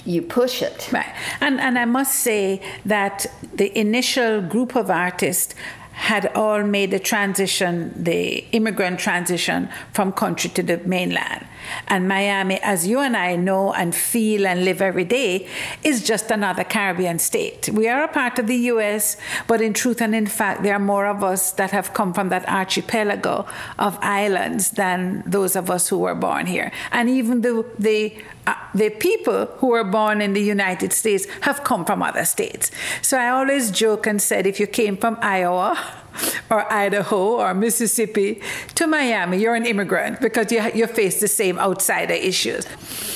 you 0.05 0.21
push 0.21 0.61
it. 0.61 0.89
Right. 0.91 1.13
And, 1.41 1.59
and 1.59 1.79
I 1.79 1.85
must 1.85 2.15
say 2.19 2.61
that 2.85 3.25
the 3.53 3.77
initial 3.77 4.41
group 4.41 4.75
of 4.75 4.89
artists 4.89 5.55
had 5.93 6.27
all 6.35 6.61
made 6.61 6.91
the 6.91 6.99
transition, 6.99 7.91
the 7.95 8.45
immigrant 8.51 8.99
transition 8.99 9.69
from 9.93 10.11
country 10.11 10.49
to 10.51 10.61
the 10.61 10.77
mainland. 10.79 11.47
And 11.87 12.07
Miami, 12.07 12.59
as 12.61 12.87
you 12.87 12.99
and 12.99 13.15
I 13.15 13.35
know 13.35 13.73
and 13.73 13.93
feel 13.93 14.47
and 14.47 14.65
live 14.65 14.81
every 14.81 15.03
day, 15.03 15.47
is 15.83 16.03
just 16.03 16.31
another 16.31 16.63
Caribbean 16.63 17.19
state. 17.19 17.69
We 17.69 17.87
are 17.87 18.03
a 18.03 18.07
part 18.07 18.39
of 18.39 18.47
the 18.47 18.55
US, 18.73 19.17
but 19.47 19.61
in 19.61 19.73
truth 19.73 20.01
and 20.01 20.15
in 20.15 20.27
fact, 20.27 20.63
there 20.63 20.73
are 20.73 20.79
more 20.79 21.07
of 21.07 21.23
us 21.23 21.51
that 21.53 21.71
have 21.71 21.93
come 21.93 22.13
from 22.13 22.29
that 22.29 22.47
archipelago 22.47 23.45
of 23.79 23.97
islands 24.01 24.71
than 24.71 25.23
those 25.25 25.55
of 25.55 25.69
us 25.69 25.89
who 25.89 25.99
were 25.99 26.15
born 26.15 26.45
here. 26.45 26.71
And 26.91 27.09
even 27.09 27.41
the, 27.41 27.65
the 27.77 28.15
uh, 28.47 28.53
the 28.75 28.91
people 28.91 29.47
who 29.57 29.67
were 29.67 29.83
born 29.83 30.21
in 30.21 30.33
the 30.33 30.41
United 30.41 30.93
States 30.93 31.25
have 31.41 31.63
come 31.63 31.83
from 31.83 32.03
other 32.03 32.25
states. 32.25 32.69
So 33.01 33.17
I 33.17 33.29
always 33.29 33.71
joke 33.71 34.05
and 34.05 34.21
said 34.21 34.45
if 34.45 34.59
you 34.59 34.67
came 34.67 34.97
from 34.97 35.17
Iowa 35.21 35.75
or 36.49 36.71
Idaho 36.71 37.39
or 37.41 37.53
Mississippi 37.53 38.41
to 38.75 38.87
Miami, 38.87 39.37
you're 39.37 39.55
an 39.55 39.65
immigrant 39.65 40.21
because 40.21 40.51
you, 40.51 40.61
you 40.73 40.87
face 40.87 41.19
the 41.19 41.27
same 41.27 41.59
outsider 41.59 42.13
issues. 42.13 42.65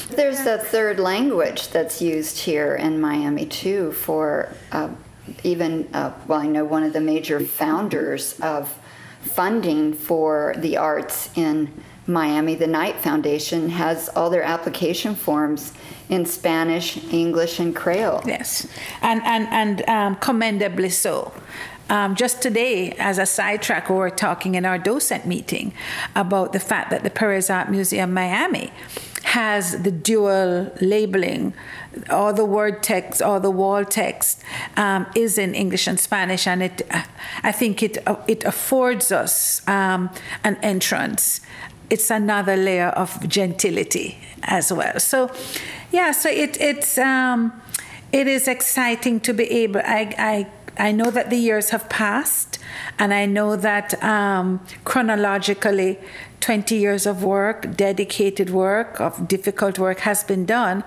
There's 0.09 0.39
a 0.41 0.57
third 0.57 0.99
language 0.99 1.69
that's 1.69 2.01
used 2.01 2.39
here 2.39 2.75
in 2.75 2.99
Miami 2.99 3.45
too 3.45 3.91
for 3.91 4.53
uh, 4.71 4.89
even, 5.43 5.87
uh, 5.93 6.13
well, 6.27 6.39
I 6.39 6.47
know 6.47 6.65
one 6.65 6.83
of 6.83 6.93
the 6.93 7.01
major 7.01 7.39
founders 7.39 8.39
of 8.39 8.73
funding 9.21 9.93
for 9.93 10.55
the 10.57 10.77
arts 10.77 11.29
in 11.35 11.71
Miami, 12.09 12.55
the 12.55 12.67
Knight 12.67 12.95
Foundation 12.95 13.69
has 13.69 14.09
all 14.09 14.29
their 14.29 14.43
application 14.43 15.15
forms 15.15 15.73
in 16.09 16.25
Spanish, 16.25 16.97
English, 17.13 17.59
and 17.59 17.75
Creole. 17.75 18.21
Yes, 18.25 18.67
and 19.01 19.21
and 19.23 19.47
and 19.49 19.89
um, 19.89 20.15
commendably 20.15 20.89
so. 20.89 21.31
Um, 21.89 22.15
just 22.15 22.41
today, 22.41 22.91
as 22.99 23.17
a 23.17 23.25
sidetrack, 23.25 23.89
we 23.89 23.95
were 23.95 24.11
talking 24.11 24.55
in 24.55 24.65
our 24.65 24.77
docent 24.77 25.25
meeting 25.25 25.73
about 26.15 26.53
the 26.53 26.59
fact 26.59 26.91
that 26.91 27.03
the 27.03 27.09
Perez 27.09 27.49
Art 27.49 27.69
Museum 27.69 28.13
Miami 28.13 28.71
has 29.23 29.81
the 29.83 29.91
dual 29.91 30.71
labeling. 30.81 31.53
All 32.09 32.33
the 32.33 32.45
word 32.45 32.83
text, 32.83 33.21
all 33.21 33.39
the 33.39 33.51
wall 33.51 33.85
text 33.85 34.41
um, 34.77 35.05
is 35.15 35.37
in 35.37 35.55
English 35.55 35.87
and 35.87 35.99
Spanish, 35.99 36.47
and 36.47 36.63
it, 36.63 36.81
I 37.43 37.51
think 37.51 37.83
it 37.83 37.97
it 38.27 38.43
affords 38.43 39.11
us 39.11 39.67
um, 39.67 40.09
an 40.43 40.57
entrance. 40.61 41.41
It's 41.89 42.11
another 42.11 42.55
layer 42.55 42.89
of 42.89 43.27
gentility 43.27 44.19
as 44.43 44.71
well. 44.71 44.99
So, 44.99 45.31
yeah, 45.91 46.11
so 46.11 46.29
it 46.29 46.59
it's 46.61 46.97
um, 46.97 47.59
it 48.11 48.27
is 48.27 48.47
exciting 48.47 49.19
to 49.21 49.33
be 49.33 49.45
able. 49.63 49.81
I 49.81 50.13
I 50.17 50.47
I 50.79 50.93
know 50.93 51.11
that 51.11 51.29
the 51.29 51.35
years 51.35 51.69
have 51.71 51.89
passed, 51.89 52.57
and 52.97 53.13
I 53.13 53.25
know 53.25 53.55
that 53.57 54.01
um, 54.01 54.61
chronologically, 54.85 55.99
20 56.39 56.75
years 56.75 57.05
of 57.05 57.23
work, 57.23 57.75
dedicated 57.75 58.49
work, 58.49 58.99
of 59.01 59.27
difficult 59.27 59.77
work 59.77 59.99
has 59.99 60.23
been 60.23 60.45
done. 60.45 60.83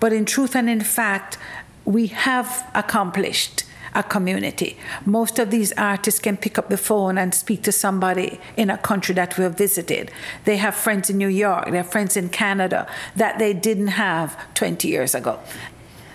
But 0.00 0.12
in 0.12 0.24
truth 0.24 0.56
and 0.56 0.68
in 0.68 0.80
fact, 0.80 1.38
we 1.84 2.08
have 2.08 2.68
accomplished 2.74 3.64
a 3.94 4.02
community. 4.02 4.76
Most 5.06 5.38
of 5.38 5.50
these 5.50 5.72
artists 5.72 6.20
can 6.20 6.36
pick 6.36 6.58
up 6.58 6.68
the 6.68 6.76
phone 6.76 7.16
and 7.16 7.34
speak 7.34 7.62
to 7.62 7.72
somebody 7.72 8.38
in 8.56 8.70
a 8.70 8.76
country 8.78 9.14
that 9.14 9.38
we 9.38 9.44
have 9.44 9.56
visited. 9.56 10.10
They 10.44 10.56
have 10.56 10.74
friends 10.74 11.08
in 11.08 11.16
New 11.16 11.28
York, 11.28 11.70
they 11.70 11.78
have 11.78 11.90
friends 11.90 12.16
in 12.16 12.28
Canada 12.28 12.86
that 13.16 13.38
they 13.38 13.54
didn't 13.54 13.88
have 13.88 14.36
20 14.54 14.88
years 14.88 15.14
ago. 15.14 15.40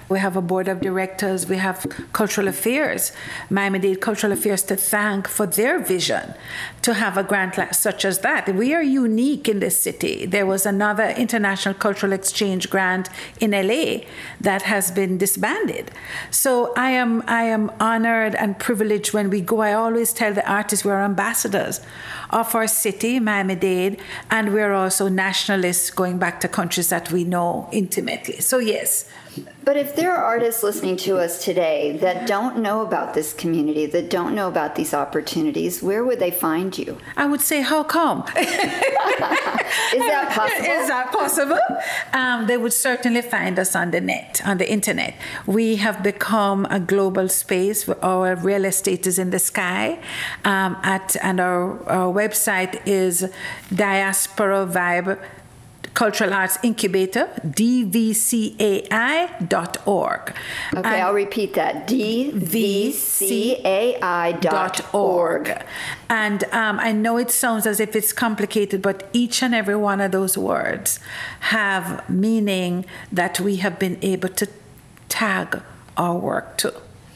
We 0.10 0.20
have 0.20 0.36
a 0.36 0.42
board 0.42 0.68
of 0.68 0.82
directors, 0.82 1.48
we 1.48 1.58
have 1.58 1.86
cultural 2.13 2.48
affairs, 2.48 3.12
Miami 3.50 3.80
Dade 3.80 4.02
Cultural 4.02 4.34
Affairs 4.34 4.63
to 4.63 4.76
thank 4.76 5.28
for 5.28 5.46
their 5.46 5.80
vision 5.80 6.34
to 6.82 6.94
have 6.94 7.18
a 7.18 7.24
grant 7.24 7.54
such 7.76 8.04
as 8.04 8.20
that. 8.20 8.54
We 8.56 8.74
are 8.74 8.82
unique 8.82 9.48
in 9.48 9.60
this 9.60 9.80
city. 9.80 10.26
There 10.26 10.46
was 10.46 10.66
another 10.66 11.10
international 11.10 11.76
cultural 11.76 12.13
exchange 12.13 12.70
grant 12.70 13.10
in 13.39 13.52
LA 13.52 14.06
that 14.42 14.63
has 14.63 14.92
been 14.92 15.18
disbanded. 15.18 15.92
So 16.32 16.74
I 16.76 16.92
am 16.92 17.24
I 17.28 17.44
am 17.44 17.72
honored 17.80 18.36
and 18.36 18.58
privileged 18.58 19.13
when 19.13 19.30
we 19.30 19.42
go. 19.42 19.62
I 19.62 19.74
always 19.74 20.13
tell 20.13 20.34
the 20.34 20.50
artists 20.50 20.84
we're 20.84 21.02
ambassadors 21.02 21.82
of 22.30 22.54
our 22.56 22.68
city, 22.68 23.20
Miami 23.20 23.56
Dade, 23.56 24.00
and 24.32 24.54
we're 24.54 24.74
also 24.74 25.08
nationalists 25.08 25.92
going 25.92 26.18
back 26.18 26.39
to 26.42 26.48
countries 26.48 26.89
that 26.89 27.12
we 27.12 27.24
know 27.24 27.70
intimately. 27.72 28.39
So 28.39 28.58
yes, 28.58 29.10
but 29.63 29.78
if 29.78 29.96
there 29.96 30.12
are 30.12 30.24
artists 30.24 30.63
listening 30.63 30.98
to 30.98 31.17
us 31.17 31.43
today 31.43 31.98
that 31.98 32.28
don't 32.28 32.58
know 32.60 32.82
about 32.82 33.13
this 33.13 33.34
community, 33.34 33.86
that 33.88 34.10
don't 34.10 34.36
know 34.36 34.48
about 34.48 34.76
these 34.76 34.93
opportunities, 34.93 35.82
where 35.82 36.04
would 36.04 36.19
they 36.19 36.32
find 36.32 36.78
you? 36.78 36.98
I 37.15 37.26
would 37.26 37.41
say, 37.41 37.62
how 37.62 37.84
come? 37.84 38.22
Is 38.38 40.00
that 40.00 40.32
possible? 40.32 40.65
Is 40.65 40.88
that 40.88 41.12
possible? 41.12 41.60
Um, 42.13 42.48
they 42.48 42.58
would 42.58 42.74
certainly 42.74 43.22
find 43.22 43.58
us 43.58 43.76
on 43.76 43.91
the 43.91 44.02
net, 44.02 44.41
on 44.46 44.58
the 44.58 44.69
internet. 44.69 45.15
We 45.46 45.78
have 45.78 46.04
become 46.04 46.65
a 46.69 46.80
global 46.80 47.30
space. 47.30 47.88
Our 47.88 48.36
real 48.36 48.65
estate 48.65 49.08
is 49.08 49.17
in 49.17 49.30
the 49.30 49.39
sky. 49.39 50.00
Um, 50.43 50.78
at 50.84 51.15
and 51.22 51.39
our, 51.39 51.84
our 51.89 52.13
website 52.13 52.82
is 52.86 53.30
diaspora 53.74 54.67
vibe 54.67 55.19
Cultural 55.93 56.34
Arts 56.34 56.58
Incubator, 56.63 57.29
dvcai.org. 57.45 58.91
Okay, 60.21 60.36
and 60.73 60.88
I'll 60.88 61.13
repeat 61.13 61.53
that 61.53 61.88
dvcai.org. 61.88 62.43
And 66.10 66.43
um, 66.45 66.79
I 66.79 66.91
know 66.91 67.17
it 67.17 67.29
sounds 67.32 67.67
as 67.67 67.79
if 67.79 67.95
it's 67.95 68.12
complicated, 68.12 68.82
but 68.82 69.08
each 69.13 69.43
and 69.43 69.53
every 69.53 69.75
one 69.75 70.01
of 70.01 70.12
those 70.12 70.38
words 70.38 70.99
have 71.41 72.10
meaning 72.10 72.86
that 73.12 73.39
we 73.39 73.58
have 73.58 73.77
been 73.77 73.99
able 74.01 74.29
to 74.29 74.47
tag 75.10 75.62
our 75.95 76.17
work 76.17 76.58
to. 76.58 76.73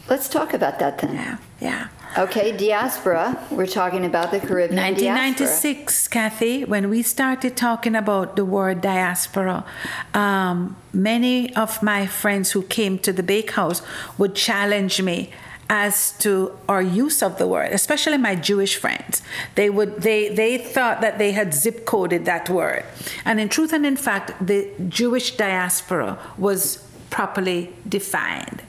Let's 0.07 0.29
talk 0.29 0.53
about 0.53 0.79
that 0.79 0.99
then. 0.99 1.15
Yeah, 1.15 1.37
yeah. 1.59 1.87
Okay, 2.17 2.55
diaspora. 2.55 3.43
We're 3.51 3.67
talking 3.67 4.05
about 4.05 4.31
the 4.31 4.39
Caribbean 4.39 4.79
1996, 4.79 6.07
diaspora. 6.07 6.29
Kathy, 6.29 6.65
when 6.65 6.89
we 6.89 7.01
started 7.01 7.55
talking 7.55 7.95
about 7.95 8.35
the 8.35 8.45
word 8.45 8.81
diaspora, 8.81 9.65
um, 10.13 10.75
many 10.93 11.55
of 11.55 11.83
my 11.83 12.07
friends 12.07 12.51
who 12.51 12.63
came 12.63 12.97
to 12.99 13.13
the 13.13 13.23
bakehouse 13.23 13.81
would 14.17 14.35
challenge 14.35 15.01
me 15.01 15.31
as 15.69 16.13
to 16.19 16.57
our 16.69 16.81
use 16.81 17.21
of 17.21 17.37
the 17.37 17.47
word, 17.47 17.71
especially 17.71 18.17
my 18.17 18.35
Jewish 18.35 18.77
friends. 18.77 19.21
They 19.55 19.69
would 19.69 20.01
they 20.01 20.29
they 20.29 20.57
thought 20.57 21.01
that 21.01 21.17
they 21.17 21.33
had 21.33 21.53
zip 21.53 21.85
coded 21.85 22.25
that 22.25 22.49
word. 22.49 22.85
And 23.25 23.39
in 23.39 23.49
truth 23.49 23.73
and 23.73 23.85
in 23.85 23.97
fact, 23.97 24.33
the 24.45 24.71
Jewish 24.87 25.35
diaspora 25.35 26.17
was 26.37 26.83
properly 27.09 27.73
defined 27.87 28.63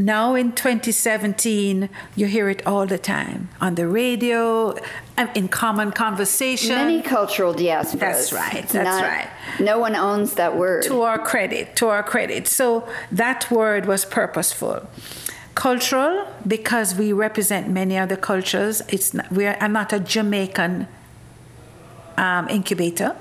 now 0.00 0.34
in 0.34 0.52
2017, 0.52 1.90
you 2.16 2.26
hear 2.26 2.48
it 2.48 2.66
all 2.66 2.86
the 2.86 2.98
time 2.98 3.50
on 3.60 3.74
the 3.74 3.86
radio, 3.86 4.74
um, 5.18 5.28
in 5.34 5.48
common 5.48 5.92
conversation. 5.92 6.70
Many 6.70 7.02
cultural 7.02 7.54
diasporas. 7.54 7.98
That's 7.98 8.32
right. 8.32 8.66
That's 8.68 8.72
Not, 8.72 9.02
right. 9.02 9.30
No 9.60 9.78
one 9.78 9.94
owns 9.94 10.34
that 10.34 10.56
word. 10.56 10.84
To 10.84 11.02
our 11.02 11.18
credit. 11.18 11.76
To 11.76 11.88
our 11.88 12.02
credit. 12.02 12.48
So 12.48 12.88
that 13.12 13.50
word 13.50 13.84
was 13.86 14.04
purposeful. 14.04 14.88
Cultural 15.54 16.26
because 16.46 16.94
we 16.94 17.12
represent 17.12 17.68
many 17.68 17.98
other 17.98 18.16
cultures. 18.16 18.80
It's 18.88 19.12
not, 19.12 19.30
we 19.30 19.46
are. 19.46 19.56
I'm 19.60 19.72
not 19.72 19.92
a 19.92 20.00
Jamaican 20.00 20.88
um, 22.16 22.48
incubator. 22.48 23.14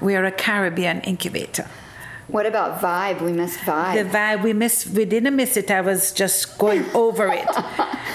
We 0.00 0.16
are 0.16 0.24
a 0.24 0.32
Caribbean 0.32 1.00
incubator. 1.02 1.68
What 2.32 2.46
about 2.46 2.80
vibe? 2.80 3.20
We 3.20 3.32
missed 3.32 3.60
vibe. 3.60 4.02
The 4.02 4.18
vibe 4.18 4.42
we 4.42 4.54
missed. 4.54 4.86
We 4.86 5.04
didn't 5.04 5.36
miss 5.36 5.58
it. 5.58 5.70
I 5.70 5.82
was 5.82 6.12
just 6.12 6.56
going 6.56 6.84
over 6.94 7.28
it. 7.28 7.46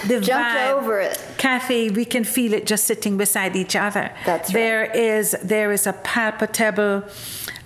The 0.07 0.19
Jumped 0.19 0.57
vibe, 0.57 0.73
over 0.73 0.99
it. 0.99 1.23
Kathy, 1.37 1.91
we 1.91 2.03
can 2.03 2.23
feel 2.23 2.53
it 2.53 2.65
just 2.65 2.85
sitting 2.85 3.15
beside 3.15 3.55
each 3.55 3.75
other. 3.75 4.11
That's 4.25 4.49
right. 4.49 4.53
There 4.59 4.85
is 4.85 5.35
there 5.43 5.71
is 5.71 5.85
a 5.85 5.93
palpable 5.93 7.03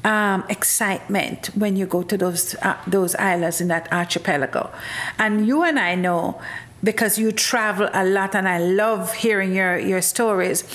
um, 0.03 0.43
excitement 0.49 1.51
when 1.55 1.77
you 1.77 1.85
go 1.85 2.03
to 2.03 2.17
those 2.17 2.53
uh, 2.61 2.75
those 2.85 3.15
islands 3.15 3.61
in 3.61 3.69
that 3.69 3.87
archipelago, 3.93 4.69
and 5.17 5.47
you 5.47 5.63
and 5.63 5.79
I 5.79 5.95
know 5.95 6.41
because 6.83 7.17
you 7.17 7.31
travel 7.31 7.89
a 7.93 8.03
lot, 8.03 8.35
and 8.35 8.45
I 8.45 8.57
love 8.57 9.13
hearing 9.13 9.55
your 9.55 9.79
your 9.79 10.01
stories. 10.01 10.65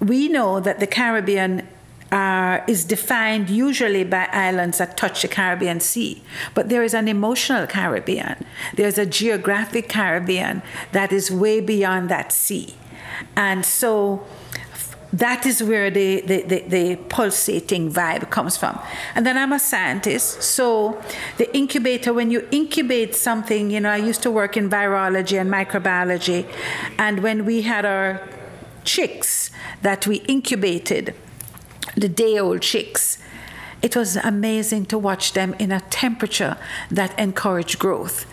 We 0.00 0.28
know 0.28 0.58
that 0.60 0.80
the 0.80 0.86
Caribbean 0.86 1.68
uh, 2.12 2.60
is 2.66 2.84
defined 2.84 3.48
usually 3.48 4.04
by 4.04 4.28
islands 4.32 4.78
that 4.78 4.96
touch 4.96 5.22
the 5.22 5.28
Caribbean 5.28 5.80
Sea. 5.80 6.22
But 6.54 6.68
there 6.68 6.82
is 6.82 6.94
an 6.94 7.08
emotional 7.08 7.66
Caribbean, 7.66 8.44
there's 8.74 8.98
a 8.98 9.06
geographic 9.06 9.88
Caribbean 9.88 10.62
that 10.92 11.12
is 11.12 11.30
way 11.30 11.60
beyond 11.60 12.08
that 12.08 12.32
sea. 12.32 12.74
And 13.36 13.64
so 13.64 14.26
that 15.12 15.44
is 15.44 15.62
where 15.62 15.90
the, 15.90 16.20
the, 16.20 16.42
the, 16.42 16.60
the, 16.68 16.96
pulsating 17.08 17.92
vibe 17.92 18.30
comes 18.30 18.56
from. 18.56 18.78
And 19.14 19.26
then 19.26 19.36
I'm 19.36 19.52
a 19.52 19.58
scientist, 19.58 20.42
so 20.42 21.02
the 21.36 21.54
incubator, 21.56 22.12
when 22.12 22.30
you 22.30 22.46
incubate 22.52 23.16
something, 23.16 23.70
you 23.70 23.80
know, 23.80 23.90
I 23.90 23.96
used 23.96 24.22
to 24.22 24.30
work 24.30 24.56
in 24.56 24.70
virology 24.70 25.40
and 25.40 25.50
microbiology, 25.50 26.46
and 26.96 27.22
when 27.22 27.44
we 27.44 27.62
had 27.62 27.84
our 27.84 28.26
chicks 28.84 29.50
that 29.82 30.06
we 30.06 30.16
incubated, 30.28 31.14
the 31.96 32.08
day 32.08 32.38
old 32.38 32.62
chicks. 32.62 33.18
It 33.82 33.96
was 33.96 34.16
amazing 34.16 34.86
to 34.86 34.98
watch 34.98 35.32
them 35.32 35.54
in 35.58 35.72
a 35.72 35.80
temperature 35.80 36.56
that 36.90 37.18
encouraged 37.18 37.78
growth. 37.78 38.26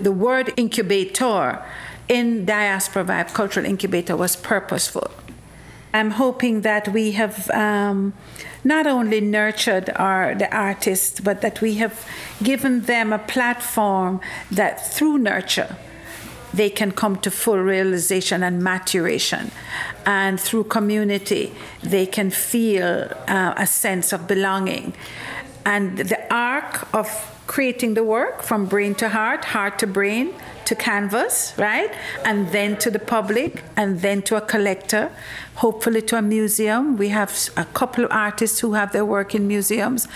The 0.00 0.12
word 0.12 0.52
incubator 0.56 1.62
in 2.08 2.44
Diaspora 2.44 3.04
Vibe 3.04 3.34
Cultural 3.34 3.66
Incubator 3.66 4.16
was 4.16 4.36
purposeful. 4.36 5.10
I'm 5.92 6.12
hoping 6.12 6.60
that 6.60 6.88
we 6.88 7.12
have 7.12 7.50
um, 7.50 8.14
not 8.62 8.86
only 8.86 9.20
nurtured 9.20 9.90
our 9.96 10.34
the 10.34 10.54
artists, 10.54 11.20
but 11.20 11.40
that 11.40 11.60
we 11.60 11.74
have 11.74 12.06
given 12.42 12.82
them 12.82 13.12
a 13.12 13.18
platform 13.18 14.20
that 14.50 14.86
through 14.94 15.18
nurture 15.18 15.76
they 16.52 16.70
can 16.70 16.92
come 16.92 17.16
to 17.16 17.30
full 17.30 17.58
realization 17.58 18.42
and 18.42 18.62
maturation. 18.62 19.50
And 20.06 20.40
through 20.40 20.64
community, 20.64 21.52
they 21.82 22.06
can 22.06 22.30
feel 22.30 23.08
uh, 23.28 23.54
a 23.56 23.66
sense 23.66 24.12
of 24.12 24.26
belonging. 24.26 24.94
And 25.64 25.98
the 25.98 26.20
arc 26.32 26.92
of 26.94 27.08
creating 27.46 27.94
the 27.94 28.04
work 28.04 28.42
from 28.42 28.66
brain 28.66 28.94
to 28.94 29.08
heart, 29.08 29.44
heart 29.44 29.78
to 29.80 29.86
brain, 29.86 30.32
to 30.66 30.76
canvas, 30.76 31.52
right? 31.58 31.90
And 32.24 32.48
then 32.50 32.76
to 32.78 32.90
the 32.92 33.00
public, 33.00 33.64
and 33.76 34.00
then 34.00 34.22
to 34.22 34.36
a 34.36 34.40
collector, 34.40 35.10
hopefully 35.56 36.00
to 36.02 36.16
a 36.16 36.22
museum. 36.22 36.96
We 36.96 37.08
have 37.08 37.50
a 37.56 37.64
couple 37.64 38.04
of 38.04 38.12
artists 38.12 38.60
who 38.60 38.74
have 38.74 38.92
their 38.92 39.04
work 39.04 39.34
in 39.34 39.48
museums. 39.48 40.06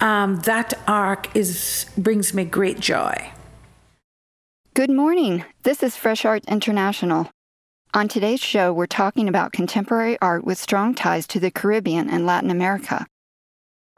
Um, 0.00 0.36
that 0.46 0.72
arc 0.86 1.36
is 1.36 1.86
brings 1.98 2.32
me 2.32 2.44
great 2.44 2.80
joy. 2.80 3.32
Good 4.78 4.90
morning. 4.92 5.44
This 5.64 5.82
is 5.82 5.96
Fresh 5.96 6.24
Art 6.24 6.44
International. 6.46 7.28
On 7.94 8.06
today's 8.06 8.38
show, 8.38 8.72
we're 8.72 8.86
talking 8.86 9.28
about 9.28 9.50
contemporary 9.50 10.16
art 10.22 10.44
with 10.44 10.56
strong 10.56 10.94
ties 10.94 11.26
to 11.26 11.40
the 11.40 11.50
Caribbean 11.50 12.08
and 12.08 12.24
Latin 12.24 12.48
America. 12.48 13.04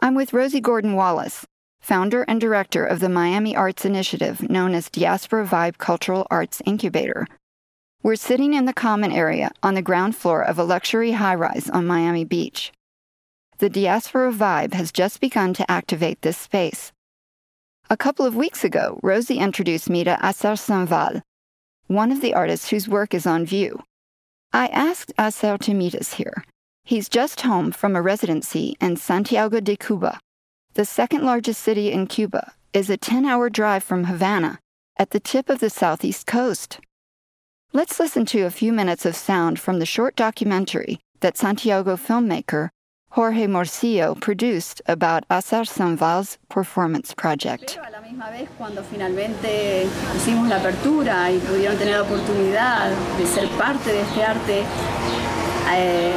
I'm 0.01 0.15
with 0.15 0.33
Rosie 0.33 0.63
Gordon 0.63 0.95
Wallace, 0.95 1.45
founder 1.83 2.23
and 2.23 2.41
director 2.41 2.83
of 2.83 3.01
the 3.01 3.11
Miami 3.11 3.55
Arts 3.55 3.85
Initiative 3.85 4.49
known 4.49 4.73
as 4.73 4.89
Diaspora 4.89 5.47
Vibe 5.47 5.77
Cultural 5.77 6.27
Arts 6.31 6.63
Incubator. 6.65 7.27
We're 8.03 8.17
sitting 8.17 8.55
in 8.55 8.65
the 8.65 8.73
common 8.73 9.13
area 9.13 9.51
on 9.63 9.75
the 9.75 9.83
ground 9.83 10.17
floor 10.17 10.43
of 10.43 10.59
a 10.59 10.65
luxury 10.65 11.13
high 11.13 11.35
rise 11.35 11.69
on 11.69 11.87
Miami 11.87 12.25
Beach. 12.25 12.73
The 13.59 13.69
Diaspora 13.69 14.33
Vibe 14.33 14.73
has 14.73 14.93
just 14.93 15.21
begun 15.21 15.53
to 15.53 15.71
activate 15.71 16.23
this 16.23 16.39
space. 16.39 16.91
A 17.93 17.97
couple 17.97 18.25
of 18.25 18.37
weeks 18.37 18.63
ago, 18.63 19.01
Rosie 19.03 19.41
introduced 19.41 19.91
me 19.91 20.05
to 20.05 20.25
Asser 20.25 20.55
Saint-Val, 20.55 21.23
one 21.89 22.13
of 22.13 22.21
the 22.21 22.35
artists 22.35 22.69
whose 22.69 22.87
work 22.87 23.13
is 23.13 23.27
on 23.27 23.45
view. 23.45 23.83
I 24.53 24.69
asked 24.69 25.13
Asser 25.19 25.59
to 25.59 25.75
meet 25.75 25.97
us 25.97 26.13
here. 26.13 26.45
He's 26.85 27.09
just 27.09 27.41
home 27.41 27.73
from 27.73 27.97
a 27.97 28.01
residency 28.01 28.77
in 28.81 28.97
Santiago 28.97 29.59
de 29.59 29.77
Cuba. 29.77 30.21
The 30.75 30.85
second 30.85 31.25
largest 31.25 31.63
city 31.63 31.91
in 31.91 32.07
Cuba 32.07 32.53
is 32.73 32.91
a 32.91 32.97
10 32.97 33.25
hour 33.25 33.51
drive 33.51 33.83
from 33.83 34.05
Havana 34.05 34.61
at 34.97 35.11
the 35.11 35.19
tip 35.19 35.51
of 35.51 35.59
the 35.59 35.69
southeast 35.69 36.29
coast. 36.29 36.79
Let's 37.73 37.99
listen 37.99 38.25
to 38.27 38.43
a 38.43 38.51
few 38.51 38.73
minutes 38.73 39.05
of 39.05 39.17
sound 39.17 39.59
from 39.59 39.81
the 39.81 39.85
short 39.85 40.15
documentary 40.15 41.01
that 41.23 41.37
Santiago 41.37 41.97
filmmaker 41.97 42.69
Jorge 43.13 43.49
Morcillo 43.49 44.15
produced 44.15 44.81
about 44.87 45.25
Acer 45.29 45.65
Sanval's 45.65 46.39
performance 46.49 47.13
project. 47.13 47.77
A 47.85 47.91
la 47.91 48.01
misma 48.01 48.31
vez, 48.31 48.49
cuando 48.57 48.85
finalmente 48.85 49.85
hicimos 50.17 50.49
la 50.49 50.59
apertura 50.59 51.33
y 51.33 51.39
pudieron 51.39 51.77
tener 51.77 51.97
la 51.97 52.03
oportunidad 52.03 52.89
de 53.19 53.27
ser 53.27 53.49
parte 53.59 53.93
de 53.93 54.03
este 54.03 54.23
arte, 54.23 54.63
eh, 55.75 56.13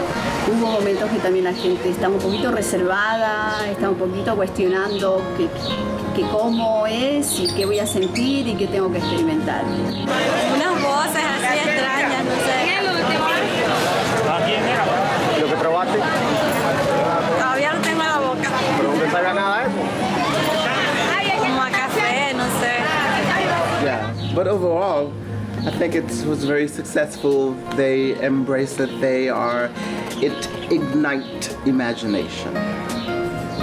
hubo 0.52 0.70
momentos 0.70 1.10
que 1.10 1.18
también 1.18 1.46
la 1.46 1.54
gente 1.54 1.90
está 1.90 2.10
un 2.10 2.20
poquito 2.20 2.52
reservada, 2.52 3.68
está 3.72 3.90
un 3.90 3.96
poquito 3.96 4.36
cuestionando 4.36 5.20
que, 5.36 5.48
que 6.16 6.30
cómo 6.30 6.86
es 6.86 7.40
y 7.40 7.48
qué 7.56 7.66
voy 7.66 7.80
a 7.80 7.88
sentir 7.88 8.48
y 8.48 8.54
qué 8.56 8.68
tengo 8.68 8.92
que 8.92 9.00
experimentar. 9.00 9.64
Unas 9.66 10.84
voces 10.84 11.24
así 11.26 11.58
extrañas, 11.58 12.24
no 12.24 12.36
sé. 12.36 12.74
¿Lo 15.42 15.48
que 15.48 15.56
probaste? 15.56 15.98
But 24.34 24.48
overall, 24.48 25.14
I 25.66 25.72
think 25.72 25.96
it 25.96 26.06
was 26.26 26.44
very 26.44 26.68
successful. 26.68 27.54
They 27.76 28.20
embrace 28.22 28.80
it. 28.80 29.00
They 29.00 29.30
are, 29.30 29.70
it 30.22 30.50
ignite 30.72 31.56
imagination. 31.66 32.54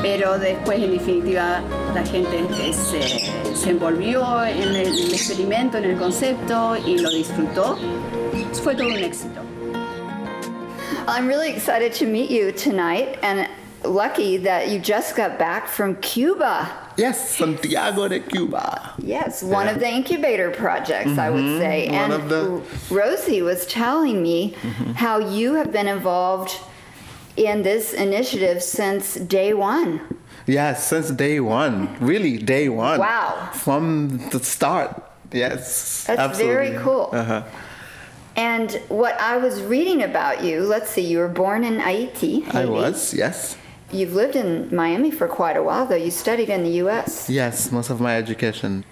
Pero 0.03 0.39
después, 0.39 0.83
en 0.83 0.93
definitiva, 0.93 1.61
la 1.95 2.03
gente 2.05 2.73
se, 2.73 3.03
se 3.55 3.71
envolvió 3.71 4.43
en 4.47 4.75
el 4.75 5.13
experimento, 5.13 5.77
en 5.77 5.85
el 5.85 5.99
concepto 5.99 6.77
y 6.77 6.99
lo 6.99 7.11
disfrutó. 7.11 7.77
Fue 8.63 8.75
todo 8.75 8.89
un 8.89 9.03
éxito. 9.03 9.45
I'm 11.07 11.27
really 11.27 11.51
excited 11.51 11.93
to 11.95 12.07
meet 12.07 12.31
you 12.31 12.53
tonight 12.53 13.19
and 13.23 13.49
lucky 13.85 14.39
that 14.39 14.69
you 14.69 14.79
just 14.79 15.17
got 15.17 15.39
back 15.39 15.67
from 15.67 15.97
Cuba. 15.97 16.71
Yes, 17.01 17.31
Santiago 17.31 18.09
de 18.09 18.21
Cuba. 18.21 18.93
Yes, 18.99 19.43
one 19.43 19.69
of 19.69 19.81
the 19.81 19.89
incubator 19.89 20.51
projects, 20.51 21.17
I 21.17 21.31
would 21.31 21.59
say. 21.59 21.87
one 21.87 21.95
and 21.95 22.13
of 22.13 22.29
the- 22.29 22.61
Rosie 22.95 23.41
was 23.41 23.65
telling 23.65 24.23
me 24.23 24.55
how 24.97 25.19
you 25.19 25.55
have 25.55 25.73
been 25.73 25.89
involved 25.89 26.61
in 27.39 27.63
this 27.63 27.95
initiative 27.95 28.63
since 28.63 29.15
day 29.15 29.55
one. 29.55 30.01
Yes, 30.47 30.87
since 30.89 31.11
day 31.11 31.41
one. 31.41 31.97
Really, 32.01 32.37
day 32.37 32.69
one. 32.69 32.99
Wow. 32.99 33.49
From 33.55 34.19
the 34.31 34.41
start. 34.41 35.03
Yes. 35.33 36.05
That's 36.07 36.21
absolutely. 36.21 36.53
very 36.53 36.85
cool. 36.85 37.09
Uh-huh. 37.13 37.45
And 38.37 38.73
what 38.89 39.19
I 39.21 39.39
was 39.39 39.63
reading 39.63 40.03
about 40.03 40.45
you, 40.45 40.63
let's 40.65 40.91
see, 40.91 41.03
you 41.03 41.19
were 41.19 41.29
born 41.29 41.65
in 41.65 41.81
Haiti. 41.81 42.45
I 42.53 42.67
was, 42.67 43.15
yes. 43.15 43.57
You've 43.93 44.15
lived 44.15 44.37
in 44.37 44.75
Miami 44.75 45.11
for 45.11 45.27
quite 45.27 45.57
a 45.57 45.63
while, 45.63 45.87
though. 45.87 45.97
You 45.97 46.11
studied 46.11 46.49
in 46.49 46.63
the 46.63 46.71
U.S. 46.85 47.29
Yes, 47.29 47.73
most 47.73 47.91
of 47.91 48.01
my 48.01 48.17
education. 48.17 48.85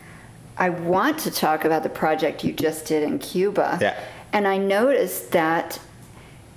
I 0.57 0.71
want 0.71 1.19
to 1.21 1.31
talk 1.31 1.65
about 1.65 1.85
the 1.85 1.89
project 1.89 2.43
you 2.43 2.53
just 2.53 2.87
did 2.87 3.03
in 3.05 3.19
Cuba. 3.21 3.79
Yeah. 3.81 3.99
And 4.33 4.49
I 4.49 4.59
noticed 4.59 5.31
that 5.33 5.81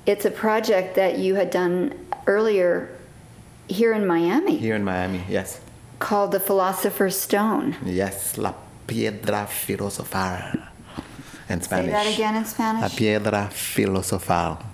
it's 0.05 0.25
a 0.25 0.31
project 0.31 0.95
that 0.95 1.19
you 1.19 1.35
had 1.35 1.51
done 1.51 1.93
earlier 2.25 2.89
here 3.67 3.93
in 3.93 4.05
Miami 4.05 4.57
Here 4.57 4.75
in 4.75 4.83
Miami, 4.83 5.23
yes. 5.29 5.61
called 5.99 6.31
The 6.31 6.39
Philosopher's 6.39 7.15
Stone. 7.15 7.77
Yes, 7.85 8.37
La 8.37 8.53
Piedra 8.87 9.47
Filosofal. 9.47 10.67
In 11.47 11.61
Spanish. 11.61 11.85
Say 11.85 11.91
that 11.91 12.13
again 12.13 12.35
in 12.35 12.45
Spanish. 12.45 12.81
La 12.81 12.89
Piedra 12.89 13.49
Filosofal. 13.51 14.70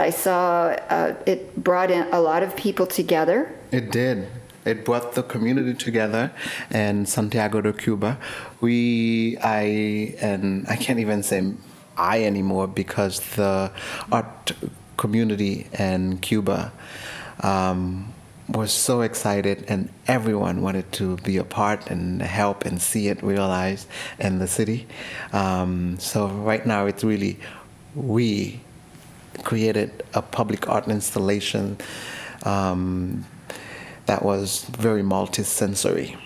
I 0.00 0.10
saw 0.10 0.68
uh, 0.88 1.14
it 1.26 1.62
brought 1.62 1.90
in 1.90 2.06
a 2.12 2.20
lot 2.20 2.42
of 2.42 2.56
people 2.56 2.86
together. 2.86 3.54
It 3.70 3.90
did. 3.92 4.28
It 4.64 4.84
brought 4.84 5.14
the 5.14 5.22
community 5.22 5.74
together 5.74 6.32
in 6.70 7.06
Santiago 7.06 7.60
de 7.60 7.72
Cuba. 7.72 8.18
We, 8.60 9.38
I, 9.38 10.16
and 10.20 10.66
I 10.68 10.76
can't 10.76 10.98
even 10.98 11.22
say 11.22 11.54
I 11.96 12.24
anymore 12.24 12.68
because 12.68 13.20
the 13.36 13.72
art 14.12 14.52
community 14.96 15.66
in 15.78 16.18
Cuba 16.18 16.72
um, 17.42 18.12
was 18.48 18.72
so 18.72 19.00
excited 19.00 19.64
and 19.68 19.88
everyone 20.06 20.60
wanted 20.60 20.92
to 20.92 21.16
be 21.18 21.38
a 21.38 21.44
part 21.44 21.90
and 21.90 22.20
help 22.20 22.66
and 22.66 22.82
see 22.82 23.08
it 23.08 23.22
realized 23.22 23.88
in 24.18 24.40
the 24.40 24.46
city. 24.46 24.86
Um, 25.32 25.98
so 25.98 26.26
right 26.26 26.66
now 26.66 26.86
it's 26.86 27.02
really 27.02 27.38
we 27.94 28.60
created 29.44 30.02
a 30.14 30.22
public 30.22 30.68
art 30.68 30.88
installation 30.88 31.78
um, 32.44 33.26
that 34.06 34.22
was 34.24 34.64
very 34.64 35.02
multisensory. 35.02 36.16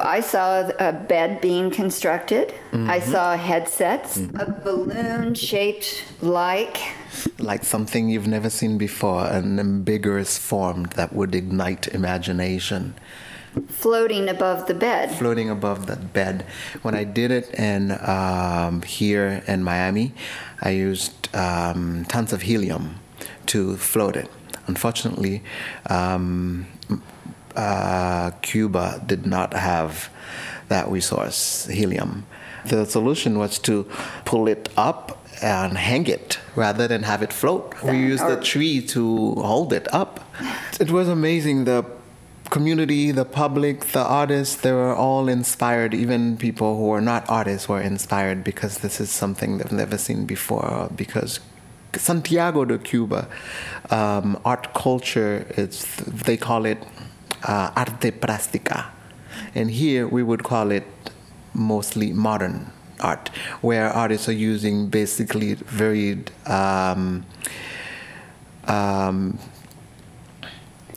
I 0.00 0.20
saw 0.20 0.70
a 0.78 0.92
bed 0.92 1.40
being 1.40 1.70
constructed. 1.70 2.54
I 2.72 3.00
saw 3.00 3.36
headsets, 3.36 4.16
a 4.16 4.60
balloon 4.64 5.34
shaped 5.34 6.04
like. 6.22 6.78
Like 7.38 7.64
something 7.64 8.08
you've 8.08 8.26
never 8.26 8.48
seen 8.48 8.78
before, 8.78 9.26
an 9.26 9.58
ambiguous 9.58 10.38
form 10.38 10.84
that 10.96 11.12
would 11.12 11.34
ignite 11.34 11.86
imagination. 11.88 12.94
floating 13.68 14.28
above 14.28 14.68
the 14.68 14.74
bed. 14.74 15.10
floating 15.10 15.50
above 15.50 15.86
the 15.86 15.96
bed. 15.96 16.46
When 16.82 16.94
I 16.94 17.04
did 17.04 17.30
it 17.30 17.52
in 17.54 17.92
um, 18.00 18.82
here 18.82 19.42
in 19.46 19.62
Miami, 19.64 20.14
I 20.62 20.70
used 20.70 21.19
um, 21.34 22.04
tons 22.06 22.32
of 22.32 22.42
helium 22.42 23.00
to 23.46 23.76
float 23.76 24.16
it. 24.16 24.30
Unfortunately, 24.66 25.42
um, 25.88 26.66
uh, 27.56 28.30
Cuba 28.42 29.02
did 29.04 29.26
not 29.26 29.54
have 29.54 30.10
that 30.68 30.88
resource, 30.88 31.66
helium. 31.66 32.26
The 32.66 32.84
solution 32.84 33.38
was 33.38 33.58
to 33.60 33.86
pull 34.24 34.46
it 34.46 34.68
up 34.76 35.24
and 35.42 35.76
hang 35.78 36.06
it 36.06 36.38
rather 36.54 36.86
than 36.86 37.02
have 37.02 37.22
it 37.22 37.32
float. 37.32 37.82
We 37.82 37.96
used 37.98 38.24
a 38.24 38.40
tree 38.40 38.82
to 38.88 39.34
hold 39.34 39.72
it 39.72 39.92
up. 39.92 40.20
It 40.78 40.90
was 40.90 41.08
amazing. 41.08 41.64
The 41.64 41.84
community, 42.50 43.12
the 43.12 43.24
public, 43.24 43.86
the 43.92 44.02
artists, 44.02 44.56
they 44.56 44.72
were 44.72 44.94
all 44.94 45.28
inspired. 45.28 45.94
Even 45.94 46.36
people 46.36 46.76
who 46.76 46.86
were 46.86 47.00
not 47.00 47.24
artists 47.28 47.68
were 47.68 47.80
inspired 47.80 48.44
because 48.44 48.78
this 48.78 49.00
is 49.00 49.10
something 49.10 49.58
they've 49.58 49.72
never 49.72 49.96
seen 49.96 50.26
before. 50.26 50.90
Because 50.94 51.40
Santiago 51.94 52.64
de 52.64 52.78
Cuba, 52.78 53.28
um, 53.90 54.40
art 54.44 54.74
culture, 54.74 55.46
it's, 55.56 55.96
they 55.96 56.36
call 56.36 56.66
it 56.66 56.78
uh, 57.44 57.70
arte 57.76 58.10
plástica. 58.10 58.86
And 59.54 59.70
here 59.70 60.06
we 60.06 60.22
would 60.22 60.42
call 60.44 60.70
it 60.70 60.86
mostly 61.54 62.12
modern 62.12 62.72
art, 63.00 63.30
where 63.60 63.88
artists 63.88 64.28
are 64.28 64.32
using 64.32 64.88
basically 64.88 65.54
very 65.54 66.24
um, 66.46 67.24
um, 68.66 69.38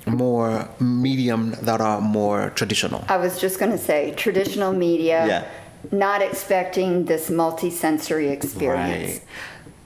more 0.06 0.68
medium 0.80 1.52
that 1.62 1.80
are 1.82 2.02
more 2.02 2.50
traditional. 2.56 3.04
I 3.08 3.18
was 3.18 3.40
just 3.40 3.60
going 3.60 3.72
to 3.72 3.78
say 3.78 4.14
traditional 4.16 4.74
media, 4.74 5.26
Yeah. 5.28 5.44
not 5.92 6.22
expecting 6.22 7.06
this 7.06 7.30
multi-sensory 7.30 8.30
experience. 8.30 9.22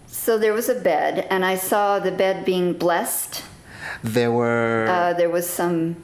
So 0.07 0.37
there 0.37 0.53
was 0.53 0.69
a 0.69 0.75
bed, 0.75 1.25
and 1.29 1.45
I 1.45 1.55
saw 1.55 1.99
the 1.99 2.11
bed 2.11 2.45
being 2.45 2.73
blessed. 2.73 3.43
There 4.03 4.31
were 4.31 4.85
Uh, 4.89 5.13
there 5.13 5.29
was 5.29 5.47
some 5.49 5.95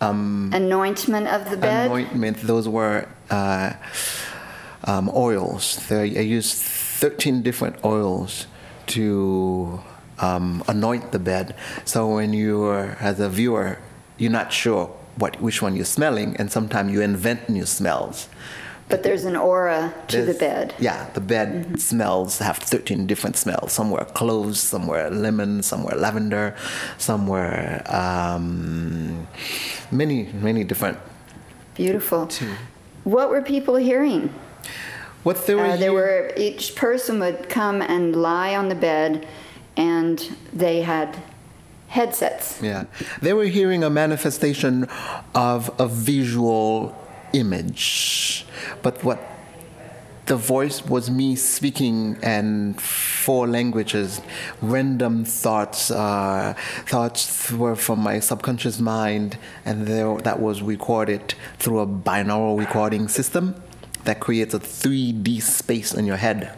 um, 0.00 0.50
anointment 0.52 1.28
of 1.28 1.50
the 1.50 1.56
bed. 1.56 1.86
anointment. 1.90 2.36
Those 2.46 2.68
were 2.68 3.06
uh, 3.30 3.72
um, 4.84 5.10
oils. 5.14 5.76
They, 5.88 6.16
I 6.18 6.22
used 6.38 6.54
13 7.00 7.42
different 7.42 7.76
oils 7.84 8.46
to 8.88 9.80
um, 10.18 10.62
anoint 10.68 11.12
the 11.12 11.18
bed. 11.18 11.54
So 11.84 12.08
when 12.14 12.32
you 12.32 12.64
are, 12.64 12.96
as 13.00 13.20
a 13.20 13.28
viewer, 13.28 13.78
you're 14.18 14.30
not 14.32 14.52
sure 14.52 14.86
what 15.16 15.40
which 15.40 15.62
one 15.62 15.76
you're 15.76 15.84
smelling, 15.98 16.36
and 16.36 16.50
sometimes 16.52 16.92
you 16.92 17.00
invent 17.02 17.48
new 17.48 17.66
smells. 17.66 18.28
but 18.88 19.02
there's 19.02 19.24
an 19.24 19.34
aura 19.36 19.92
to 20.08 20.22
the 20.22 20.34
bed. 20.34 20.72
Yeah, 20.78 21.08
the 21.14 21.20
bed 21.20 21.80
smells 21.80 22.38
have 22.38 22.58
13 22.58 23.06
different 23.06 23.36
smells. 23.36 23.72
Somewhere 23.72 24.04
cloves, 24.04 24.60
somewhere 24.60 25.10
lemon, 25.10 25.62
somewhere 25.62 25.96
lavender, 25.96 26.54
somewhere 26.98 27.82
um, 27.86 29.26
many, 29.90 30.28
many 30.34 30.62
different. 30.64 30.98
Beautiful. 31.74 32.28
What 33.04 33.28
were 33.30 33.42
people 33.42 33.76
hearing? 33.76 34.30
What 35.24 35.46
they 35.46 35.54
were, 35.56 35.64
Uh, 35.72 35.76
there 35.76 35.92
were 35.92 36.32
each 36.36 36.74
person 36.76 37.18
would 37.18 37.48
come 37.48 37.82
and 37.82 38.14
lie 38.14 38.54
on 38.54 38.68
the 38.68 38.76
bed, 38.76 39.26
and 39.76 40.36
they 40.52 40.82
had 40.82 41.22
headsets. 41.88 42.60
Yeah, 42.62 42.84
they 43.20 43.32
were 43.32 43.44
hearing 43.44 43.84
a 43.84 43.90
manifestation 43.90 44.88
of 45.34 45.70
a 45.80 45.86
visual 45.86 46.96
image, 47.32 48.46
but 48.82 49.02
what 49.04 49.20
the 50.26 50.36
voice 50.36 50.84
was 50.84 51.08
me 51.08 51.36
speaking 51.36 52.18
and 52.20 52.80
four 52.80 53.46
languages, 53.46 54.20
random 54.60 55.24
thoughts. 55.24 55.90
Uh, 55.90 56.54
thoughts 56.86 57.52
were 57.52 57.76
from 57.76 58.00
my 58.00 58.18
subconscious 58.18 58.80
mind, 58.80 59.38
and 59.64 59.86
there, 59.86 60.16
that 60.18 60.40
was 60.40 60.62
recorded 60.62 61.34
through 61.58 61.78
a 61.80 61.86
binaural 61.86 62.58
recording 62.58 63.08
system 63.08 63.54
that 64.04 64.20
creates 64.20 64.54
a 64.54 64.58
3D 64.58 65.40
space 65.42 65.94
in 65.94 66.06
your 66.06 66.16
head. 66.16 66.52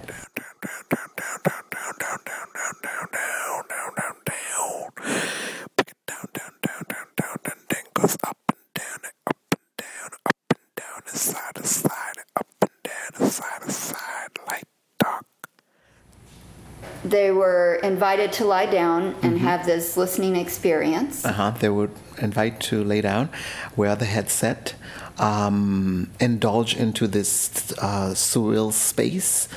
They 17.05 17.31
were 17.31 17.77
invited 17.83 18.33
to 18.35 18.45
lie 18.45 18.67
down 18.67 19.15
and 19.23 19.39
have 19.39 19.65
this 19.65 19.97
listening 19.97 20.37
experience. 20.37 21.25
Uh-huh. 21.25 21.53
They 21.59 21.71
would 21.71 21.93
invite 22.19 22.61
to 22.69 22.85
lay 22.85 23.01
down, 23.01 23.31
wear 23.77 23.97
the 23.97 24.05
headset, 24.05 24.75
um, 25.19 26.11
indulge 26.21 26.77
into 26.77 27.07
this 27.07 27.73
uh, 27.79 28.11
surreal 28.15 28.73
space 28.73 29.49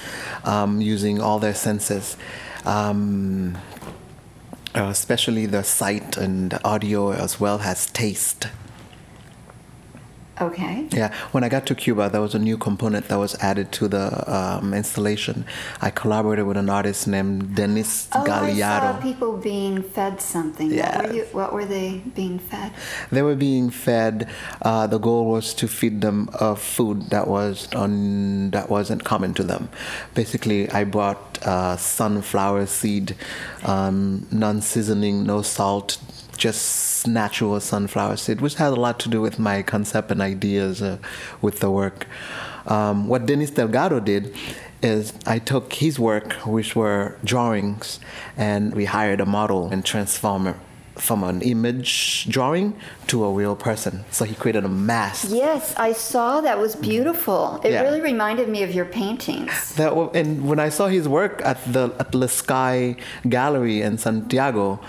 um, 0.46 0.82
using 0.82 1.20
all 1.20 1.40
their 1.40 1.54
senses, 1.54 2.16
um, 2.66 3.58
uh, 4.76 4.84
especially 4.84 5.46
the 5.46 5.64
sight 5.64 6.18
and 6.18 6.58
audio 6.64 7.12
as 7.12 7.40
well 7.40 7.60
as 7.62 7.88
taste. 7.88 8.48
Okay. 10.42 10.88
Yeah, 10.92 11.14
when 11.32 11.44
I 11.44 11.50
got 11.50 11.68
to 11.68 11.76
Cuba, 11.76 12.10
there 12.10 12.22
was 12.22 12.34
a 12.34 12.40
new 12.40 12.58
component 12.58 13.08
that 13.10 13.18
was 13.18 13.36
added 13.36 13.72
to 13.74 13.88
the 13.88 14.06
um, 14.34 14.74
installation. 14.74 15.46
I 15.82 15.92
collaborated 15.92 16.46
with 16.48 16.58
an 16.58 16.70
artist 16.70 17.08
named 17.08 17.56
Denis 17.56 18.10
Oh, 18.14 18.26
I 18.30 18.54
saw 18.58 19.00
people 19.00 19.38
being 19.38 19.84
fed 19.84 20.20
something. 20.20 20.76
What, 20.76 21.08
were 21.08 21.14
you, 21.14 21.24
what 21.32 21.54
were 21.54 21.66
they 21.66 22.02
being 22.16 22.40
fed? 22.40 22.74
They 23.12 23.22
were 23.22 23.36
being 23.36 23.70
fed. 23.70 24.28
Uh, 24.62 24.88
the 24.88 24.98
goal 24.98 25.26
was 25.30 25.54
to 25.56 25.68
feed 25.68 26.02
them 26.02 26.30
a 26.34 26.56
food 26.56 27.12
that 27.12 27.28
was 27.28 27.72
on 27.74 28.52
that 28.52 28.70
wasn't 28.70 29.04
common 29.04 29.34
to 29.36 29.44
them. 29.44 29.70
Basically, 30.16 30.70
I 30.72 30.86
brought 30.86 31.40
uh, 31.46 31.78
sunflower 31.78 32.66
seed, 32.66 33.16
um, 33.64 34.28
non-seasoning, 34.32 35.24
no 35.24 35.42
salt, 35.42 35.98
just 36.42 37.08
natural 37.08 37.60
sunflower 37.60 38.18
seed, 38.18 38.42
which 38.42 38.56
has 38.56 38.72
a 38.74 38.80
lot 38.88 39.00
to 39.04 39.08
do 39.10 39.22
with 39.22 39.38
my 39.38 39.62
concept 39.62 40.10
and 40.12 40.22
ideas 40.22 40.82
uh, 40.82 40.98
with 41.46 41.60
the 41.60 41.70
work. 41.70 42.08
Um, 42.66 43.08
what 43.08 43.26
Denis 43.28 43.52
Delgado 43.52 44.00
did 44.00 44.36
is 44.82 45.14
I 45.36 45.38
took 45.52 45.74
his 45.74 46.00
work, 46.00 46.34
which 46.58 46.76
were 46.76 47.16
drawings, 47.24 48.00
and 48.38 48.74
we 48.74 48.86
hired 48.86 49.20
a 49.22 49.26
model 49.26 49.70
and 49.72 49.86
transformed 49.86 50.56
from 50.96 51.24
an 51.24 51.42
image 51.42 52.28
drawing 52.30 52.76
to 53.08 53.24
a 53.24 53.32
real 53.32 53.56
person. 53.56 54.04
So 54.12 54.26
he 54.26 54.36
created 54.36 54.66
a 54.66 54.74
mask. 54.94 55.28
Yes, 55.30 55.74
I 55.78 55.94
saw 55.94 56.42
that 56.42 56.58
was 56.60 56.76
beautiful. 56.76 57.62
It 57.64 57.72
Yeah. 57.72 57.82
really 57.86 58.02
reminded 58.02 58.48
me 58.50 58.62
of 58.64 58.72
your 58.78 58.86
paintings. 58.86 59.52
That 59.76 59.92
and 60.20 60.30
when 60.50 60.60
I 60.60 60.70
saw 60.70 60.88
his 60.98 61.08
work 61.08 61.36
at 61.52 61.58
the 61.76 61.84
at 62.02 62.12
the 62.12 62.28
Sky 62.28 62.96
Gallery 63.36 63.78
in 63.88 63.98
Santiago, 63.98 64.80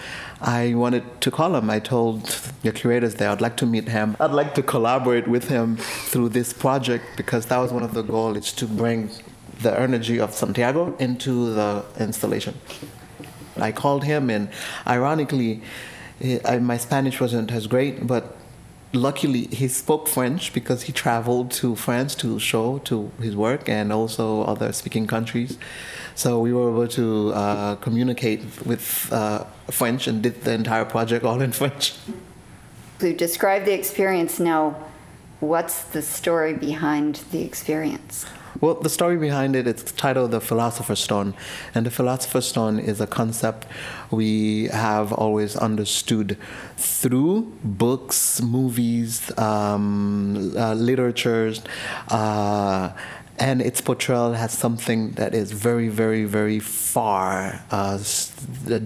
I 0.43 0.75
wanted 0.75 1.21
to 1.21 1.31
call 1.31 1.55
him. 1.55 1.71
I 1.71 1.79
told 1.79 2.37
your 2.65 2.73
curators 2.73 3.15
there 3.15 3.31
I'd 3.31 3.41
like 3.41 3.57
to 3.59 3.67
meet 3.67 3.89
him. 3.89 4.17
I'd 4.19 4.33
like 4.33 4.57
to 4.57 4.63
collaborate 4.63 5.29
with 5.29 5.49
him 5.49 5.77
through 5.77 6.31
this 6.31 6.53
project 6.53 7.05
because 7.17 7.47
that 7.47 7.59
was 7.59 7.73
one 7.73 7.85
of 7.85 7.95
the 7.95 8.03
goals 8.03 8.53
to 8.55 8.67
bring 8.67 9.11
the 9.61 9.79
energy 9.79 10.19
of 10.19 10.35
Santiago 10.35 10.97
into 10.99 11.55
the 11.55 11.85
installation. 12.01 12.59
I 13.57 13.71
called 13.71 14.03
him, 14.03 14.31
and 14.31 14.49
ironically, 14.87 15.63
I, 16.45 16.59
my 16.59 16.77
Spanish 16.77 17.21
wasn't 17.21 17.53
as 17.53 17.69
great, 17.69 18.07
but 18.07 18.37
luckily 18.93 19.47
he 19.47 19.69
spoke 19.69 20.09
French 20.09 20.53
because 20.53 20.83
he 20.83 20.93
traveled 20.93 21.51
to 21.53 21.77
France 21.77 22.15
to 22.17 22.39
show 22.39 22.79
to 22.79 23.11
his 23.21 23.37
work 23.37 23.69
and 23.69 23.93
also 23.93 24.43
other 24.43 24.73
speaking 24.73 25.07
countries. 25.07 25.59
So 26.15 26.41
we 26.41 26.53
were 26.53 26.71
able 26.71 26.89
to 26.89 27.33
uh, 27.33 27.77
communicate 27.77 28.43
with 28.65 29.13
uh, 29.13 29.45
French 29.71 30.07
and 30.07 30.23
did 30.23 30.43
the 30.43 30.53
entire 30.53 30.85
project 30.85 31.25
all 31.25 31.41
in 31.41 31.53
French. 31.61 31.95
To 33.01 33.13
describe 33.13 33.65
the 33.65 33.73
experience 33.73 34.39
now, 34.39 34.77
what's 35.41 35.83
the 35.83 36.03
story 36.03 36.55
behind 36.55 37.17
the 37.33 37.43
experience? 37.43 38.27
Well, 38.61 38.75
the 38.75 38.91
story 38.91 39.17
behind 39.17 39.57
it, 39.57 39.67
it's 39.67 39.91
titled 39.91 40.31
The 40.31 40.41
Philosopher's 40.41 41.01
Stone. 41.01 41.35
And 41.75 41.85
the 41.85 41.91
Philosopher's 41.91 42.47
Stone 42.47 42.79
is 42.79 43.01
a 43.01 43.09
concept 43.09 43.67
we 44.13 44.67
have 44.69 45.13
always 45.13 45.57
understood 45.57 46.39
through 46.77 47.53
books, 47.65 48.41
movies, 48.41 49.37
um, 49.37 50.53
uh, 50.57 50.75
literatures, 50.75 51.63
uh, 52.09 52.91
and 53.39 53.63
its 53.63 53.81
portrayal 53.81 54.35
has 54.35 54.53
something 54.53 55.13
that 55.13 55.35
is 55.35 55.53
very, 55.53 55.89
very, 55.89 56.25
very 56.25 56.59
far, 56.59 57.63
uh, 57.71 57.99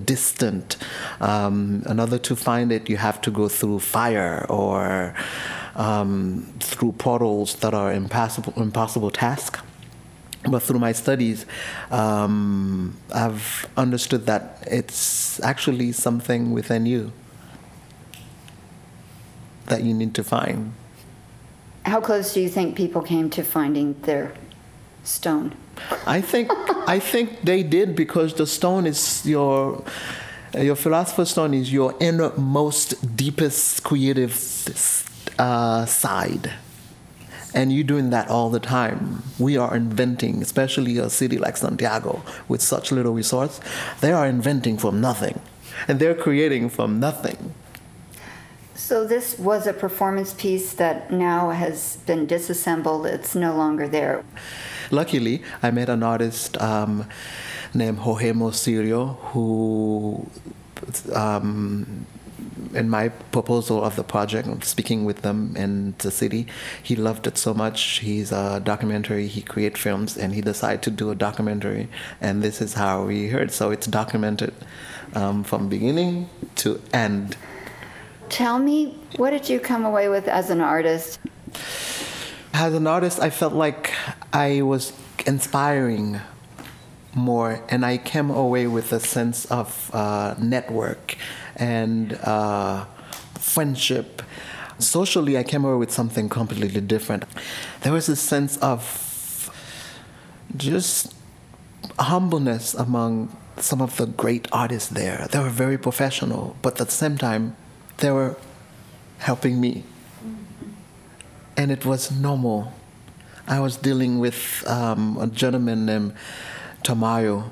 distant. 0.05 0.77
Um, 1.21 1.83
another 1.87 2.19
to 2.19 2.37
find 2.37 2.71
it, 2.71 2.89
you 2.89 2.97
have 2.97 3.21
to 3.23 3.31
go 3.31 3.49
through 3.49 3.81
fire 3.81 4.47
or 4.49 5.15
um, 5.75 6.53
through 6.61 6.93
portals 6.93 7.57
that 7.57 7.75
are 7.75 7.93
impossible, 7.93 8.53
impossible 8.57 9.11
task. 9.11 9.59
But 10.49 10.63
through 10.63 10.79
my 10.79 10.93
studies, 10.93 11.45
um, 11.91 12.97
I've 13.13 13.69
understood 13.77 14.27
that 14.27 14.63
it's 14.71 15.43
actually 15.43 15.91
something 15.91 16.53
within 16.53 16.87
you 16.87 17.13
that 19.67 19.83
you 19.83 19.93
need 19.93 20.15
to 20.15 20.23
find. 20.23 20.73
How 21.87 22.01
close 22.01 22.35
do 22.35 22.41
you 22.41 22.49
think 22.49 22.75
people 22.75 23.01
came 23.01 23.31
to 23.31 23.45
finding 23.45 23.95
their 24.03 24.33
stone? 25.05 25.55
I 26.05 26.21
think 26.21 26.51
I 26.89 26.99
think 26.99 27.43
they 27.43 27.63
did 27.63 27.95
because 27.95 28.35
the 28.35 28.47
stone 28.47 28.87
is 28.87 29.25
your 29.25 29.85
your 30.59 30.75
philosopher's 30.75 31.31
stone 31.31 31.55
is 31.55 31.73
your 31.73 31.95
innermost, 32.01 33.17
deepest 33.17 33.85
creative 33.85 34.35
uh, 35.39 35.87
side, 35.87 36.55
and 37.55 37.73
you're 37.73 37.85
doing 37.85 38.11
that 38.11 38.29
all 38.29 38.51
the 38.51 38.59
time. 38.59 39.23
We 39.39 39.57
are 39.57 39.77
inventing, 39.77 40.43
especially 40.43 40.99
a 40.99 41.09
city 41.09 41.39
like 41.39 41.57
Santiago 41.57 42.23
with 42.49 42.63
such 42.63 42.91
little 42.91 43.13
resource. 43.13 43.61
They 44.01 44.11
are 44.11 44.27
inventing 44.27 44.79
from 44.79 45.01
nothing, 45.01 45.39
and 45.87 46.01
they're 46.01 46.17
creating 46.17 46.71
from 46.71 46.99
nothing. 46.99 47.55
So 48.77 49.07
this 49.07 49.39
was 49.39 49.67
a 49.67 49.73
performance 49.73 50.35
piece 50.35 50.75
that 50.75 51.11
now 51.11 51.51
has 51.51 51.97
been 52.07 52.27
disassembled. 52.27 53.07
It's 53.07 53.35
no 53.35 53.57
longer 53.57 53.89
there. 53.89 54.23
Luckily, 54.91 55.43
I 55.63 55.71
met 55.71 55.89
an 55.89 56.03
artist 56.03 56.61
um, 56.61 57.09
named 57.75 57.99
Jorge 57.99 58.33
Mosirio 58.33 59.17
who 59.33 60.29
um, 61.15 62.07
in 62.75 62.89
my 62.91 63.09
proposal 63.09 63.83
of 63.83 63.97
the 63.97 64.05
project, 64.05 64.65
speaking 64.65 65.05
with 65.05 65.23
them 65.23 65.57
in 65.57 65.95
the 65.99 66.11
city, 66.11 66.47
he 66.83 66.95
loved 66.95 67.27
it 67.27 67.39
so 67.39 67.55
much. 67.55 68.01
He's 68.01 68.33
a 68.33 68.61
documentary. 68.61 69.27
He 69.27 69.41
create 69.41 69.79
films, 69.79 70.17
and 70.17 70.35
he 70.35 70.41
decided 70.43 70.83
to 70.83 70.91
do 70.91 71.11
a 71.11 71.15
documentary. 71.15 71.89
And 72.21 72.43
this 72.43 72.61
is 72.61 72.75
how 72.75 73.05
we 73.05 73.29
heard. 73.29 73.51
So 73.51 73.71
it's 73.71 73.87
documented 73.87 74.55
um, 75.15 75.45
from 75.45 75.69
beginning 75.69 76.29
to 76.57 76.81
end. 76.93 77.37
Tell 78.29 78.59
me, 78.59 78.99
what 79.17 79.31
did 79.31 79.49
you 79.49 79.61
come 79.61 79.85
away 79.85 80.09
with 80.09 80.29
as 80.29 80.51
an 80.51 80.61
artist? 80.61 81.19
As 82.53 82.75
an 82.75 82.87
artist, 82.87 83.21
I 83.21 83.31
felt 83.31 83.53
like 83.53 83.93
I 84.33 84.63
was 84.63 84.93
inspiring 85.27 86.21
more, 87.15 87.63
and 87.69 87.85
I 87.85 87.99
came 87.99 88.31
away 88.31 88.67
with 88.67 88.93
a 88.93 89.01
sense 89.01 89.47
of 89.47 89.91
uh, 89.95 90.35
network 90.39 91.17
and 91.57 92.15
uh, 92.15 92.85
friendship. 93.35 94.23
Socially, 94.79 95.39
I 95.39 95.43
came 95.43 95.65
away 95.65 95.79
with 95.79 95.91
something 95.91 96.29
completely 96.29 96.81
different. 96.81 97.25
There 97.83 97.93
was 97.93 98.09
a 98.09 98.17
sense 98.17 98.59
of 98.59 99.51
just 100.57 101.15
humbleness 101.99 102.75
among 102.75 103.35
some 103.59 103.81
of 103.81 103.97
the 103.97 104.07
great 104.07 104.49
artists 104.53 104.91
there. 104.91 105.27
They 105.31 105.39
were 105.39 105.49
very 105.49 105.79
professional, 105.79 106.57
but 106.61 106.81
at 106.81 106.89
the 106.89 106.93
same 106.93 107.17
time, 107.17 107.57
they 107.99 108.11
were 108.11 108.37
helping 109.19 109.61
me. 109.61 109.85
And 111.57 111.71
it 111.71 111.87
was 111.87 112.11
normal. 112.11 112.73
I 113.49 113.61
was 113.61 113.77
dealing 113.77 114.19
with 114.19 114.65
um, 114.67 115.17
a 115.19 115.27
gentleman 115.27 115.87
named 115.87 116.15
Tamayo, 116.83 117.51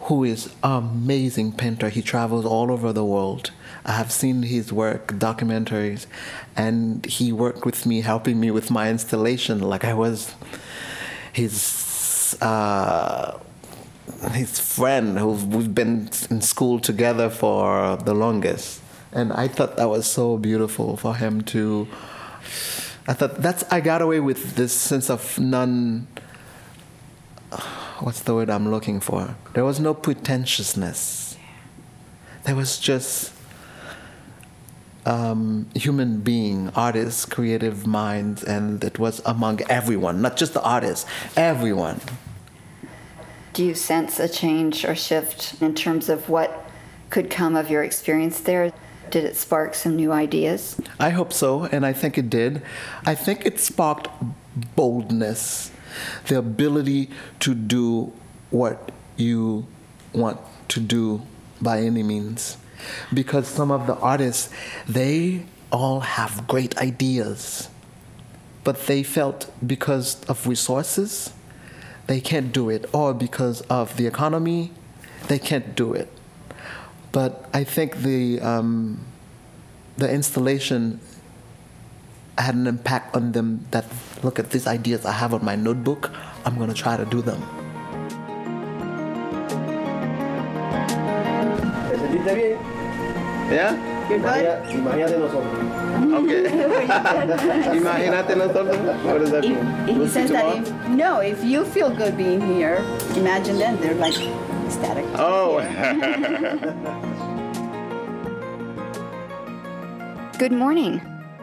who 0.00 0.24
is 0.24 0.52
amazing 0.62 1.52
painter. 1.52 1.88
He 1.88 2.02
travels 2.02 2.44
all 2.44 2.72
over 2.72 2.92
the 2.92 3.04
world. 3.04 3.50
I 3.84 3.92
have 3.92 4.10
seen 4.10 4.42
his 4.42 4.72
work, 4.72 5.12
documentaries, 5.12 6.06
and 6.56 7.06
he 7.06 7.32
worked 7.32 7.64
with 7.64 7.86
me, 7.86 8.00
helping 8.00 8.40
me 8.40 8.50
with 8.50 8.70
my 8.70 8.90
installation. 8.90 9.60
Like 9.60 9.84
I 9.84 9.94
was 9.94 10.34
his 11.32 12.36
uh, 12.40 13.38
his 14.32 14.58
friend 14.58 15.18
who 15.18 15.32
we've 15.32 15.74
been 15.74 16.08
in 16.30 16.40
school 16.40 16.80
together 16.80 17.30
for 17.30 17.96
the 17.96 18.14
longest. 18.14 18.80
And 19.16 19.32
I 19.32 19.48
thought 19.48 19.78
that 19.78 19.88
was 19.88 20.06
so 20.06 20.36
beautiful 20.36 20.98
for 20.98 21.16
him 21.16 21.40
to. 21.44 21.88
I 23.08 23.14
thought 23.14 23.40
that's 23.40 23.64
I 23.72 23.80
got 23.80 24.02
away 24.02 24.20
with 24.20 24.56
this 24.56 24.74
sense 24.74 25.08
of 25.08 25.38
non 25.38 26.06
what's 28.00 28.20
the 28.20 28.34
word 28.34 28.50
I'm 28.50 28.70
looking 28.70 29.00
for? 29.00 29.34
There 29.54 29.64
was 29.64 29.80
no 29.80 29.94
pretentiousness. 29.94 31.38
There 32.44 32.54
was 32.54 32.78
just 32.78 33.32
um, 35.06 35.66
human 35.74 36.20
being, 36.20 36.70
artists, 36.76 37.24
creative 37.24 37.86
minds, 37.86 38.44
and 38.44 38.84
it 38.84 38.98
was 38.98 39.22
among 39.24 39.62
everyone, 39.70 40.20
not 40.20 40.36
just 40.36 40.52
the 40.52 40.62
artists, 40.62 41.08
everyone. 41.36 42.00
Do 43.54 43.64
you 43.64 43.74
sense 43.74 44.20
a 44.20 44.28
change 44.28 44.84
or 44.84 44.94
shift 44.94 45.62
in 45.62 45.74
terms 45.74 46.10
of 46.10 46.28
what 46.28 46.68
could 47.08 47.30
come 47.30 47.56
of 47.56 47.70
your 47.70 47.82
experience 47.82 48.40
there? 48.40 48.74
Did 49.10 49.24
it 49.24 49.36
spark 49.36 49.74
some 49.74 49.96
new 49.96 50.12
ideas? 50.12 50.80
I 50.98 51.10
hope 51.10 51.32
so, 51.32 51.64
and 51.64 51.86
I 51.86 51.92
think 51.92 52.18
it 52.18 52.28
did. 52.28 52.62
I 53.04 53.14
think 53.14 53.46
it 53.46 53.60
sparked 53.60 54.08
boldness 54.74 55.70
the 56.26 56.38
ability 56.38 57.10
to 57.40 57.54
do 57.54 58.12
what 58.50 58.90
you 59.16 59.66
want 60.12 60.40
to 60.68 60.80
do 60.80 61.22
by 61.60 61.80
any 61.80 62.02
means. 62.02 62.58
Because 63.12 63.48
some 63.48 63.70
of 63.70 63.86
the 63.86 63.96
artists, 63.96 64.50
they 64.86 65.46
all 65.72 66.00
have 66.00 66.46
great 66.46 66.76
ideas, 66.78 67.68
but 68.64 68.86
they 68.86 69.02
felt 69.02 69.50
because 69.66 70.22
of 70.24 70.46
resources, 70.46 71.32
they 72.06 72.20
can't 72.20 72.52
do 72.52 72.70
it, 72.70 72.88
or 72.92 73.14
because 73.14 73.62
of 73.62 73.96
the 73.96 74.06
economy, 74.06 74.72
they 75.28 75.38
can't 75.38 75.74
do 75.74 75.92
it. 75.92 76.12
But 77.16 77.48
I 77.56 77.64
think 77.64 78.04
the 78.04 78.44
um, 78.44 79.00
the 79.96 80.04
installation 80.04 81.00
had 82.36 82.54
an 82.54 82.66
impact 82.68 83.16
on 83.16 83.32
them 83.32 83.64
that 83.70 83.88
look 84.20 84.38
at 84.38 84.50
these 84.50 84.66
ideas 84.68 85.08
I 85.08 85.12
have 85.12 85.32
on 85.32 85.42
my 85.42 85.56
notebook, 85.56 86.12
I'm 86.44 86.60
going 86.60 86.68
to 86.68 86.76
try 86.76 86.94
to 87.00 87.06
do 87.08 87.22
them. 87.24 87.40
Yeah? 93.48 93.72
Imagínate 94.12 95.16
nosotros. 95.16 95.56
Okay. 96.20 96.44
Imagínate 97.80 98.36
nosotros. 98.36 98.76
What 99.08 99.18
does 99.24 99.30
that 99.30 99.40
mean? 99.40 99.88
He 99.88 99.96
We'll 99.96 100.08
says 100.12 100.30
that 100.36 100.44
if, 100.52 100.68
no, 100.92 101.20
if 101.20 101.42
you 101.42 101.64
feel 101.64 101.88
good 101.88 102.14
being 102.16 102.44
here, 102.44 102.84
imagine 103.16 103.56
them. 103.58 103.80
They're 103.80 103.94
like 103.94 104.20
ecstatic. 104.76 105.04
Oh. 105.14 105.60
Good 110.38 110.52
morning. 110.52 111.00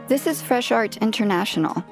This 0.07 0.27
is 0.27 0.41
Fresh 0.41 0.71
Art 0.71 0.97
International. 0.97 1.83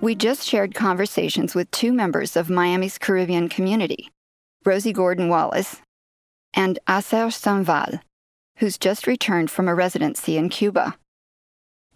We 0.00 0.14
just 0.14 0.46
shared 0.46 0.74
conversations 0.74 1.54
with 1.54 1.70
two 1.70 1.92
members 1.92 2.36
of 2.36 2.48
Miami's 2.48 2.96
Caribbean 2.98 3.48
community, 3.50 4.10
Rosie 4.64 4.92
Gordon 4.92 5.28
Wallace 5.28 5.82
and 6.54 6.78
Asser 6.86 7.30
Saint-Val, 7.30 8.00
who's 8.56 8.78
just 8.78 9.06
returned 9.06 9.50
from 9.50 9.68
a 9.68 9.74
residency 9.74 10.38
in 10.38 10.48
Cuba. 10.48 10.96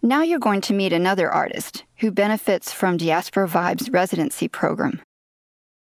Now 0.03 0.21
you're 0.21 0.37
going 0.37 0.61
to 0.61 0.73
meet 0.73 0.93
another 0.93 1.31
artist 1.31 1.85
who 1.97 2.11
benefits 2.11 2.71
from 2.71 2.97
Diaspora 2.97 3.47
Vibes 3.47 3.91
residency 3.91 4.47
program. 4.47 5.01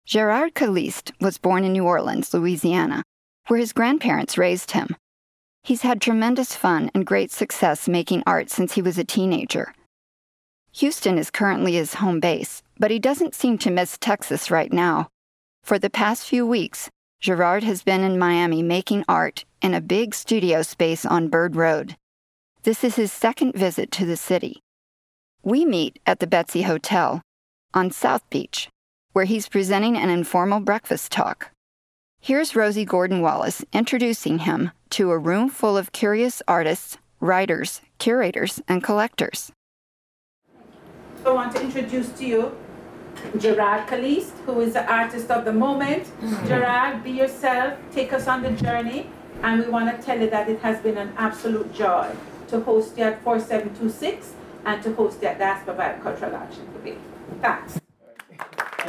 Gerard 0.05 0.55
Caliste 0.55 1.13
was 1.21 1.39
born 1.39 1.65
in 1.65 1.73
New 1.73 1.85
Orleans, 1.85 2.35
Louisiana, 2.35 3.03
where 3.47 3.61
his 3.61 3.73
grandparents 3.73 4.37
raised 4.37 4.73
him. 4.73 4.97
He's 5.63 5.83
had 5.83 6.01
tremendous 6.01 6.57
fun 6.57 6.91
and 6.93 7.07
great 7.07 7.31
success 7.31 7.87
making 7.87 8.25
art 8.27 8.51
since 8.51 8.75
he 8.75 8.83
was 8.83 8.99
a 8.99 9.05
teenager. 9.05 9.75
Houston 10.73 11.19
is 11.19 11.31
currently 11.31 11.75
his 11.75 11.95
home 11.95 12.19
base, 12.19 12.63
but 12.79 12.91
he 12.91 12.99
doesn't 12.99 13.35
seem 13.35 13.59
to 13.59 13.71
miss 13.71 13.97
Texas 13.99 14.51
right 14.51 14.73
now. 14.73 15.09
For 15.63 15.79
the 15.79 15.91
past 15.91 16.27
few 16.27 16.45
weeks, 16.45 16.91
Gerard 17.21 17.63
has 17.63 17.85
been 17.85 18.03
in 18.03 18.19
Miami 18.19 18.63
making 18.63 19.05
art 19.09 19.45
in 19.61 19.75
a 19.75 19.81
big 19.81 20.15
studio 20.15 20.63
space 20.63 21.07
on 21.07 21.29
Bird 21.29 21.55
Road. 21.55 21.97
This 22.65 22.83
is 22.83 22.97
his 22.97 23.13
second 23.13 23.55
visit 23.55 23.93
to 23.93 24.07
the 24.07 24.17
city. 24.17 24.61
We 25.45 25.65
meet 25.65 26.01
at 26.07 26.19
the 26.19 26.27
Betsy 26.27 26.63
Hotel 26.63 27.23
on 27.75 27.93
South 27.93 28.29
Beach, 28.31 28.69
where 29.13 29.25
he's 29.25 29.49
presenting 29.49 29.97
an 29.97 30.11
informal 30.11 30.61
breakfast 30.61 31.13
talk. 31.13 31.51
Here's 32.21 32.55
Rosie 32.55 32.85
Gordon 32.85 33.21
Wallace 33.21 33.65
introducing 33.73 34.41
him 34.41 34.71
to 34.91 35.11
a 35.11 35.19
room 35.19 35.49
full 35.49 35.77
of 35.77 35.93
curious 35.93 36.43
artists, 36.47 36.99
writers, 37.21 37.81
curators, 37.99 38.61
and 38.69 38.83
collectors. 38.83 39.53
I 41.27 41.31
want 41.31 41.55
to 41.57 41.63
introduce 41.63 42.11
to 42.19 42.27
you 42.27 42.57
Gerard 43.39 43.87
Caliste, 43.87 44.37
who 44.47 44.61
is 44.61 44.73
the 44.73 44.91
artist 44.91 45.31
of 45.31 45.45
the 45.45 45.53
moment. 45.53 46.05
Mm-hmm. 46.05 46.47
Gerard, 46.47 47.05
be 47.05 47.11
yourself, 47.11 47.79
take 47.93 48.13
us 48.13 48.27
on 48.27 48.43
the 48.43 48.51
journey, 48.53 49.11
and 49.43 49.65
we 49.65 49.69
want 49.69 49.95
to 49.95 50.05
tell 50.05 50.21
you 50.21 50.31
that 50.31 50.49
it 50.49 50.61
has 50.61 50.81
been 50.81 50.97
an 50.97 51.13
absolute 51.17 51.73
joy 51.75 52.11
to 52.49 52.61
host 52.61 52.97
you 52.99 53.05
at 53.05 53.23
4726 53.23 54.35
and 54.65 54.83
to 54.83 54.95
host 54.95 55.23
you 55.23 55.29
at 55.29 55.39
Diaspora 55.39 55.75
Vibe 55.75 56.03
Cultural 56.03 56.37
Action 56.37 56.67
today. 56.75 56.97
Thanks. 57.41 57.82
Um, 58.83 58.89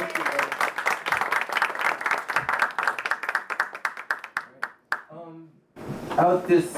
I 6.18 6.26
would 6.26 6.48
just 6.48 6.76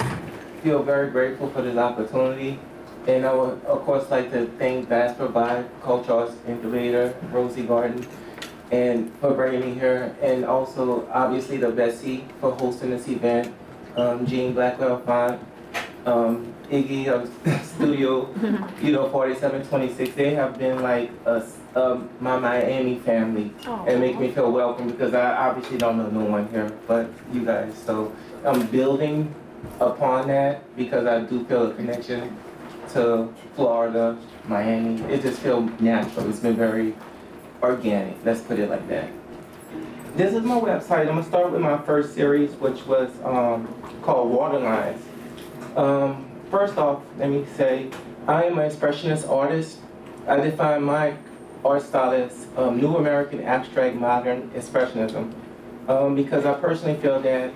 feel 0.62 0.82
very 0.82 1.10
grateful 1.10 1.48
for 1.48 1.62
this 1.62 1.78
opportunity. 1.78 2.58
And 3.06 3.24
I 3.24 3.32
would, 3.32 3.64
of 3.64 3.86
course, 3.86 4.10
like 4.10 4.30
to 4.32 4.48
thank 4.58 4.90
Diaspora 4.90 5.28
Vibe 5.28 5.66
Culture 5.82 6.12
Arts 6.12 6.34
Incubator, 6.46 7.14
Rosie 7.30 7.62
Gordon, 7.62 8.06
and 8.70 9.10
for 9.20 9.32
bringing 9.32 9.60
me 9.60 9.80
here. 9.80 10.14
And 10.20 10.44
also, 10.44 11.08
obviously, 11.10 11.56
the 11.56 11.70
Betsy 11.70 12.26
for 12.38 12.52
hosting 12.52 12.90
this 12.90 13.08
event, 13.08 13.54
um, 13.96 14.26
Jean 14.26 14.52
Blackwell 14.52 15.00
Font, 15.00 15.40
um, 16.04 16.52
Iggy 16.70 17.06
of 17.06 17.30
Studio, 17.64 18.28
you 18.82 18.92
know, 18.92 19.08
4726. 19.08 20.14
They 20.14 20.34
have 20.34 20.58
been 20.58 20.82
like 20.82 21.10
a, 21.24 21.42
um, 21.76 22.08
my 22.20 22.38
Miami 22.38 22.98
family 23.00 23.52
and 23.86 24.00
make 24.00 24.18
me 24.18 24.30
feel 24.30 24.50
welcome 24.50 24.90
because 24.90 25.12
I 25.12 25.36
obviously 25.36 25.76
don't 25.76 25.98
know 25.98 26.08
no 26.08 26.24
one 26.24 26.48
here 26.48 26.72
but 26.88 27.08
you 27.32 27.44
guys. 27.44 27.74
So 27.84 28.14
I'm 28.44 28.66
building 28.68 29.32
upon 29.78 30.28
that 30.28 30.74
because 30.76 31.06
I 31.06 31.20
do 31.20 31.44
feel 31.44 31.70
a 31.70 31.74
connection 31.74 32.36
to 32.94 33.32
Florida, 33.54 34.16
Miami. 34.48 35.02
It 35.12 35.20
just 35.22 35.40
feels 35.40 35.68
natural. 35.80 36.28
It's 36.30 36.40
been 36.40 36.56
very 36.56 36.94
organic. 37.62 38.16
Let's 38.24 38.40
put 38.40 38.58
it 38.58 38.70
like 38.70 38.88
that. 38.88 39.10
This 40.16 40.32
is 40.32 40.42
my 40.42 40.58
website. 40.58 41.00
I'm 41.00 41.08
gonna 41.08 41.24
start 41.24 41.52
with 41.52 41.60
my 41.60 41.76
first 41.82 42.14
series, 42.14 42.52
which 42.52 42.86
was 42.86 43.10
um, 43.22 43.68
called 44.00 44.30
Waterlines. 44.30 45.02
Um, 45.76 46.24
first 46.50 46.78
off, 46.78 47.02
let 47.18 47.28
me 47.28 47.44
say, 47.54 47.90
I 48.26 48.44
am 48.44 48.58
an 48.58 48.70
expressionist 48.70 49.28
artist. 49.28 49.78
I 50.26 50.40
define 50.40 50.84
my 50.84 51.16
art 51.64 51.82
style 51.82 52.12
as 52.12 52.46
um, 52.57 52.80
New 52.80 52.96
American 52.96 53.42
Abstract 53.42 53.96
Modern 53.96 54.50
Expressionism 54.50 55.32
um, 55.88 56.14
because 56.14 56.44
I 56.44 56.54
personally 56.54 56.98
feel 57.00 57.20
that 57.20 57.52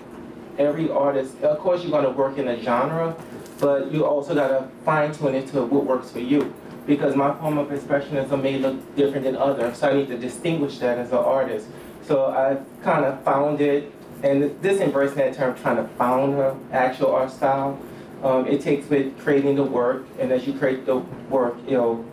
every 0.58 0.90
artist, 0.90 1.40
of 1.42 1.58
course, 1.58 1.82
you're 1.82 1.90
going 1.90 2.04
to 2.04 2.10
work 2.10 2.38
in 2.38 2.48
a 2.48 2.60
genre, 2.62 3.16
but 3.58 3.90
you 3.92 4.04
also 4.04 4.34
got 4.34 4.48
to 4.48 4.68
fine 4.84 5.12
tune 5.12 5.34
it 5.34 5.48
to 5.48 5.62
what 5.62 5.84
works 5.84 6.10
for 6.10 6.20
you. 6.20 6.54
Because 6.86 7.14
my 7.14 7.34
form 7.38 7.58
of 7.58 7.68
expressionism 7.68 8.42
may 8.42 8.58
look 8.58 8.96
different 8.96 9.24
than 9.24 9.36
others, 9.36 9.78
so 9.78 9.90
I 9.90 9.94
need 9.94 10.08
to 10.08 10.18
distinguish 10.18 10.78
that 10.78 10.98
as 10.98 11.10
an 11.12 11.18
artist. 11.18 11.68
So 12.06 12.26
I 12.26 12.58
kind 12.82 13.04
of 13.04 13.22
found 13.22 13.60
it, 13.60 13.92
and 14.22 14.60
this 14.60 14.80
embracing 14.80 15.18
that 15.18 15.34
term, 15.34 15.56
trying 15.56 15.76
to 15.76 15.86
found 15.94 16.34
her 16.34 16.56
actual 16.72 17.12
art 17.12 17.30
style. 17.30 17.78
Um, 18.22 18.46
it 18.46 18.60
takes 18.60 18.88
with 18.90 19.18
creating 19.20 19.56
the 19.56 19.62
work, 19.62 20.04
and 20.18 20.30
as 20.32 20.46
you 20.46 20.52
create 20.52 20.84
the 20.84 20.96
work, 21.30 21.56
it'll 21.66 22.04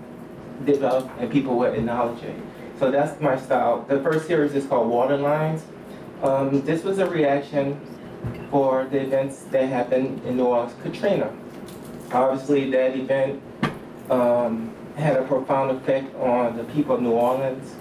develop 0.65 1.09
and 1.19 1.31
people 1.31 1.57
will 1.57 1.73
acknowledge 1.73 2.23
it. 2.23 2.35
So 2.79 2.91
that's 2.91 3.19
my 3.21 3.37
style. 3.37 3.85
The 3.87 3.99
first 4.01 4.27
series 4.27 4.53
is 4.53 4.65
called 4.65 4.89
Waterlines. 4.89 5.63
Um, 6.21 6.61
this 6.61 6.83
was 6.83 6.99
a 6.99 7.09
reaction 7.09 7.79
for 8.49 8.85
the 8.85 9.01
events 9.01 9.43
that 9.51 9.67
happened 9.69 10.23
in 10.25 10.37
New 10.37 10.45
Orleans, 10.45 10.73
Katrina. 10.81 11.31
Obviously, 12.11 12.69
that 12.71 12.95
event 12.95 13.41
um, 14.09 14.73
had 14.95 15.17
a 15.17 15.23
profound 15.23 15.71
effect 15.71 16.15
on 16.15 16.57
the 16.57 16.63
people 16.65 16.95
of 16.95 17.01
New 17.01 17.11
Orleans. 17.11 17.75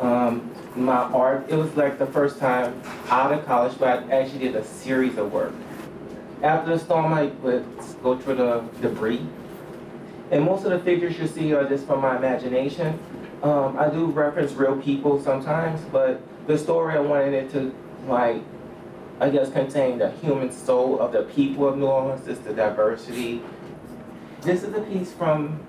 Um, 0.00 0.50
my 0.74 0.96
art, 0.96 1.46
it 1.48 1.56
was 1.56 1.74
like 1.76 1.98
the 1.98 2.06
first 2.06 2.38
time 2.38 2.80
out 3.08 3.32
of 3.32 3.44
college, 3.46 3.78
but 3.78 4.04
I 4.04 4.22
actually 4.22 4.40
did 4.40 4.56
a 4.56 4.64
series 4.64 5.18
of 5.18 5.32
work. 5.32 5.52
After 6.42 6.72
the 6.72 6.78
storm, 6.78 7.12
I 7.12 7.26
would 7.42 7.66
go 8.02 8.18
through 8.18 8.36
the 8.36 8.64
debris. 8.80 9.26
And 10.30 10.44
most 10.44 10.64
of 10.64 10.70
the 10.70 10.78
figures 10.78 11.18
you 11.18 11.26
see 11.26 11.52
are 11.54 11.68
just 11.68 11.86
from 11.86 12.00
my 12.00 12.16
imagination. 12.16 12.98
Um, 13.42 13.76
I 13.78 13.88
do 13.88 14.06
reference 14.06 14.52
real 14.52 14.76
people 14.76 15.20
sometimes, 15.22 15.80
but 15.92 16.20
the 16.46 16.56
story 16.56 16.94
I 16.94 17.00
wanted 17.00 17.34
it 17.34 17.50
to, 17.52 17.74
like, 18.06 18.42
I 19.18 19.30
guess, 19.30 19.50
contain 19.50 19.98
the 19.98 20.10
human 20.10 20.52
soul 20.52 21.00
of 21.00 21.12
the 21.12 21.22
people 21.24 21.68
of 21.68 21.78
New 21.78 21.86
Orleans, 21.86 22.24
just 22.26 22.44
the 22.44 22.52
diversity. 22.52 23.42
This 24.42 24.62
is 24.62 24.74
a 24.74 24.80
piece 24.82 25.12
from 25.12 25.60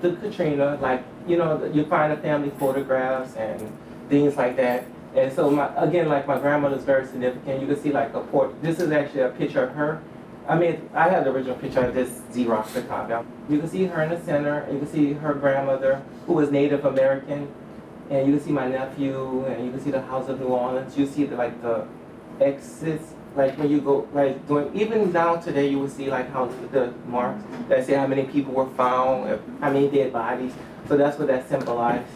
the 0.00 0.12
Katrina, 0.12 0.78
like, 0.80 1.04
you 1.26 1.36
know, 1.36 1.64
you 1.72 1.84
find 1.84 2.12
the 2.12 2.16
family 2.16 2.50
photographs 2.58 3.34
and 3.36 3.72
things 4.08 4.36
like 4.36 4.56
that. 4.56 4.84
And 5.14 5.32
so, 5.32 5.50
my, 5.50 5.74
again, 5.76 6.08
like 6.08 6.26
my 6.26 6.38
grandmother 6.38 6.76
is 6.76 6.84
very 6.84 7.06
significant. 7.06 7.60
You 7.60 7.66
can 7.66 7.80
see 7.82 7.90
like 7.90 8.14
a 8.14 8.20
port. 8.20 8.62
This 8.62 8.78
is 8.78 8.90
actually 8.90 9.22
a 9.22 9.30
picture 9.30 9.64
of 9.64 9.74
her. 9.74 10.02
I 10.48 10.56
mean, 10.56 10.88
I 10.94 11.08
have 11.08 11.24
the 11.24 11.30
original 11.30 11.56
picture 11.56 11.80
of 11.80 11.94
this 11.94 12.10
Xerox. 12.32 12.74
Down. 13.08 13.26
You 13.48 13.58
can 13.58 13.68
see 13.68 13.84
her 13.86 14.02
in 14.02 14.10
the 14.10 14.20
center, 14.24 14.66
you 14.70 14.78
can 14.78 14.88
see 14.88 15.12
her 15.14 15.34
grandmother, 15.34 16.02
who 16.26 16.34
was 16.34 16.50
Native 16.50 16.84
American, 16.84 17.48
and 18.10 18.26
you 18.28 18.36
can 18.36 18.44
see 18.44 18.52
my 18.52 18.68
nephew, 18.68 19.44
and 19.46 19.64
you 19.64 19.72
can 19.72 19.80
see 19.80 19.90
the 19.90 20.02
House 20.02 20.28
of 20.28 20.38
New 20.38 20.46
Orleans. 20.46 20.96
You 20.96 21.06
see 21.06 21.24
the, 21.24 21.36
like 21.36 21.60
the 21.62 21.86
exits, 22.40 23.12
like 23.34 23.58
when 23.58 23.70
you 23.70 23.80
go, 23.80 24.08
like 24.12 24.46
doing, 24.46 24.74
even 24.74 25.12
now 25.12 25.36
today, 25.36 25.68
you 25.68 25.78
will 25.78 25.88
see 25.88 26.08
like 26.10 26.30
how 26.30 26.46
the 26.70 26.92
marks 27.08 27.42
that 27.68 27.84
say 27.84 27.94
how 27.94 28.06
many 28.06 28.24
people 28.24 28.54
were 28.54 28.70
found, 28.70 29.40
how 29.60 29.70
many 29.70 29.88
dead 29.88 30.12
bodies. 30.12 30.52
So 30.88 30.96
that's 30.96 31.18
what 31.18 31.26
that 31.28 31.48
symbolized. 31.48 32.06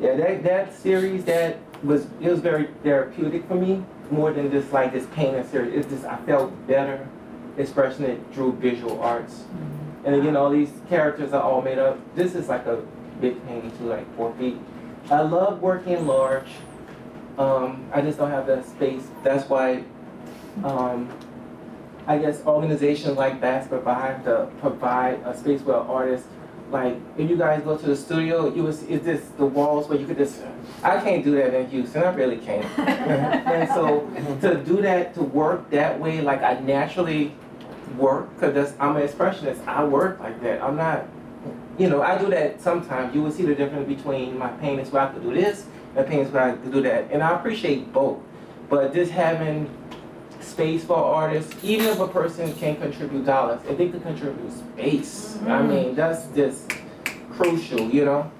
Yeah, 0.00 0.14
that, 0.14 0.44
that 0.44 0.74
series, 0.74 1.24
that 1.24 1.58
was, 1.82 2.06
it 2.20 2.30
was 2.30 2.38
very 2.38 2.68
therapeutic 2.84 3.48
for 3.48 3.56
me, 3.56 3.84
more 4.10 4.32
than 4.32 4.50
just 4.50 4.72
like 4.72 4.92
this 4.92 5.06
painting 5.12 5.46
series. 5.48 5.74
It's 5.74 5.88
just, 5.88 6.04
I 6.04 6.16
felt 6.18 6.66
better 6.66 7.06
expressing 7.56 8.04
it 8.06 8.20
through 8.32 8.52
visual 8.54 9.00
arts. 9.00 9.34
Mm-hmm. 9.34 10.06
And 10.06 10.14
again, 10.16 10.36
all 10.36 10.50
these 10.50 10.70
characters 10.88 11.32
are 11.32 11.42
all 11.42 11.60
made 11.60 11.78
up. 11.78 11.98
This 12.14 12.34
is 12.34 12.48
like 12.48 12.66
a 12.66 12.82
big 13.20 13.44
painting 13.46 13.76
to 13.78 13.82
like 13.84 14.16
four 14.16 14.32
feet. 14.34 14.56
I 15.10 15.22
love 15.22 15.60
working 15.60 16.06
large. 16.06 16.48
Um, 17.36 17.88
I 17.92 18.00
just 18.00 18.18
don't 18.18 18.30
have 18.30 18.46
that 18.46 18.66
space. 18.66 19.06
That's 19.22 19.48
why 19.48 19.84
um, 20.64 21.08
I 22.06 22.18
guess 22.18 22.42
organizations 22.46 23.16
like 23.16 23.40
BAS 23.40 23.68
provide 23.68 24.24
to 24.24 24.48
provide 24.60 25.20
a 25.24 25.36
space 25.36 25.60
where 25.62 25.76
artists 25.76 26.28
like 26.70 26.96
if 27.16 27.30
you 27.30 27.36
guys 27.36 27.62
go 27.62 27.76
to 27.76 27.86
the 27.86 27.96
studio, 27.96 28.54
you 28.54 28.62
was 28.62 28.82
is 28.84 29.02
this 29.02 29.28
the 29.38 29.46
walls 29.46 29.88
where 29.88 29.98
you 29.98 30.06
could 30.06 30.18
just 30.18 30.42
I 30.82 31.00
can't 31.00 31.24
do 31.24 31.34
that 31.36 31.54
in 31.54 31.68
Houston. 31.70 32.02
I 32.02 32.12
really 32.14 32.38
can't. 32.38 32.64
and 32.78 33.68
so 33.70 34.08
to 34.42 34.62
do 34.64 34.82
that 34.82 35.14
to 35.14 35.22
work 35.22 35.70
that 35.70 35.98
way, 35.98 36.20
like 36.20 36.42
I 36.42 36.60
naturally 36.60 37.34
work 37.96 38.32
because 38.34 38.74
I'm 38.78 38.96
an 38.96 39.06
expressionist. 39.06 39.66
I 39.66 39.84
work 39.84 40.20
like 40.20 40.40
that. 40.42 40.62
I'm 40.62 40.76
not. 40.76 41.06
You 41.78 41.88
know, 41.88 42.02
I 42.02 42.18
do 42.18 42.28
that 42.30 42.60
sometimes. 42.60 43.14
You 43.14 43.22
will 43.22 43.30
see 43.30 43.44
the 43.44 43.54
difference 43.54 43.88
between 43.88 44.36
my 44.36 44.48
paintings 44.48 44.90
where 44.90 45.02
I 45.02 45.12
could 45.12 45.22
do 45.22 45.32
this 45.32 45.64
and 45.96 46.06
paintings 46.06 46.32
where 46.32 46.42
I 46.42 46.52
could 46.52 46.72
do 46.72 46.82
that. 46.82 47.10
And 47.10 47.22
I 47.22 47.36
appreciate 47.36 47.92
both. 47.92 48.18
But 48.68 48.92
just 48.92 49.12
having 49.12 49.70
space 50.48 50.84
for 50.84 50.96
artists, 50.96 51.54
even 51.62 51.86
if 51.86 52.00
a 52.00 52.08
person 52.08 52.54
can't 52.54 52.80
contribute 52.80 53.26
dollars, 53.26 53.60
if 53.68 53.78
they 53.78 53.88
could 53.88 54.02
contribute 54.02 54.52
space, 54.52 55.36
mm-hmm. 55.36 55.50
I 55.50 55.62
mean, 55.62 55.94
that's 55.94 56.26
just 56.34 56.72
crucial, 57.30 57.80
you 57.90 58.04
know? 58.04 58.30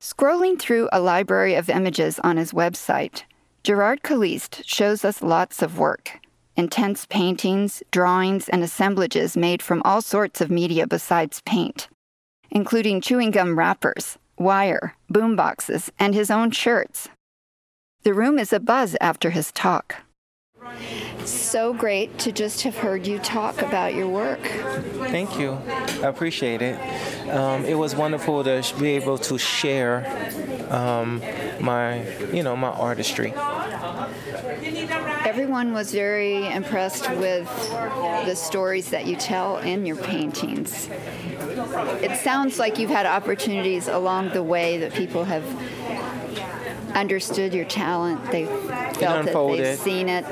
Scrolling 0.00 0.58
through 0.58 0.88
a 0.92 1.00
library 1.00 1.54
of 1.54 1.68
images 1.68 2.18
on 2.20 2.36
his 2.36 2.52
website, 2.52 3.24
Gerard 3.64 4.02
Caliste 4.02 4.62
shows 4.64 5.04
us 5.04 5.22
lots 5.22 5.62
of 5.62 5.78
work 5.78 6.20
intense 6.56 7.06
paintings, 7.06 7.84
drawings, 7.92 8.48
and 8.48 8.64
assemblages 8.64 9.36
made 9.36 9.62
from 9.62 9.80
all 9.84 10.02
sorts 10.02 10.40
of 10.40 10.50
media 10.50 10.88
besides 10.88 11.40
paint, 11.46 11.88
including 12.50 13.00
chewing 13.00 13.30
gum 13.30 13.56
wrappers, 13.56 14.18
wire, 14.36 14.96
boom 15.08 15.36
boxes, 15.36 15.92
and 16.00 16.16
his 16.16 16.32
own 16.32 16.50
shirts. 16.50 17.08
The 18.02 18.12
room 18.12 18.40
is 18.40 18.50
abuzz 18.50 18.96
after 19.00 19.30
his 19.30 19.52
talk. 19.52 19.96
So 21.24 21.72
great 21.72 22.18
to 22.20 22.32
just 22.32 22.62
have 22.62 22.76
heard 22.76 23.06
you 23.06 23.18
talk 23.18 23.62
about 23.62 23.94
your 23.94 24.08
work. 24.08 24.40
Thank 25.08 25.38
you. 25.38 25.52
I 26.02 26.06
appreciate 26.06 26.62
it. 26.62 26.78
Um, 27.28 27.64
it 27.64 27.74
was 27.74 27.94
wonderful 27.94 28.44
to 28.44 28.62
be 28.78 28.90
able 28.90 29.18
to 29.18 29.38
share 29.38 30.06
um, 30.70 31.22
my, 31.60 32.06
you 32.32 32.42
know, 32.42 32.56
my 32.56 32.70
artistry. 32.70 33.32
Everyone 35.26 35.72
was 35.72 35.92
very 35.92 36.46
impressed 36.46 37.10
with 37.10 37.46
the 38.26 38.34
stories 38.34 38.90
that 38.90 39.06
you 39.06 39.16
tell 39.16 39.58
in 39.58 39.84
your 39.84 39.96
paintings. 39.96 40.88
It 40.90 42.18
sounds 42.18 42.58
like 42.58 42.78
you've 42.78 42.90
had 42.90 43.06
opportunities 43.06 43.88
along 43.88 44.30
the 44.30 44.42
way 44.42 44.78
that 44.78 44.94
people 44.94 45.24
have 45.24 45.44
understood 46.94 47.54
your 47.54 47.64
talent. 47.64 48.30
They 48.30 48.46
felt 48.46 49.26
it. 49.26 49.62
They've 49.62 49.78
seen 49.78 50.08
it 50.08 50.24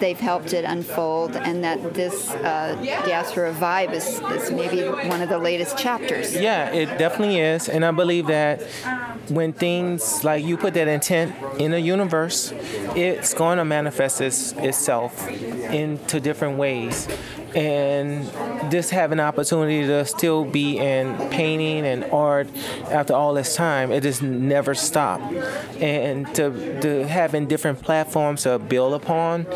they've 0.00 0.18
helped 0.18 0.52
it 0.52 0.64
unfold, 0.64 1.36
and 1.36 1.62
that 1.62 1.94
this 1.94 2.30
uh, 2.30 2.74
diaspora 3.04 3.52
vibe 3.52 3.92
is, 3.92 4.20
is 4.32 4.50
maybe 4.50 4.82
one 5.08 5.22
of 5.22 5.28
the 5.28 5.38
latest 5.38 5.78
chapters. 5.78 6.34
Yeah, 6.34 6.72
it 6.72 6.98
definitely 6.98 7.38
is, 7.38 7.68
and 7.68 7.84
I 7.84 7.92
believe 7.92 8.26
that 8.26 8.62
when 9.28 9.52
things 9.52 10.24
like 10.24 10.44
you 10.44 10.56
put 10.56 10.74
that 10.74 10.88
intent 10.88 11.34
in 11.60 11.72
a 11.72 11.78
universe, 11.78 12.52
it's 12.96 13.34
going 13.34 13.58
to 13.58 13.64
manifest 13.64 14.20
its, 14.20 14.52
itself 14.52 15.28
into 15.28 16.18
different 16.18 16.58
ways 16.58 17.06
and 17.54 18.30
just 18.70 18.90
have 18.90 19.12
an 19.12 19.20
opportunity 19.20 19.86
to 19.86 20.04
still 20.04 20.44
be 20.44 20.78
in 20.78 21.16
painting 21.30 21.84
and 21.84 22.04
art 22.12 22.48
after 22.90 23.14
all 23.14 23.34
this 23.34 23.54
time 23.54 23.90
it 23.90 24.02
just 24.02 24.22
never 24.22 24.74
stopped. 24.74 25.32
And 25.80 26.32
to, 26.34 26.80
to 26.80 27.06
having 27.06 27.46
different 27.46 27.82
platforms 27.82 28.42
to 28.42 28.58
build 28.58 28.94
upon 28.94 29.46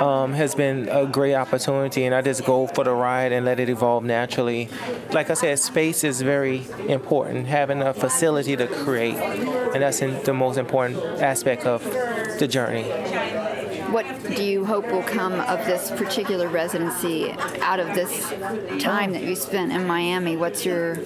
um, 0.00 0.32
has 0.32 0.54
been 0.54 0.88
a 0.88 1.06
great 1.06 1.34
opportunity 1.34 2.04
and 2.04 2.14
i 2.14 2.20
just 2.20 2.44
go 2.44 2.66
for 2.66 2.84
the 2.84 2.92
ride 2.92 3.32
and 3.32 3.46
let 3.46 3.60
it 3.60 3.68
evolve 3.68 4.04
naturally. 4.04 4.68
Like 5.12 5.30
i 5.30 5.34
said 5.34 5.58
space 5.58 6.04
is 6.04 6.20
very 6.22 6.66
important. 6.88 7.46
Having 7.46 7.82
a 7.82 7.94
facility 7.94 8.56
to 8.56 8.66
create 8.66 9.16
and 9.16 9.82
that's 9.82 10.00
the 10.00 10.34
most 10.34 10.56
important 10.56 10.98
aspect 11.20 11.64
of 11.64 11.82
the 12.38 12.48
journey 12.48 13.55
what 13.90 14.06
do 14.34 14.42
you 14.42 14.64
hope 14.64 14.86
will 14.90 15.02
come 15.02 15.32
of 15.32 15.64
this 15.66 15.90
particular 15.90 16.48
residency 16.48 17.30
out 17.60 17.80
of 17.80 17.94
this 17.94 18.30
time 18.82 19.12
that 19.12 19.22
you 19.22 19.34
spent 19.36 19.72
in 19.72 19.86
Miami? 19.86 20.36
What's 20.36 20.64
your 20.64 20.96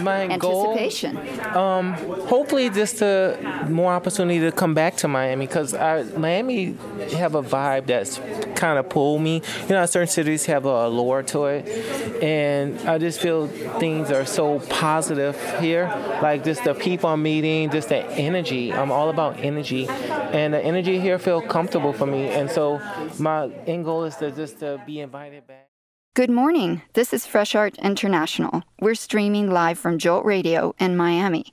My 0.00 0.28
anticipation? 0.28 1.14
Goal, 1.52 1.62
um, 1.62 1.92
hopefully, 1.92 2.70
just 2.70 3.02
a 3.02 3.66
more 3.68 3.92
opportunity 3.92 4.40
to 4.40 4.52
come 4.52 4.74
back 4.74 4.96
to 4.98 5.08
Miami 5.08 5.46
because 5.46 5.74
Miami 6.16 6.76
have 7.12 7.34
a 7.34 7.42
vibe 7.42 7.86
that's 7.86 8.20
kind 8.56 8.78
of 8.78 8.88
pulled 8.88 9.20
me. 9.20 9.42
You 9.62 9.70
know, 9.70 9.86
certain 9.86 10.08
cities 10.08 10.46
have 10.46 10.64
a 10.64 10.86
allure 10.86 11.22
to 11.24 11.46
it, 11.46 12.22
and 12.22 12.78
I 12.88 12.98
just 12.98 13.20
feel 13.20 13.48
things 13.48 14.10
are 14.10 14.24
so 14.24 14.60
positive 14.70 15.36
here. 15.60 15.86
Like 16.22 16.44
just 16.44 16.64
the 16.64 16.74
people 16.74 17.10
I'm 17.10 17.22
meeting, 17.22 17.70
just 17.70 17.88
the 17.90 18.04
energy. 18.12 18.72
I'm 18.72 18.90
all 18.90 19.10
about 19.10 19.40
energy, 19.40 19.88
and 19.88 20.54
the 20.54 20.60
energy 20.60 20.98
here 20.98 21.18
feel 21.18 21.42
comfortable 21.42 21.92
for 21.92 22.05
me. 22.06 22.28
And 22.28 22.50
so 22.50 22.80
my 23.18 23.50
end 23.66 23.84
goal 23.84 24.04
is 24.04 24.16
to 24.16 24.30
just 24.30 24.60
to 24.60 24.80
be 24.86 25.00
invited 25.00 25.46
back. 25.46 25.68
Good 26.14 26.30
morning. 26.30 26.80
This 26.94 27.12
is 27.12 27.26
Fresh 27.26 27.54
Art 27.54 27.76
International. 27.78 28.62
We're 28.80 28.94
streaming 28.94 29.50
live 29.50 29.78
from 29.78 29.98
Jolt 29.98 30.24
Radio 30.24 30.74
in 30.78 30.96
Miami. 30.96 31.52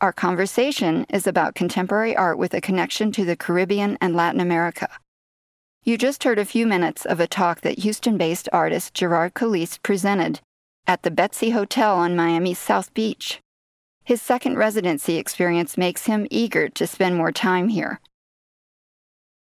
Our 0.00 0.12
conversation 0.12 1.06
is 1.08 1.26
about 1.26 1.54
contemporary 1.54 2.14
art 2.14 2.38
with 2.38 2.54
a 2.54 2.60
connection 2.60 3.10
to 3.12 3.24
the 3.24 3.34
Caribbean 3.34 3.96
and 4.00 4.14
Latin 4.14 4.40
America. 4.40 4.88
You 5.84 5.96
just 5.96 6.22
heard 6.24 6.38
a 6.38 6.44
few 6.44 6.66
minutes 6.66 7.06
of 7.06 7.18
a 7.18 7.26
talk 7.26 7.62
that 7.62 7.78
Houston 7.78 8.18
based 8.18 8.48
artist 8.52 8.92
Gerard 8.92 9.34
Caliste 9.34 9.82
presented 9.82 10.40
at 10.86 11.02
the 11.02 11.10
Betsy 11.10 11.50
Hotel 11.50 11.96
on 11.96 12.14
Miami's 12.14 12.58
South 12.58 12.92
Beach. 12.92 13.40
His 14.04 14.22
second 14.22 14.56
residency 14.56 15.16
experience 15.16 15.76
makes 15.76 16.06
him 16.06 16.26
eager 16.30 16.68
to 16.68 16.86
spend 16.86 17.16
more 17.16 17.32
time 17.32 17.68
here. 17.68 18.00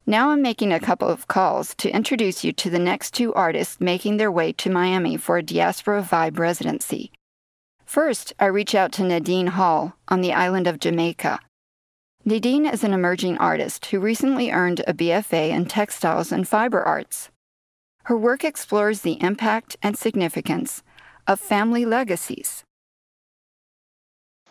Now 0.08 0.30
I'm 0.30 0.40
making 0.40 0.72
a 0.72 0.80
couple 0.80 1.08
of 1.10 1.28
calls 1.28 1.74
to 1.74 1.90
introduce 1.90 2.42
you 2.42 2.50
to 2.54 2.70
the 2.70 2.78
next 2.78 3.12
two 3.12 3.34
artists 3.34 3.78
making 3.78 4.16
their 4.16 4.32
way 4.32 4.54
to 4.54 4.70
Miami 4.70 5.18
for 5.18 5.36
a 5.36 5.42
Diaspora 5.42 6.02
Vibe 6.02 6.38
residency. 6.38 7.12
First, 7.84 8.32
I 8.40 8.46
reach 8.46 8.74
out 8.74 8.90
to 8.92 9.02
Nadine 9.02 9.48
Hall 9.48 9.92
on 10.08 10.22
the 10.22 10.32
island 10.32 10.66
of 10.66 10.80
Jamaica. 10.80 11.40
Nadine 12.24 12.64
is 12.64 12.82
an 12.84 12.94
emerging 12.94 13.36
artist 13.36 13.84
who 13.84 14.00
recently 14.00 14.50
earned 14.50 14.80
a 14.86 14.94
BFA 14.94 15.50
in 15.50 15.66
textiles 15.66 16.32
and 16.32 16.48
fiber 16.48 16.82
arts. 16.82 17.28
Her 18.04 18.16
work 18.16 18.44
explores 18.44 19.02
the 19.02 19.22
impact 19.22 19.76
and 19.82 19.94
significance 19.94 20.82
of 21.26 21.38
family 21.38 21.84
legacies. 21.84 22.64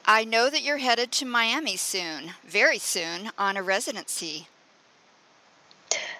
I 0.05 0.23
know 0.23 0.51
that 0.51 0.61
you're 0.61 0.77
headed 0.77 1.11
to 1.13 1.25
Miami 1.25 1.77
soon, 1.77 2.33
very 2.45 2.77
soon, 2.77 3.31
on 3.39 3.57
a 3.57 3.63
residency. 3.63 4.49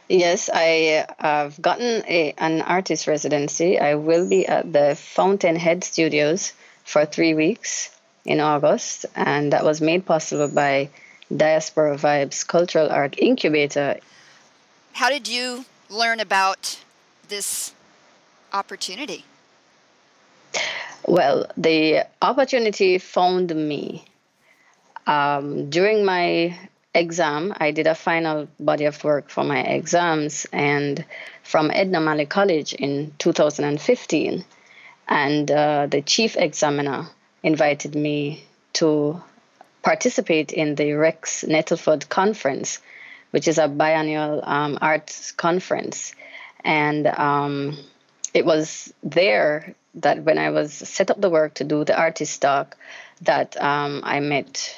Yes, 0.10 0.49
I 0.53 1.05
have 1.20 1.62
gotten 1.62 2.03
a, 2.08 2.34
an 2.38 2.62
artist 2.62 3.08
residency. 3.08 3.78
I 3.78 3.95
will 3.95 4.28
be 4.30 4.47
at 4.47 4.72
the 4.72 4.95
Fountainhead 4.95 5.84
Studios 5.84 6.53
for 6.86 7.05
three 7.05 7.34
weeks 7.34 7.93
in 8.24 8.39
August, 8.39 9.05
and 9.16 9.51
that 9.51 9.66
was 9.66 9.82
made 9.82 10.05
possible 10.05 10.47
by 10.47 10.89
Diaspora 11.36 11.97
Vibes 11.97 12.47
Cultural 12.47 12.89
Art 12.89 13.16
Incubator. 13.18 13.99
How 14.93 15.10
did 15.10 15.28
you 15.28 15.66
learn 15.89 16.22
about 16.22 16.80
this 17.28 17.74
opportunity? 18.53 19.26
Well, 21.05 21.47
the 21.58 22.05
opportunity 22.22 22.97
found 22.97 23.53
me. 23.53 24.05
Um, 25.05 25.70
during 25.70 26.03
my 26.03 26.58
exam, 26.98 27.54
I 27.58 27.72
did 27.72 27.88
a 27.88 27.95
final 27.95 28.48
body 28.60 28.86
of 28.86 29.04
work 29.04 29.30
for 29.30 29.43
my 29.43 29.62
exams 29.62 30.45
and 30.52 31.04
from 31.43 31.72
Edna 31.72 32.00
Manley 32.00 32.26
College 32.26 32.74
in 32.74 33.14
2015. 33.20 34.43
And 35.08 35.52
uh, 35.52 35.88
the 35.88 36.02
chief 36.02 36.36
examiner 36.36 37.08
invited 37.43 37.95
me 37.95 38.43
to 38.74 39.22
participate 39.84 40.52
in 40.52 40.76
the 40.76 40.93
Rex 40.93 41.45
Nettleford 41.48 42.10
Conference, 42.10 42.80
which 43.32 43.48
is 43.48 43.58
a 43.58 43.70
biannual 43.70 44.45
um, 44.45 44.78
arts 44.82 45.32
conference. 45.32 46.14
And 46.66 47.08
um, 47.08 47.78
it 48.34 48.45
was 48.45 48.93
there 49.04 49.76
that 49.95 50.24
when 50.24 50.38
I 50.38 50.50
was 50.50 50.74
set 50.74 51.10
up 51.10 51.22
the 51.22 51.30
work 51.30 51.56
to 51.56 51.64
do 51.64 51.86
the 51.86 51.98
artist 51.98 52.41
talk, 52.41 52.76
that 53.22 53.56
um, 53.62 54.02
I 54.04 54.20
met 54.20 54.78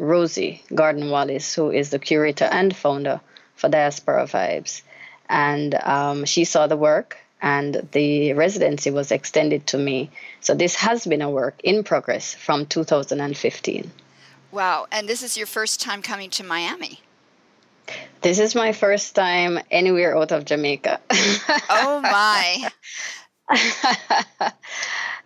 Rosie 0.00 0.62
Gordon 0.74 1.10
Wallace, 1.10 1.54
who 1.54 1.70
is 1.70 1.90
the 1.90 1.98
curator 1.98 2.46
and 2.46 2.74
founder 2.74 3.20
for 3.54 3.68
Diaspora 3.68 4.24
Vibes. 4.24 4.80
And 5.28 5.74
um, 5.74 6.24
she 6.24 6.44
saw 6.44 6.66
the 6.66 6.76
work, 6.76 7.18
and 7.40 7.86
the 7.92 8.32
residency 8.32 8.90
was 8.90 9.12
extended 9.12 9.66
to 9.68 9.78
me. 9.78 10.10
So 10.40 10.54
this 10.54 10.74
has 10.76 11.06
been 11.06 11.22
a 11.22 11.30
work 11.30 11.60
in 11.62 11.84
progress 11.84 12.34
from 12.34 12.66
2015. 12.66 13.90
Wow. 14.50 14.86
And 14.90 15.06
this 15.06 15.22
is 15.22 15.36
your 15.36 15.46
first 15.46 15.80
time 15.80 16.02
coming 16.02 16.30
to 16.30 16.44
Miami? 16.44 17.00
This 18.22 18.38
is 18.38 18.54
my 18.54 18.72
first 18.72 19.14
time 19.14 19.58
anywhere 19.70 20.16
out 20.16 20.32
of 20.32 20.46
Jamaica. 20.46 21.00
oh, 21.70 22.00
my. 22.02 22.70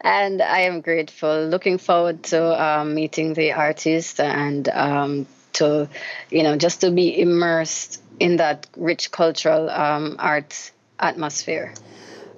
and 0.05 0.43
I 0.43 0.61
am 0.61 0.83
grateful. 0.83 1.47
Looking 1.47 1.79
forward 1.79 2.23
to 2.25 2.63
um, 2.63 2.95
meeting 2.95 3.33
the 3.33 3.53
artist 3.53 4.21
and 4.21 4.69
um, 4.69 5.27
to, 5.55 5.89
you 6.31 6.43
know, 6.43 6.57
just 6.57 6.83
to 6.83 6.91
be 6.91 7.19
immersed 7.19 8.03
in 8.21 8.37
that 8.37 8.67
rich 8.77 9.11
cultural 9.11 9.71
um, 9.71 10.17
art 10.19 10.71
atmosphere. 11.01 11.73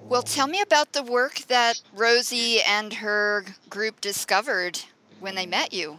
Well, 0.08 0.22
tell 0.22 0.46
me 0.46 0.60
about 0.60 0.92
the 0.92 1.02
work 1.02 1.40
that 1.48 1.82
Rosie 1.92 2.62
and 2.62 2.94
her 2.94 3.44
group 3.68 4.00
discovered 4.00 4.80
when 5.18 5.34
they 5.34 5.46
met 5.46 5.72
you. 5.72 5.98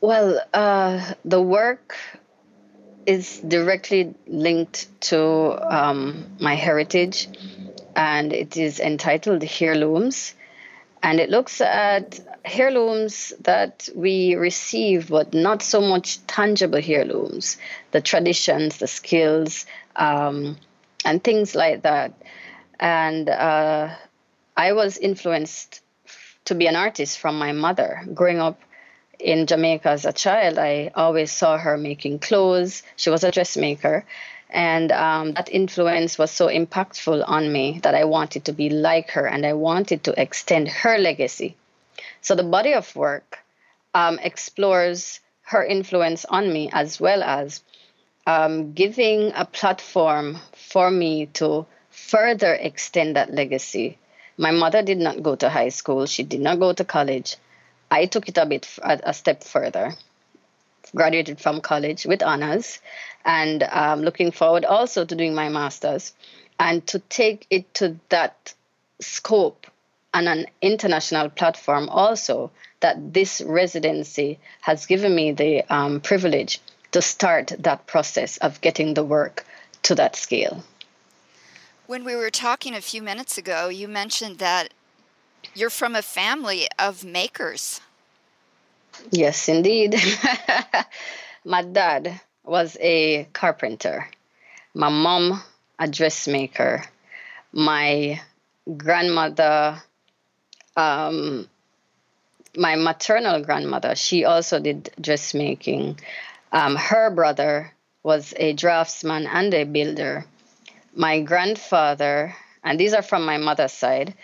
Well, 0.00 0.40
uh, 0.54 1.12
the 1.26 1.42
work 1.42 1.94
is 3.04 3.38
directly 3.40 4.14
linked 4.26 4.88
to 5.02 5.20
um, 5.70 6.24
my 6.40 6.54
heritage 6.54 7.28
and 7.96 8.32
it 8.32 8.56
is 8.56 8.80
entitled 8.80 9.44
Heirlooms. 9.60 10.34
And 11.02 11.18
it 11.18 11.30
looks 11.30 11.60
at 11.60 12.20
heirlooms 12.44 13.32
that 13.40 13.88
we 13.94 14.36
receive, 14.36 15.08
but 15.08 15.34
not 15.34 15.60
so 15.62 15.80
much 15.80 16.24
tangible 16.28 16.80
heirlooms, 16.80 17.58
the 17.90 18.00
traditions, 18.00 18.78
the 18.78 18.86
skills, 18.86 19.66
um, 19.96 20.56
and 21.04 21.22
things 21.22 21.56
like 21.56 21.82
that. 21.82 22.12
And 22.78 23.28
uh, 23.28 23.96
I 24.56 24.72
was 24.72 24.96
influenced 24.96 25.80
to 26.44 26.54
be 26.54 26.68
an 26.68 26.76
artist 26.76 27.18
from 27.18 27.36
my 27.36 27.50
mother. 27.52 28.02
Growing 28.14 28.38
up 28.38 28.60
in 29.18 29.46
Jamaica 29.46 29.88
as 29.88 30.04
a 30.04 30.12
child, 30.12 30.58
I 30.58 30.92
always 30.94 31.32
saw 31.32 31.58
her 31.58 31.76
making 31.76 32.20
clothes. 32.20 32.82
She 32.96 33.10
was 33.10 33.24
a 33.24 33.30
dressmaker. 33.30 34.04
And 34.52 34.92
um, 34.92 35.32
that 35.32 35.48
influence 35.50 36.18
was 36.18 36.30
so 36.30 36.46
impactful 36.48 37.24
on 37.26 37.50
me 37.50 37.80
that 37.82 37.94
I 37.94 38.04
wanted 38.04 38.44
to 38.44 38.52
be 38.52 38.68
like 38.68 39.10
her 39.12 39.26
and 39.26 39.46
I 39.46 39.54
wanted 39.54 40.04
to 40.04 40.20
extend 40.20 40.68
her 40.68 40.98
legacy. 40.98 41.56
So 42.20 42.34
the 42.34 42.44
body 42.44 42.74
of 42.74 42.94
work 42.94 43.38
um, 43.94 44.18
explores 44.18 45.20
her 45.42 45.64
influence 45.64 46.26
on 46.26 46.52
me 46.52 46.70
as 46.72 47.00
well 47.00 47.22
as 47.22 47.62
um, 48.26 48.74
giving 48.74 49.32
a 49.34 49.46
platform 49.46 50.38
for 50.54 50.90
me 50.90 51.26
to 51.40 51.66
further 51.90 52.52
extend 52.54 53.16
that 53.16 53.32
legacy. 53.32 53.98
My 54.36 54.50
mother 54.50 54.82
did 54.82 54.98
not 54.98 55.22
go 55.22 55.34
to 55.36 55.48
high 55.48 55.70
school, 55.70 56.06
she 56.06 56.22
did 56.22 56.40
not 56.40 56.60
go 56.60 56.72
to 56.72 56.84
college. 56.84 57.36
I 57.90 58.06
took 58.06 58.28
it 58.28 58.38
a 58.38 58.46
bit 58.46 58.68
a, 58.82 59.00
a 59.04 59.14
step 59.14 59.44
further 59.44 59.94
graduated 60.94 61.40
from 61.40 61.60
college 61.60 62.04
with 62.04 62.22
honors 62.22 62.80
and 63.24 63.62
um, 63.62 64.02
looking 64.02 64.32
forward 64.32 64.64
also 64.64 65.04
to 65.04 65.14
doing 65.14 65.34
my 65.34 65.48
master's 65.48 66.12
and 66.58 66.86
to 66.86 66.98
take 66.98 67.46
it 67.50 67.72
to 67.74 67.96
that 68.08 68.54
scope 69.00 69.66
and 70.14 70.28
an 70.28 70.46
international 70.60 71.30
platform 71.30 71.88
also 71.88 72.50
that 72.80 73.14
this 73.14 73.40
residency 73.40 74.38
has 74.60 74.86
given 74.86 75.14
me 75.14 75.32
the 75.32 75.62
um, 75.72 76.00
privilege 76.00 76.60
to 76.90 77.00
start 77.00 77.52
that 77.58 77.86
process 77.86 78.36
of 78.38 78.60
getting 78.60 78.94
the 78.94 79.04
work 79.04 79.46
to 79.82 79.94
that 79.94 80.14
scale. 80.14 80.62
When 81.86 82.04
we 82.04 82.14
were 82.14 82.30
talking 82.30 82.74
a 82.74 82.80
few 82.80 83.02
minutes 83.02 83.38
ago, 83.38 83.68
you 83.68 83.88
mentioned 83.88 84.38
that 84.38 84.72
you're 85.54 85.70
from 85.70 85.94
a 85.94 86.02
family 86.02 86.68
of 86.78 87.04
makers. 87.04 87.80
Yes, 89.10 89.48
indeed. 89.48 89.94
My 91.44 91.62
dad 91.62 92.20
was 92.44 92.76
a 92.80 93.24
carpenter, 93.32 94.08
my 94.74 94.88
mom, 94.88 95.42
a 95.78 95.88
dressmaker, 95.88 96.84
my 97.52 98.20
grandmother, 98.76 99.82
um, 100.76 101.48
my 102.56 102.76
maternal 102.76 103.42
grandmother, 103.42 103.94
she 103.94 104.24
also 104.24 104.60
did 104.60 104.90
dressmaking. 105.00 105.98
Um, 106.52 106.76
her 106.76 107.10
brother 107.10 107.72
was 108.02 108.34
a 108.36 108.52
draftsman 108.52 109.26
and 109.26 109.52
a 109.54 109.64
builder. 109.64 110.24
My 110.94 111.20
grandfather, 111.20 112.34
and 112.62 112.78
these 112.78 112.92
are 112.94 113.02
from 113.02 113.24
my 113.24 113.38
mother's 113.38 113.72
side, 113.72 114.14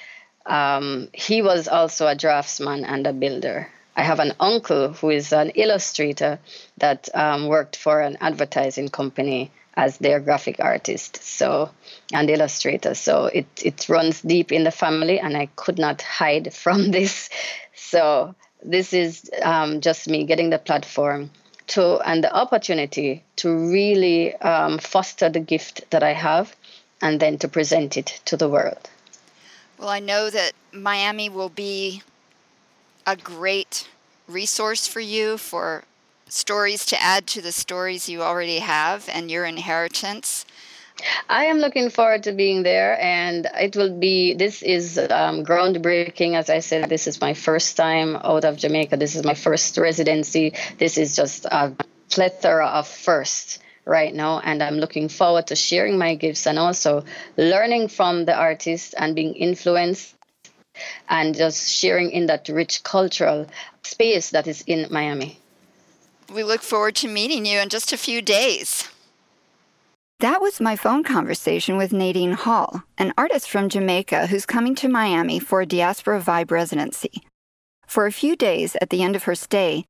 um, 0.47 1.09
he 1.13 1.43
was 1.43 1.69
also 1.69 2.07
a 2.07 2.15
draftsman 2.15 2.85
and 2.85 3.07
a 3.07 3.13
builder. 3.13 3.69
I 3.99 4.03
have 4.03 4.21
an 4.21 4.33
uncle 4.39 4.93
who 4.93 5.11
is 5.11 5.33
an 5.33 5.51
illustrator 5.51 6.39
that 6.79 7.09
um, 7.15 7.49
worked 7.49 7.77
for 7.77 8.01
an 8.01 8.17
advertising 8.21 8.89
company 8.89 9.51
as 9.75 9.99
their 9.99 10.21
graphic 10.21 10.57
artist 10.61 11.23
so 11.23 11.71
and 12.13 12.31
illustrator 12.31 12.95
so 12.95 13.27
it, 13.27 13.47
it 13.63 13.89
runs 13.89 14.23
deep 14.23 14.51
in 14.51 14.65
the 14.65 14.73
family 14.73 15.21
and 15.21 15.37
i 15.37 15.47
could 15.55 15.79
not 15.79 16.03
hide 16.03 16.53
from 16.65 16.91
this 16.91 17.29
so 17.77 18.35
this 18.65 18.93
is 18.93 19.31
um, 19.43 19.81
just 19.81 20.09
me 20.09 20.25
getting 20.25 20.51
the 20.51 20.59
platform 20.59 21.31
to 21.69 21.99
and 22.01 22.25
the 22.25 22.35
opportunity 22.35 23.23
to 23.37 23.71
really 23.71 24.35
um, 24.37 24.79
foster 24.79 25.29
the 25.29 25.39
gift 25.39 25.89
that 25.91 26.03
i 26.03 26.13
have 26.13 26.57
and 27.01 27.21
then 27.21 27.39
to 27.39 27.49
present 27.49 27.97
it 27.97 28.21
to 28.25 28.37
the 28.37 28.49
world. 28.49 28.91
Well, 29.79 29.89
I 29.89 30.01
know 30.01 30.31
that 30.31 30.53
Miami 30.73 31.29
will 31.29 31.49
be 31.49 32.03
a 33.09 33.17
great 33.17 33.89
resource 34.29 34.87
for 34.87 35.01
you 35.01 35.39
for 35.39 35.83
stories 36.29 36.85
to 36.85 37.03
add 37.03 37.27
to 37.27 37.41
the 37.41 37.53
stories 37.53 38.07
you 38.07 38.23
already 38.23 38.59
have 38.59 39.09
and 39.11 39.31
your 39.31 39.47
inheritance. 39.47 40.45
I 41.27 41.47
am 41.47 41.57
looking 41.57 41.89
forward 41.89 42.25
to 42.25 42.33
being 42.33 42.65
there, 42.65 43.01
and 43.01 43.47
it 43.55 43.77
will 43.77 43.99
be. 43.99 44.35
This 44.35 44.63
is 44.63 44.99
um, 44.99 45.43
groundbreaking. 45.43 46.35
As 46.35 46.51
I 46.51 46.59
said, 46.59 46.91
this 46.91 47.07
is 47.07 47.19
my 47.21 47.33
first 47.33 47.79
time 47.79 48.17
out 48.17 48.45
of 48.45 48.59
Jamaica. 48.59 48.97
This 48.99 49.15
is 49.15 49.25
my 49.25 49.35
first 49.35 49.79
residency. 49.79 50.53
This 50.77 50.99
is 50.99 51.17
just 51.17 51.47
a 51.47 51.73
plethora 52.11 52.67
of 52.67 52.89
firsts 52.89 53.59
right 53.87 54.13
now, 54.13 54.41
and 54.41 54.63
I'm 54.63 54.77
looking 54.77 55.09
forward 55.09 55.47
to 55.47 55.57
sharing 55.57 55.97
my 55.97 56.15
gifts 56.17 56.47
and 56.47 56.59
also 56.59 57.05
learning 57.39 57.89
from 57.89 58.27
the 58.27 58.35
artists 58.35 58.93
and 58.93 59.15
being 59.15 59.35
influenced 59.35 60.18
and 61.09 61.35
just 61.35 61.71
sharing 61.71 62.11
in 62.11 62.27
that 62.27 62.49
rich 62.49 62.83
cultural 62.83 63.47
space 63.83 64.31
that 64.31 64.47
is 64.47 64.63
in 64.67 64.87
Miami. 64.91 65.39
We 66.33 66.45
look 66.45 66.63
forward 66.63 66.95
to 66.97 67.09
meeting 67.09 67.47
you 67.47 67.59
in 67.59 67.69
just 67.69 67.93
a 67.93 67.97
few 67.97 68.21
days. 68.21 68.89
That 70.21 70.41
was 70.41 70.61
my 70.61 70.75
phone 70.75 71.05
conversation 71.05 71.77
with 71.77 71.93
Nadine 71.93 72.33
Hall, 72.33 72.83
an 72.99 73.15
artist 73.17 73.49
from 73.49 73.69
Jamaica 73.69 74.27
who's 74.27 74.45
coming 74.45 74.75
to 74.75 74.89
Miami 74.89 75.39
for 75.39 75.61
a 75.61 75.67
Diaspora 75.67 76.21
Vibe 76.21 76.51
residency. 76.51 77.23
For 77.87 78.05
a 78.05 78.13
few 78.13 78.35
days 78.35 78.77
at 78.81 78.91
the 78.91 79.03
end 79.03 79.15
of 79.15 79.25
her 79.25 79.37
stay, 79.37 79.85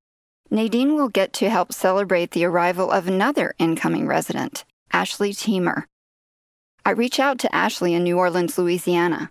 Nadine 0.51 0.95
will 0.95 1.09
get 1.09 1.33
to 1.35 1.51
help 1.51 1.73
celebrate 1.73 2.31
the 2.31 2.45
arrival 2.45 2.91
of 2.91 3.09
another 3.09 3.55
incoming 3.59 4.07
resident, 4.07 4.65
Ashley 4.93 5.33
Teamer. 5.33 5.85
I 6.85 6.91
reach 6.91 7.19
out 7.19 7.39
to 7.41 7.55
Ashley 7.55 7.95
in 7.95 8.05
New 8.05 8.19
Orleans, 8.19 8.57
Louisiana. 8.57 9.31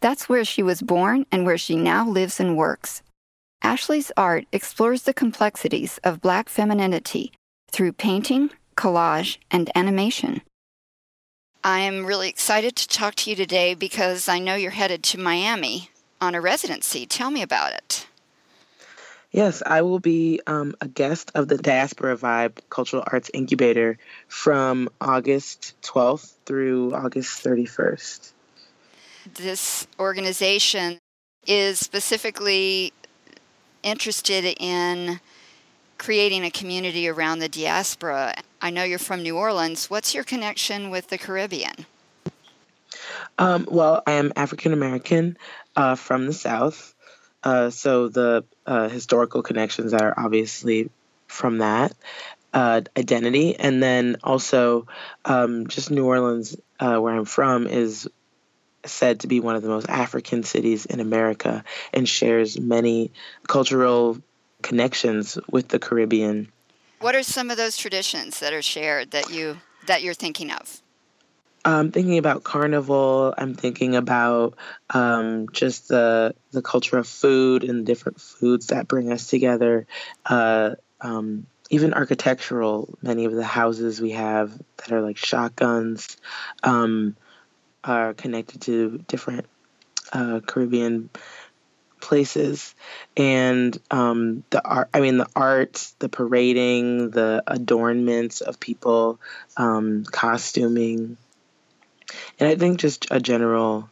That's 0.00 0.28
where 0.28 0.44
she 0.44 0.62
was 0.62 0.82
born 0.82 1.26
and 1.32 1.44
where 1.44 1.58
she 1.58 1.76
now 1.76 2.08
lives 2.08 2.40
and 2.40 2.56
works. 2.56 3.02
Ashley's 3.62 4.12
art 4.16 4.46
explores 4.52 5.02
the 5.02 5.14
complexities 5.14 5.98
of 6.04 6.20
Black 6.20 6.48
femininity 6.48 7.32
through 7.70 7.92
painting, 7.92 8.50
collage, 8.76 9.38
and 9.50 9.70
animation. 9.74 10.42
I'm 11.64 12.06
really 12.06 12.28
excited 12.28 12.76
to 12.76 12.88
talk 12.88 13.16
to 13.16 13.30
you 13.30 13.36
today 13.36 13.74
because 13.74 14.28
I 14.28 14.38
know 14.38 14.54
you're 14.54 14.70
headed 14.70 15.02
to 15.04 15.18
Miami 15.18 15.90
on 16.20 16.34
a 16.34 16.40
residency. 16.40 17.04
Tell 17.04 17.30
me 17.30 17.42
about 17.42 17.72
it. 17.72 18.06
Yes, 19.30 19.62
I 19.66 19.82
will 19.82 19.98
be 19.98 20.40
um, 20.46 20.74
a 20.80 20.88
guest 20.88 21.32
of 21.34 21.48
the 21.48 21.58
Diaspora 21.58 22.16
Vibe 22.16 22.60
Cultural 22.70 23.04
Arts 23.06 23.30
Incubator 23.34 23.98
from 24.26 24.88
August 25.00 25.74
12th 25.82 26.32
through 26.46 26.94
August 26.94 27.44
31st. 27.44 28.32
This 29.34 29.86
organization 29.98 30.98
is 31.46 31.78
specifically 31.78 32.92
interested 33.82 34.44
in 34.58 35.20
creating 35.98 36.44
a 36.44 36.50
community 36.50 37.08
around 37.08 37.40
the 37.40 37.48
diaspora. 37.48 38.34
I 38.62 38.70
know 38.70 38.84
you're 38.84 38.98
from 38.98 39.22
New 39.22 39.36
Orleans. 39.36 39.90
What's 39.90 40.14
your 40.14 40.24
connection 40.24 40.90
with 40.90 41.08
the 41.08 41.18
Caribbean? 41.18 41.86
Um, 43.38 43.66
well, 43.70 44.02
I 44.06 44.12
am 44.12 44.32
African 44.36 44.72
American 44.72 45.36
uh, 45.76 45.94
from 45.94 46.26
the 46.26 46.32
South. 46.32 46.94
Uh, 47.42 47.70
so 47.70 48.08
the 48.08 48.44
uh, 48.66 48.88
historical 48.88 49.42
connections 49.42 49.92
are 49.92 50.14
obviously 50.16 50.90
from 51.26 51.58
that 51.58 51.94
uh, 52.52 52.80
identity. 52.96 53.56
And 53.56 53.82
then 53.82 54.16
also, 54.24 54.86
um, 55.24 55.66
just 55.66 55.90
New 55.90 56.06
Orleans, 56.06 56.56
uh, 56.80 56.96
where 56.98 57.14
I'm 57.14 57.24
from, 57.24 57.66
is 57.66 58.08
said 58.84 59.20
to 59.20 59.26
be 59.26 59.40
one 59.40 59.56
of 59.56 59.62
the 59.62 59.68
most 59.68 59.88
African 59.88 60.42
cities 60.42 60.86
in 60.86 61.00
America 61.00 61.64
and 61.92 62.08
shares 62.08 62.58
many 62.58 63.12
cultural 63.46 64.18
connections 64.62 65.38
with 65.50 65.68
the 65.68 65.78
Caribbean. 65.78 66.50
What 67.00 67.14
are 67.14 67.22
some 67.22 67.50
of 67.50 67.56
those 67.56 67.76
traditions 67.76 68.40
that 68.40 68.52
are 68.52 68.62
shared 68.62 69.12
that 69.12 69.30
you 69.30 69.58
that 69.86 70.02
you're 70.02 70.14
thinking 70.14 70.50
of? 70.50 70.82
I'm 71.64 71.92
thinking 71.92 72.18
about 72.18 72.44
carnival. 72.44 73.34
I'm 73.36 73.54
thinking 73.54 73.94
about 73.94 74.56
um, 74.90 75.48
just 75.52 75.88
the 75.88 76.34
the 76.50 76.62
culture 76.62 76.98
of 76.98 77.06
food 77.06 77.64
and 77.64 77.84
different 77.84 78.20
foods 78.20 78.68
that 78.68 78.88
bring 78.88 79.12
us 79.12 79.28
together. 79.28 79.86
Uh, 80.24 80.76
um, 81.00 81.46
even 81.70 81.94
architectural. 81.94 82.98
Many 83.02 83.26
of 83.26 83.34
the 83.34 83.44
houses 83.44 84.00
we 84.00 84.12
have 84.12 84.52
that 84.78 84.92
are 84.92 85.02
like 85.02 85.18
shotguns. 85.18 86.16
Um, 86.62 87.16
are 87.84 88.14
connected 88.14 88.62
to 88.62 88.98
different 89.06 89.46
uh, 90.12 90.40
Caribbean 90.46 91.10
places 92.00 92.74
and 93.16 93.78
um, 93.90 94.44
the 94.50 94.64
art 94.64 94.88
i 94.94 95.00
mean 95.00 95.18
the 95.18 95.28
art 95.34 95.92
the 95.98 96.08
parading 96.08 97.10
the 97.10 97.42
adornments 97.46 98.40
of 98.40 98.60
people 98.60 99.18
um, 99.56 100.04
costuming 100.04 101.16
and 102.38 102.48
i 102.48 102.54
think 102.54 102.78
just 102.78 103.06
a 103.10 103.20
general 103.20 103.90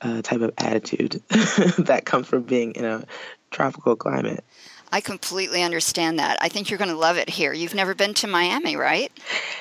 uh, 0.00 0.22
type 0.22 0.40
of 0.40 0.52
attitude 0.58 1.22
that 1.78 2.02
comes 2.04 2.26
from 2.26 2.42
being 2.42 2.72
in 2.72 2.84
a 2.84 3.04
tropical 3.50 3.96
climate 3.96 4.44
I 4.92 5.00
completely 5.00 5.62
understand 5.62 6.20
that. 6.20 6.38
I 6.40 6.48
think 6.48 6.70
you're 6.70 6.78
going 6.78 6.90
to 6.90 6.96
love 6.96 7.16
it 7.16 7.28
here. 7.28 7.52
You've 7.52 7.74
never 7.74 7.92
been 7.92 8.14
to 8.14 8.28
Miami, 8.28 8.76
right? 8.76 9.10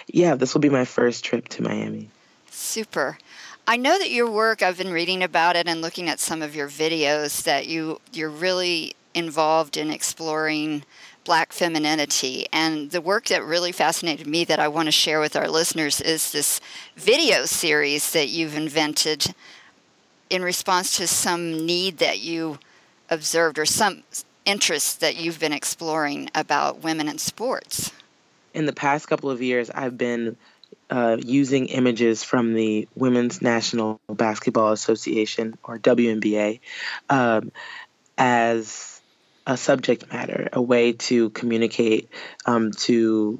Yeah, 0.07 0.35
this 0.35 0.53
will 0.53 0.61
be 0.61 0.69
my 0.69 0.85
first 0.85 1.25
trip 1.25 1.47
to 1.49 1.63
Miami. 1.63 2.09
Super. 2.51 3.17
I 3.67 3.77
know 3.77 3.97
that 3.97 4.11
your 4.11 4.29
work, 4.29 4.61
I've 4.61 4.77
been 4.77 4.91
reading 4.91 5.23
about 5.23 5.55
it 5.55 5.67
and 5.67 5.81
looking 5.81 6.07
at 6.07 6.19
some 6.19 6.43
of 6.43 6.55
your 6.55 6.67
videos 6.67 7.43
that 7.43 7.67
you 7.67 7.99
you're 8.13 8.29
really 8.29 8.95
involved 9.15 9.75
in 9.75 9.89
exploring 9.89 10.83
black 11.23 11.51
femininity 11.51 12.45
and 12.53 12.91
the 12.91 13.01
work 13.01 13.25
that 13.25 13.43
really 13.43 13.71
fascinated 13.71 14.27
me 14.27 14.43
that 14.43 14.59
I 14.59 14.67
want 14.67 14.87
to 14.87 14.91
share 14.91 15.19
with 15.19 15.35
our 15.35 15.47
listeners 15.47 15.99
is 15.99 16.31
this 16.31 16.61
video 16.95 17.45
series 17.45 18.11
that 18.11 18.29
you've 18.29 18.55
invented 18.55 19.33
in 20.29 20.43
response 20.43 20.95
to 20.97 21.07
some 21.07 21.65
need 21.65 21.97
that 21.97 22.19
you 22.19 22.59
observed 23.09 23.57
or 23.57 23.65
some 23.65 24.03
interest 24.45 24.99
that 24.99 25.17
you've 25.17 25.39
been 25.39 25.53
exploring 25.53 26.29
about 26.35 26.83
women 26.83 27.07
in 27.07 27.17
sports. 27.17 27.91
In 28.53 28.67
the 28.67 28.73
past 28.73 29.07
couple 29.07 29.31
of 29.31 29.41
years 29.41 29.71
I've 29.71 29.97
been 29.97 30.37
uh, 30.95 31.17
using 31.19 31.65
images 31.65 32.23
from 32.23 32.53
the 32.53 32.87
Women's 32.95 33.41
National 33.41 33.99
Basketball 34.07 34.71
Association, 34.71 35.57
or 35.61 35.77
WNBA, 35.77 36.61
um, 37.09 37.51
as 38.17 39.01
a 39.45 39.57
subject 39.57 40.09
matter, 40.09 40.47
a 40.53 40.61
way 40.61 40.93
to 40.93 41.31
communicate 41.31 42.09
um, 42.45 42.71
to 42.71 43.39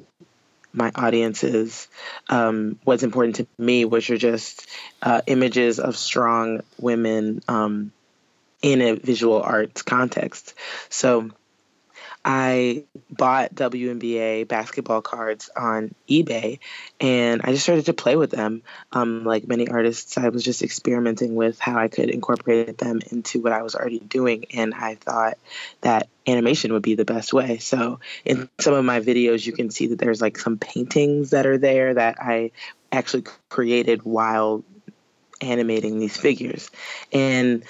my 0.74 0.92
audiences 0.94 1.88
um, 2.28 2.78
what's 2.84 3.02
important 3.02 3.36
to 3.36 3.46
me, 3.56 3.86
which 3.86 4.10
are 4.10 4.18
just 4.18 4.68
uh, 5.00 5.22
images 5.26 5.80
of 5.80 5.96
strong 5.96 6.60
women 6.78 7.40
um, 7.48 7.90
in 8.60 8.82
a 8.82 8.96
visual 8.96 9.40
arts 9.40 9.80
context. 9.80 10.52
So 10.90 11.30
I 12.28 12.82
bought 13.08 13.54
WNBA 13.54 14.48
basketball 14.48 15.00
cards 15.00 15.48
on 15.56 15.94
eBay 16.08 16.58
and 17.00 17.40
I 17.44 17.52
just 17.52 17.62
started 17.62 17.86
to 17.86 17.92
play 17.92 18.16
with 18.16 18.32
them. 18.32 18.62
Um, 18.90 19.22
like 19.24 19.46
many 19.46 19.68
artists, 19.68 20.18
I 20.18 20.28
was 20.30 20.42
just 20.42 20.62
experimenting 20.62 21.36
with 21.36 21.60
how 21.60 21.78
I 21.78 21.86
could 21.86 22.10
incorporate 22.10 22.78
them 22.78 22.98
into 23.12 23.40
what 23.40 23.52
I 23.52 23.62
was 23.62 23.76
already 23.76 24.00
doing. 24.00 24.46
And 24.54 24.74
I 24.74 24.96
thought 24.96 25.38
that 25.82 26.08
animation 26.26 26.72
would 26.72 26.82
be 26.82 26.96
the 26.96 27.04
best 27.04 27.32
way. 27.32 27.58
So 27.58 28.00
in 28.24 28.48
some 28.58 28.74
of 28.74 28.84
my 28.84 28.98
videos, 28.98 29.46
you 29.46 29.52
can 29.52 29.70
see 29.70 29.86
that 29.88 30.00
there's 30.00 30.20
like 30.20 30.36
some 30.36 30.58
paintings 30.58 31.30
that 31.30 31.46
are 31.46 31.58
there 31.58 31.94
that 31.94 32.16
I 32.20 32.50
actually 32.90 33.26
created 33.48 34.02
while 34.02 34.64
animating 35.40 36.00
these 36.00 36.16
figures. 36.16 36.72
And 37.12 37.62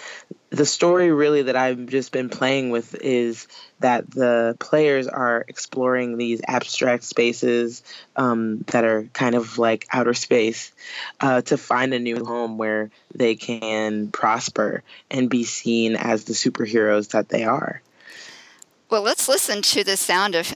the 0.57 0.65
story 0.65 1.13
really 1.13 1.43
that 1.43 1.57
I've 1.57 1.87
just 1.87 2.13
been 2.13 2.31
playing 2.31 2.71
with 2.71 2.95
is 2.95 3.47
that 3.81 4.11
the 4.11 4.57
players 4.59 5.07
are 5.07 5.45
exploring 5.49 6.17
these 6.17 6.41
abstract 6.49 7.05
spaces 7.05 7.83
um, 8.17 8.65
that 8.69 8.85
are 8.85 9.03
kind 9.13 9.35
of 9.35 9.59
like 9.59 9.87
outer 9.93 10.15
space 10.15 10.73
uh, 11.21 11.43
to 11.43 11.59
find 11.59 11.93
a 11.93 11.99
new 11.99 12.25
home 12.25 12.57
where 12.57 12.91
they 13.15 13.35
can 13.35 14.09
prosper 14.11 14.83
and 15.11 15.29
be 15.29 15.45
seen 15.45 15.95
as 15.95 16.25
the 16.25 16.33
superheroes 16.33 17.11
that 17.11 17.29
they 17.29 17.45
are. 17.45 17.83
Well, 18.89 19.03
let's 19.03 19.29
listen 19.29 19.61
to 19.61 19.85
the 19.85 19.99
sound 19.99 20.35
of 20.35 20.55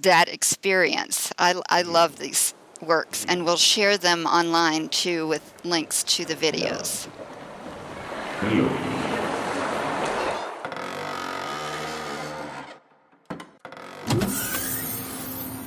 that 0.00 0.28
experience. 0.28 1.32
I, 1.38 1.60
I 1.70 1.82
love 1.82 2.18
these 2.18 2.54
works, 2.80 3.24
and 3.28 3.44
we'll 3.44 3.56
share 3.56 3.96
them 3.96 4.26
online 4.26 4.88
too 4.88 5.28
with 5.28 5.54
links 5.62 6.02
to 6.04 6.24
the 6.24 6.34
videos. 6.34 7.06
Hello. 8.40 8.91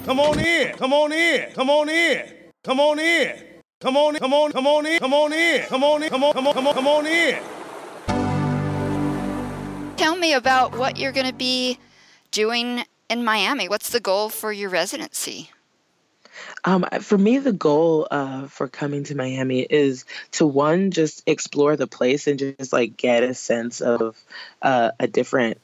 Come 0.05 0.19
on 0.19 0.39
in. 0.39 0.75
Come 0.77 0.93
on 0.93 1.11
in. 1.11 1.51
Come 1.53 1.69
on 1.69 1.89
in. 1.89 2.25
Come 2.63 2.79
on 2.79 2.99
in. 2.99 3.55
Come 3.81 3.97
on, 3.97 4.15
come 4.15 4.33
on, 4.33 4.51
come 4.53 4.65
on 4.65 4.85
in, 4.85 4.99
come 4.99 5.13
on 5.13 5.33
in, 5.33 5.63
come 5.63 5.83
on 5.83 6.01
in, 6.01 6.09
come 6.09 6.23
on, 6.23 6.33
come 6.33 6.47
on, 6.47 6.53
come 6.53 6.65
on, 6.65 6.73
come 6.73 6.87
on 6.87 7.05
in. 7.05 7.43
Tell 9.97 10.15
me 10.15 10.33
about 10.33 10.77
what 10.77 10.97
you're 10.97 11.11
going 11.11 11.27
to 11.27 11.33
be 11.33 11.77
doing 12.31 12.85
in 13.09 13.25
Miami. 13.25 13.67
What's 13.67 13.89
the 13.89 13.99
goal 13.99 14.29
for 14.29 14.53
your 14.53 14.69
residency? 14.69 15.51
Um, 16.63 16.85
for 17.01 17.17
me, 17.17 17.37
the 17.37 17.51
goal 17.51 18.07
uh, 18.09 18.47
for 18.47 18.69
coming 18.69 19.03
to 19.03 19.15
Miami 19.15 19.61
is 19.61 20.05
to 20.31 20.45
one, 20.45 20.91
just 20.91 21.21
explore 21.27 21.75
the 21.75 21.87
place 21.87 22.27
and 22.27 22.39
just 22.39 22.71
like 22.71 22.95
get 22.97 23.23
a 23.23 23.33
sense 23.33 23.81
of 23.81 24.17
uh, 24.61 24.91
a 24.99 25.07
different 25.07 25.59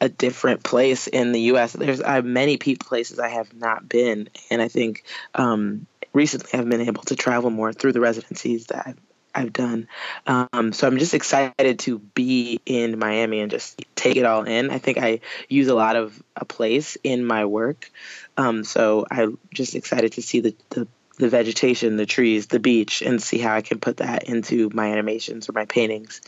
a 0.00 0.08
different 0.08 0.62
place 0.62 1.06
in 1.06 1.32
the 1.32 1.40
U.S. 1.42 1.72
There's 1.72 2.00
uh, 2.00 2.22
many 2.22 2.56
places 2.56 3.18
I 3.18 3.28
have 3.28 3.54
not 3.54 3.88
been, 3.88 4.28
and 4.50 4.62
I 4.62 4.68
think 4.68 5.04
um, 5.34 5.86
recently 6.12 6.58
I've 6.58 6.68
been 6.68 6.80
able 6.80 7.02
to 7.04 7.16
travel 7.16 7.50
more 7.50 7.72
through 7.72 7.92
the 7.92 8.00
residencies 8.00 8.66
that 8.66 8.86
I've, 8.86 9.00
I've 9.34 9.52
done. 9.52 9.88
Um, 10.26 10.72
so 10.72 10.86
I'm 10.86 10.98
just 10.98 11.14
excited 11.14 11.80
to 11.80 11.98
be 11.98 12.60
in 12.66 12.98
Miami 12.98 13.40
and 13.40 13.50
just 13.50 13.82
take 13.94 14.16
it 14.16 14.24
all 14.24 14.44
in. 14.44 14.70
I 14.70 14.78
think 14.78 14.98
I 14.98 15.20
use 15.48 15.68
a 15.68 15.74
lot 15.74 15.96
of 15.96 16.20
a 16.34 16.44
place 16.44 16.96
in 17.04 17.24
my 17.24 17.44
work. 17.44 17.90
Um, 18.36 18.64
so 18.64 19.06
I'm 19.10 19.38
just 19.52 19.74
excited 19.74 20.12
to 20.12 20.22
see 20.22 20.40
the, 20.40 20.56
the, 20.70 20.88
the 21.20 21.28
vegetation, 21.28 21.96
the 21.96 22.06
trees, 22.06 22.46
the 22.48 22.58
beach, 22.58 23.02
and 23.02 23.22
see 23.22 23.38
how 23.38 23.54
I 23.54 23.62
can 23.62 23.78
put 23.78 23.98
that 23.98 24.24
into 24.24 24.70
my 24.72 24.88
animations 24.90 25.48
or 25.48 25.52
my 25.52 25.66
paintings. 25.66 26.20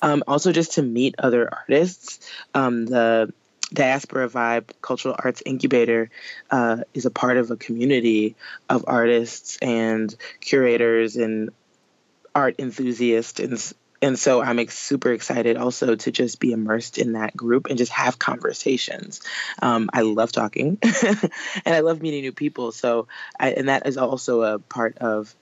Um, 0.00 0.22
also, 0.26 0.52
just 0.52 0.74
to 0.74 0.82
meet 0.82 1.16
other 1.18 1.52
artists. 1.52 2.20
Um, 2.54 2.86
the 2.86 3.32
Diaspora 3.72 4.28
Vibe 4.28 4.70
Cultural 4.80 5.14
Arts 5.18 5.42
Incubator 5.44 6.10
uh, 6.50 6.78
is 6.94 7.04
a 7.04 7.10
part 7.10 7.36
of 7.36 7.50
a 7.50 7.56
community 7.56 8.34
of 8.68 8.84
artists 8.86 9.58
and 9.60 10.14
curators 10.40 11.16
and 11.16 11.50
art 12.34 12.54
enthusiasts 12.58 13.40
and 13.40 13.74
and 14.00 14.18
so 14.18 14.40
I'm 14.40 14.66
super 14.68 15.12
excited 15.12 15.56
also 15.56 15.96
to 15.96 16.10
just 16.10 16.40
be 16.40 16.52
immersed 16.52 16.98
in 16.98 17.12
that 17.12 17.36
group 17.36 17.66
and 17.66 17.78
just 17.78 17.92
have 17.92 18.18
conversations. 18.18 19.20
Um, 19.60 19.90
I 19.92 20.02
love 20.02 20.32
talking, 20.32 20.78
and 20.82 21.74
I 21.74 21.80
love 21.80 22.00
meeting 22.00 22.22
new 22.22 22.32
people. 22.32 22.72
So, 22.72 23.08
I, 23.38 23.50
and 23.50 23.68
that 23.68 23.86
is 23.86 23.96
also 23.96 24.42
a 24.42 24.58
part 24.58 24.98
of 24.98 25.34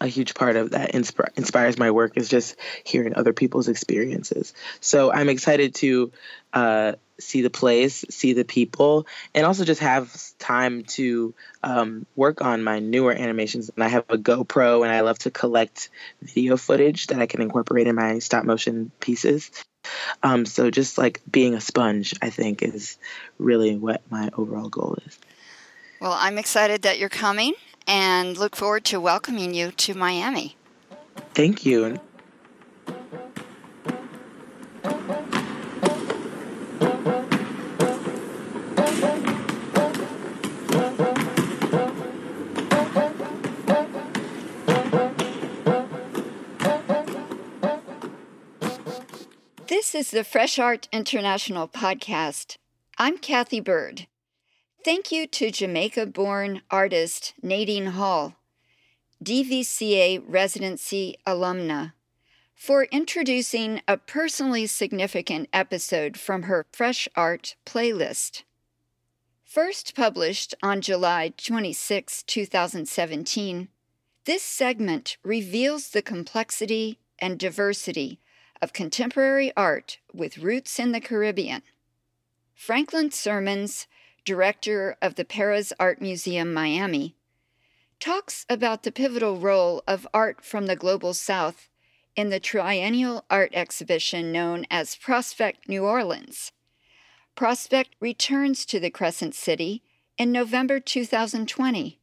a 0.00 0.06
huge 0.06 0.34
part 0.34 0.56
of 0.56 0.70
that 0.70 0.92
insp- 0.92 1.36
inspires 1.36 1.78
my 1.78 1.90
work 1.90 2.16
is 2.16 2.28
just 2.28 2.56
hearing 2.84 3.14
other 3.16 3.32
people's 3.32 3.68
experiences. 3.68 4.54
So 4.80 5.12
I'm 5.12 5.28
excited 5.28 5.74
to 5.76 6.12
uh, 6.52 6.92
see 7.20 7.42
the 7.42 7.50
place, 7.50 8.04
see 8.10 8.32
the 8.32 8.44
people, 8.44 9.06
and 9.34 9.44
also 9.46 9.64
just 9.64 9.80
have 9.80 10.14
time 10.38 10.84
to 10.84 11.34
um, 11.62 12.06
work 12.16 12.42
on 12.42 12.62
my 12.62 12.78
newer 12.78 13.12
animations. 13.12 13.70
And 13.74 13.84
I 13.84 13.88
have 13.88 14.04
a 14.08 14.18
GoPro, 14.18 14.84
and 14.84 14.92
I 14.92 15.00
love 15.00 15.18
to 15.20 15.30
collect 15.30 15.90
video 16.22 16.56
footage 16.56 17.08
that 17.08 17.20
I 17.20 17.26
can 17.26 17.42
incorporate 17.42 17.86
in 17.86 17.96
my 17.96 18.18
stop 18.18 18.44
motion 18.44 18.90
pieces. 19.00 19.50
Um, 20.22 20.44
so 20.46 20.70
just 20.70 20.98
like 20.98 21.20
being 21.30 21.54
a 21.54 21.60
sponge, 21.60 22.14
I 22.20 22.30
think, 22.30 22.62
is 22.62 22.98
really 23.38 23.76
what 23.76 24.02
my 24.10 24.30
overall 24.36 24.68
goal 24.68 24.98
is. 25.06 25.18
Well, 26.00 26.16
I'm 26.16 26.38
excited 26.38 26.82
that 26.82 26.98
you're 26.98 27.08
coming 27.08 27.54
and 27.86 28.36
look 28.36 28.54
forward 28.54 28.84
to 28.86 29.00
welcoming 29.00 29.54
you 29.54 29.72
to 29.72 29.94
Miami. 29.94 30.56
Thank 31.34 31.64
you. 31.64 31.98
Is 49.98 50.12
the 50.12 50.22
Fresh 50.22 50.60
Art 50.60 50.86
International 50.92 51.66
podcast. 51.66 52.56
I'm 52.98 53.18
Cathy 53.18 53.58
Byrd. 53.58 54.06
Thank 54.84 55.10
you 55.10 55.26
to 55.26 55.50
Jamaica 55.50 56.06
born 56.06 56.62
artist 56.70 57.34
Nadine 57.42 57.86
Hall, 57.86 58.36
DVCA 59.20 60.22
residency 60.24 61.16
alumna, 61.26 61.94
for 62.54 62.84
introducing 62.92 63.82
a 63.88 63.96
personally 63.96 64.68
significant 64.68 65.48
episode 65.52 66.16
from 66.16 66.44
her 66.44 66.64
Fresh 66.70 67.08
Art 67.16 67.56
playlist. 67.66 68.44
First 69.44 69.96
published 69.96 70.54
on 70.62 70.80
July 70.80 71.32
26, 71.36 72.22
2017, 72.22 73.66
this 74.26 74.44
segment 74.44 75.16
reveals 75.24 75.90
the 75.90 76.02
complexity 76.02 77.00
and 77.18 77.36
diversity 77.36 78.20
of 78.60 78.72
contemporary 78.72 79.52
art 79.56 79.98
with 80.12 80.38
roots 80.38 80.78
in 80.78 80.92
the 80.92 81.00
Caribbean. 81.00 81.62
Franklin 82.54 83.10
Sirmans, 83.10 83.86
director 84.24 84.96
of 85.00 85.14
the 85.14 85.24
Perez 85.24 85.72
Art 85.78 86.00
Museum 86.00 86.52
Miami, 86.52 87.16
talks 88.00 88.44
about 88.48 88.82
the 88.82 88.92
pivotal 88.92 89.38
role 89.38 89.82
of 89.86 90.06
art 90.12 90.44
from 90.44 90.66
the 90.66 90.76
Global 90.76 91.14
South 91.14 91.68
in 92.16 92.30
the 92.30 92.40
triennial 92.40 93.24
art 93.30 93.50
exhibition 93.54 94.32
known 94.32 94.66
as 94.70 94.96
Prospect 94.96 95.68
New 95.68 95.84
Orleans. 95.84 96.52
Prospect 97.34 97.94
returns 98.00 98.66
to 98.66 98.80
the 98.80 98.90
Crescent 98.90 99.34
City 99.34 99.82
in 100.16 100.32
November 100.32 100.80
2020. 100.80 101.97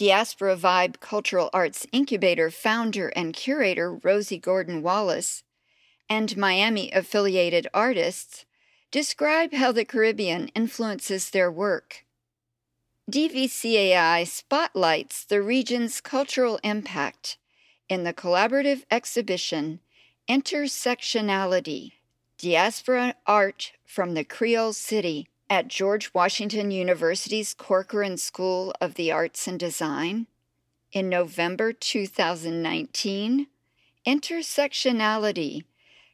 Diaspora 0.00 0.56
Vibe 0.56 0.98
Cultural 1.00 1.50
Arts 1.52 1.86
Incubator 1.92 2.50
founder 2.50 3.08
and 3.08 3.34
curator 3.34 3.96
Rosie 3.96 4.38
Gordon 4.38 4.80
Wallace 4.82 5.42
and 6.08 6.38
Miami 6.38 6.90
affiliated 6.90 7.66
artists 7.74 8.46
describe 8.90 9.52
how 9.52 9.72
the 9.72 9.84
Caribbean 9.84 10.48
influences 10.54 11.28
their 11.28 11.52
work. 11.52 12.06
DVCAI 13.10 14.26
spotlights 14.26 15.22
the 15.22 15.42
region's 15.42 16.00
cultural 16.00 16.58
impact 16.64 17.36
in 17.90 18.04
the 18.04 18.14
collaborative 18.14 18.84
exhibition 18.90 19.80
Intersectionality 20.26 21.92
Diaspora 22.38 23.16
Art 23.26 23.72
from 23.84 24.14
the 24.14 24.24
Creole 24.24 24.72
City 24.72 25.28
at 25.50 25.66
George 25.66 26.14
Washington 26.14 26.70
University's 26.70 27.54
Corcoran 27.54 28.16
School 28.16 28.72
of 28.80 28.94
the 28.94 29.10
Arts 29.10 29.48
and 29.48 29.58
Design. 29.58 30.28
In 30.92 31.08
November 31.08 31.72
2019, 31.72 33.48
Intersectionality 34.06 35.64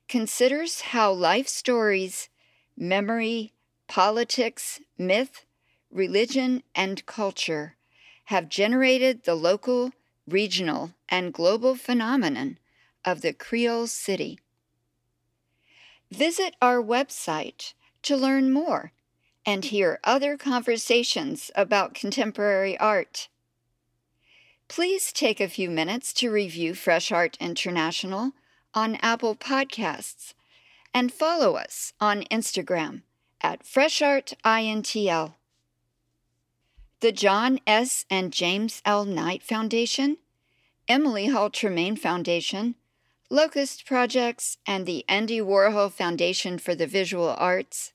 considers 0.09 0.81
how 0.81 1.13
life 1.13 1.47
stories, 1.47 2.29
memory, 2.77 3.53
politics, 3.87 4.81
myth, 4.99 5.45
religion, 5.91 6.63
and 6.75 7.07
culture 7.07 7.77
have 8.25 8.49
generated 8.49 9.23
the 9.23 9.37
local, 9.37 9.93
regional, 10.27 10.95
and 11.09 11.33
global 11.33 11.77
phenomenon 11.77 12.59
of 13.05 13.21
the 13.21 13.33
Creole 13.33 13.87
City. 13.87 14.41
Visit 16.11 16.57
our 16.61 16.83
website 16.83 17.75
to 18.03 18.17
learn 18.17 18.53
more 18.53 18.93
and 19.47 19.67
hear 19.67 20.01
other 20.03 20.37
conversations 20.37 21.53
about 21.55 21.95
contemporary 21.95 22.77
art. 22.79 23.29
Please 24.69 25.13
take 25.13 25.41
a 25.41 25.49
few 25.49 25.71
minutes 25.71 26.13
to 26.13 26.31
review 26.31 26.75
Fresh 26.75 27.13
Art 27.13 27.37
International 27.39 28.33
on 28.75 28.97
Apple 28.97 29.37
Podcasts 29.37 30.35
and 30.93 31.13
follow 31.13 31.55
us 31.55 31.93
on 32.01 32.23
Instagram 32.25 33.03
at 33.41 33.63
FreshArtINTL. 33.63 35.35
The 37.01 37.13
John 37.13 37.61
S. 37.67 38.05
and 38.11 38.33
James 38.33 38.83
L. 38.85 39.05
Knight 39.05 39.43
Foundation, 39.43 40.17
Emily 40.89 41.29
Hall 41.29 41.51
Tremaine 41.51 41.97
Foundation, 41.97 42.75
Locust 43.31 43.87
Projects, 43.87 44.57
and 44.67 44.87
the 44.87 45.05
Andy 45.09 45.41
Warhol 45.41 45.93
Foundation 45.93 46.59
for 46.59 46.75
the 46.75 46.87
Visual 46.87 47.35
Arts 47.39 47.93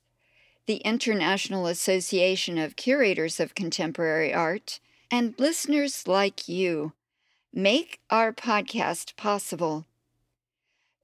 the 0.72 0.78
International 0.78 1.68
Association 1.68 2.58
of 2.58 2.78
Curators 2.78 3.42
of 3.42 3.54
Contemporary 3.54 4.34
Art, 4.34 4.80
and 5.12 5.36
listeners 5.38 6.08
like 6.08 6.48
you 6.48 6.94
make 7.54 8.00
our 8.10 8.32
podcast 8.32 9.18
possible. 9.18 9.86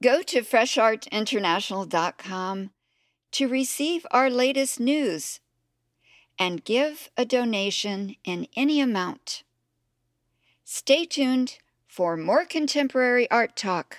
Go 0.01 0.22
to 0.22 0.41
freshartinternational.com 0.41 2.70
to 3.32 3.47
receive 3.49 4.07
our 4.09 4.30
latest 4.30 4.80
news 4.80 5.41
and 6.39 6.63
give 6.63 7.09
a 7.18 7.26
donation 7.26 8.15
in 8.24 8.47
any 8.55 8.80
amount. 8.80 9.43
Stay 10.63 11.03
tuned 11.03 11.57
for 11.89 12.15
more 12.15 12.45
contemporary 12.45 13.30
art 13.30 13.57
talk. 13.57 13.97